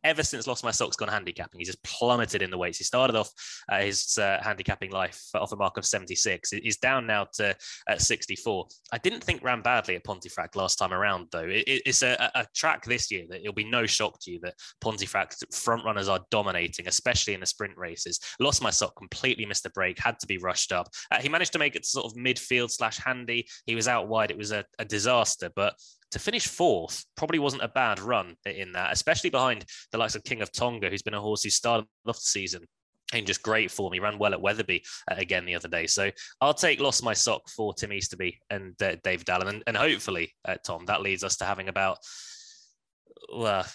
ever 0.07 0.23
since 0.23 0.47
Lost 0.47 0.65
My 0.65 0.71
Socks 0.71 0.97
gone 0.97 1.09
handicapping, 1.09 1.59
he's 1.59 1.69
just 1.69 1.83
plummeted 1.83 2.41
in 2.41 2.51
the 2.51 2.57
weights. 2.57 2.79
He 2.79 2.85
started 2.85 3.17
off 3.17 3.31
uh, 3.69 3.81
his 3.81 4.17
uh, 4.19 4.39
handicapping 4.41 4.93
life 4.93 5.21
off 5.35 5.53
a 5.53 5.57
mark 5.57 5.77
of 5.77 5.85
76. 5.85 6.51
He's 6.51 6.77
down 6.79 7.07
now 7.07 7.27
to 7.35 7.57
uh, 7.89 7.99
64. 7.99 8.69
I 8.93 8.99
didn't 8.99 9.25
think 9.25 9.43
ran 9.43 9.63
badly 9.63 9.97
at 9.97 10.05
Pontefract 10.05 10.55
last 10.55 10.77
time 10.77 10.93
around, 10.93 11.27
though. 11.33 11.47
It, 11.49 11.65
it's 11.67 12.03
a, 12.03 12.31
a, 12.35 12.47
track 12.55 12.85
this 12.85 13.11
year 13.11 13.25
that 13.29 13.41
it'll 13.41 13.53
be 13.53 13.69
no 13.69 13.85
shock 13.85 14.19
to 14.21 14.31
you 14.31 14.39
that 14.41 14.55
Pontefract 14.81 15.45
front 15.53 15.85
runners 15.85 16.09
are 16.09 16.21
dominating, 16.31 16.87
especially 16.87 17.35
in 17.35 17.41
the 17.41 17.47
sprint 17.47 17.77
races. 17.77 18.21
Lost 18.39 18.63
My 18.63 18.71
Sock, 18.71 18.97
completely 18.97 19.45
missed 19.45 19.65
the 19.65 19.71
break, 19.71 19.99
had 19.99 20.19
to 20.21 20.27
be 20.27 20.39
rushed 20.39 20.73
up. 20.73 20.89
Uh, 21.11 21.21
he 21.21 21.29
managed 21.29 21.53
to 21.53 21.59
make 21.59 21.75
it 21.75 21.85
sort 21.85 22.07
of 22.07 22.15
midfield 22.15 22.71
slash 22.71 22.99
handy. 22.99 23.49
He 23.67 23.75
was 23.75 23.89
out 23.89 24.07
wide. 24.07 24.31
It 24.31 24.39
was 24.39 24.53
a, 24.53 24.65
a 24.79 24.85
disaster, 24.85 25.51
but 25.57 25.75
to 26.13 26.19
finish 26.19 26.47
fourth 26.47 27.05
probably 27.17 27.39
wasn't 27.39 27.63
a 27.63 27.69
bad 27.69 27.99
run 28.01 28.37
in 28.45 28.73
that, 28.73 28.93
especially 28.93 29.31
behind 29.31 29.65
the 29.93 29.99
likes 29.99 30.15
of 30.15 30.25
King 30.25 30.43
of 30.43 30.53
Tonga, 30.53 30.89
who's 30.89 31.03
been 31.03 31.15
a 31.15 31.21
horse 31.21 31.43
who 31.43 31.51
started 31.51 31.87
off 32.07 32.17
the 32.17 32.21
season 32.21 32.67
in 33.13 33.25
just 33.25 33.43
great 33.43 33.71
form. 33.71 33.93
He 33.93 34.01
ran 34.01 34.19
well 34.19 34.33
at 34.33 34.41
Wetherby 34.41 34.85
uh, 35.11 35.15
again 35.17 35.45
the 35.45 35.55
other 35.55 35.69
day. 35.69 35.87
So 35.87 36.11
I'll 36.41 36.55
take 36.55 36.81
Lost 36.81 37.05
My 37.05 37.13
Sock 37.13 37.49
for 37.49 37.75
Tim 37.75 37.93
Easterby 37.93 38.39
and 38.51 38.81
uh, 38.83 38.97
Dave 39.03 39.25
Allan. 39.29 39.49
And, 39.49 39.63
and 39.67 39.77
hopefully, 39.77 40.35
uh, 40.45 40.57
Tom, 40.65 40.87
that 40.87 41.03
leads 41.03 41.25
us 41.25 41.37
to 41.37 41.45
having 41.45 41.69
about 41.69 41.99
well, 43.33 43.67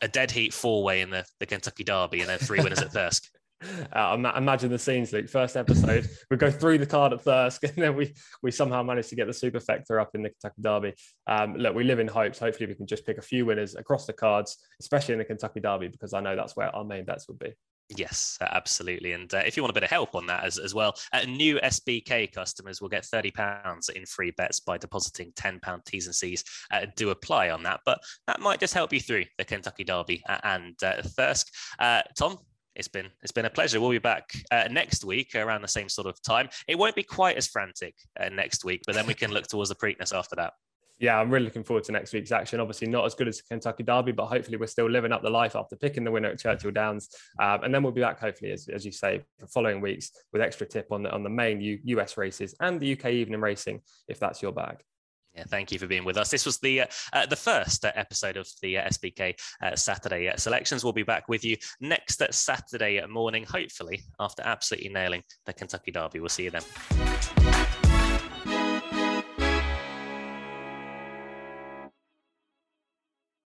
a 0.00 0.08
dead 0.08 0.30
heat 0.30 0.52
four 0.52 0.82
way 0.82 1.00
in 1.00 1.10
the, 1.10 1.24
the 1.40 1.46
Kentucky 1.46 1.84
Derby 1.84 2.20
and 2.20 2.28
then 2.28 2.38
three 2.38 2.60
winners 2.60 2.80
at 2.80 2.92
Thirsk. 2.92 3.28
Uh, 3.92 4.32
imagine 4.36 4.70
the 4.70 4.78
scenes, 4.78 5.12
Luke. 5.12 5.28
First 5.28 5.56
episode, 5.56 6.08
we 6.30 6.36
go 6.36 6.50
through 6.50 6.78
the 6.78 6.86
card 6.86 7.12
at 7.12 7.20
Thirsk, 7.20 7.62
and 7.64 7.76
then 7.76 7.94
we 7.94 8.14
we 8.42 8.50
somehow 8.50 8.82
manage 8.82 9.08
to 9.08 9.16
get 9.16 9.26
the 9.26 9.32
superfecta 9.32 10.00
up 10.00 10.10
in 10.14 10.22
the 10.22 10.30
Kentucky 10.30 10.62
Derby. 10.62 10.94
Um, 11.26 11.56
look, 11.56 11.74
we 11.74 11.84
live 11.84 11.98
in 11.98 12.08
hopes. 12.08 12.38
Hopefully, 12.38 12.66
we 12.66 12.74
can 12.74 12.86
just 12.86 13.04
pick 13.04 13.18
a 13.18 13.22
few 13.22 13.44
winners 13.44 13.74
across 13.74 14.06
the 14.06 14.12
cards, 14.12 14.56
especially 14.80 15.12
in 15.12 15.18
the 15.18 15.24
Kentucky 15.24 15.60
Derby, 15.60 15.88
because 15.88 16.14
I 16.14 16.20
know 16.20 16.36
that's 16.36 16.56
where 16.56 16.74
our 16.74 16.84
main 16.84 17.04
bets 17.04 17.28
would 17.28 17.38
be. 17.38 17.52
Yes, 17.96 18.38
absolutely. 18.40 19.12
And 19.12 19.32
uh, 19.34 19.42
if 19.44 19.56
you 19.56 19.62
want 19.62 19.70
a 19.70 19.74
bit 19.74 19.82
of 19.82 19.90
help 19.90 20.14
on 20.14 20.26
that 20.26 20.44
as, 20.44 20.58
as 20.58 20.74
well, 20.74 20.94
uh, 21.12 21.22
new 21.22 21.58
SBK 21.58 22.32
customers 22.32 22.80
will 22.80 22.88
get 22.88 23.02
£30 23.04 23.90
in 23.90 24.06
free 24.06 24.30
bets 24.30 24.60
by 24.60 24.78
depositing 24.78 25.32
£10 25.32 25.84
T's 25.84 26.06
and 26.06 26.14
C's. 26.14 26.44
Uh, 26.70 26.86
do 26.96 27.10
apply 27.10 27.50
on 27.50 27.62
that. 27.64 27.80
But 27.84 28.00
that 28.26 28.40
might 28.40 28.60
just 28.60 28.74
help 28.74 28.92
you 28.92 29.00
through 29.00 29.24
the 29.38 29.44
Kentucky 29.44 29.84
Derby 29.84 30.22
uh, 30.28 30.38
and 30.44 30.74
uh, 30.82 31.02
Thirsk. 31.02 31.48
Uh, 31.78 32.02
Tom, 32.16 32.38
it's 32.74 32.88
been 32.88 33.06
it's 33.22 33.32
been 33.32 33.44
a 33.44 33.50
pleasure. 33.50 33.80
We'll 33.80 33.90
be 33.90 33.98
back 33.98 34.30
uh, 34.50 34.68
next 34.70 35.04
week 35.04 35.34
around 35.34 35.62
the 35.62 35.68
same 35.68 35.88
sort 35.88 36.06
of 36.06 36.20
time. 36.22 36.48
It 36.68 36.78
won't 36.78 36.94
be 36.94 37.02
quite 37.02 37.36
as 37.36 37.46
frantic 37.46 37.94
uh, 38.18 38.28
next 38.28 38.64
week, 38.64 38.82
but 38.86 38.94
then 38.94 39.06
we 39.06 39.14
can 39.14 39.30
look 39.30 39.46
towards 39.46 39.68
the 39.68 39.76
Preakness 39.76 40.14
after 40.14 40.36
that. 40.36 40.54
Yeah, 40.98 41.18
I'm 41.18 41.30
really 41.30 41.46
looking 41.46 41.64
forward 41.64 41.82
to 41.84 41.92
next 41.92 42.12
week's 42.12 42.30
action. 42.30 42.60
Obviously, 42.60 42.86
not 42.86 43.04
as 43.04 43.14
good 43.14 43.26
as 43.26 43.38
the 43.38 43.42
Kentucky 43.48 43.82
Derby, 43.82 44.12
but 44.12 44.26
hopefully, 44.26 44.56
we're 44.56 44.68
still 44.68 44.88
living 44.88 45.10
up 45.10 45.20
the 45.20 45.30
life 45.30 45.56
after 45.56 45.74
picking 45.74 46.04
the 46.04 46.12
winner 46.12 46.28
at 46.28 46.38
Churchill 46.38 46.70
Downs. 46.70 47.08
Um, 47.40 47.64
and 47.64 47.74
then 47.74 47.82
we'll 47.82 47.92
be 47.92 48.00
back, 48.00 48.20
hopefully, 48.20 48.52
as, 48.52 48.68
as 48.68 48.86
you 48.86 48.92
say, 48.92 49.24
the 49.40 49.48
following 49.48 49.80
weeks 49.80 50.12
with 50.32 50.40
extra 50.40 50.64
tip 50.64 50.92
on 50.92 51.02
the 51.02 51.10
on 51.10 51.24
the 51.24 51.30
main 51.30 51.60
U- 51.60 51.80
US 51.84 52.16
races 52.16 52.54
and 52.60 52.78
the 52.78 52.92
UK 52.92 53.06
evening 53.06 53.40
racing, 53.40 53.80
if 54.06 54.20
that's 54.20 54.42
your 54.42 54.52
bag. 54.52 54.84
Yeah, 55.34 55.44
thank 55.48 55.72
you 55.72 55.78
for 55.78 55.86
being 55.86 56.04
with 56.04 56.16
us. 56.16 56.30
This 56.30 56.44
was 56.44 56.58
the 56.58 56.82
uh, 56.82 56.86
uh 57.12 57.26
the 57.26 57.36
first 57.36 57.84
uh, 57.84 57.92
episode 57.94 58.36
of 58.36 58.48
the 58.60 58.78
uh, 58.78 58.88
SBK 58.88 59.34
uh, 59.62 59.76
Saturday 59.76 60.30
selections. 60.36 60.84
We'll 60.84 60.92
be 60.92 61.02
back 61.02 61.28
with 61.28 61.44
you 61.44 61.56
next 61.80 62.22
Saturday 62.30 63.04
morning, 63.06 63.44
hopefully 63.44 64.02
after 64.20 64.42
absolutely 64.44 64.90
nailing 64.90 65.22
the 65.46 65.52
Kentucky 65.52 65.90
Derby. 65.90 66.20
We'll 66.20 66.28
see 66.28 66.44
you 66.44 66.50
then. 66.50 67.41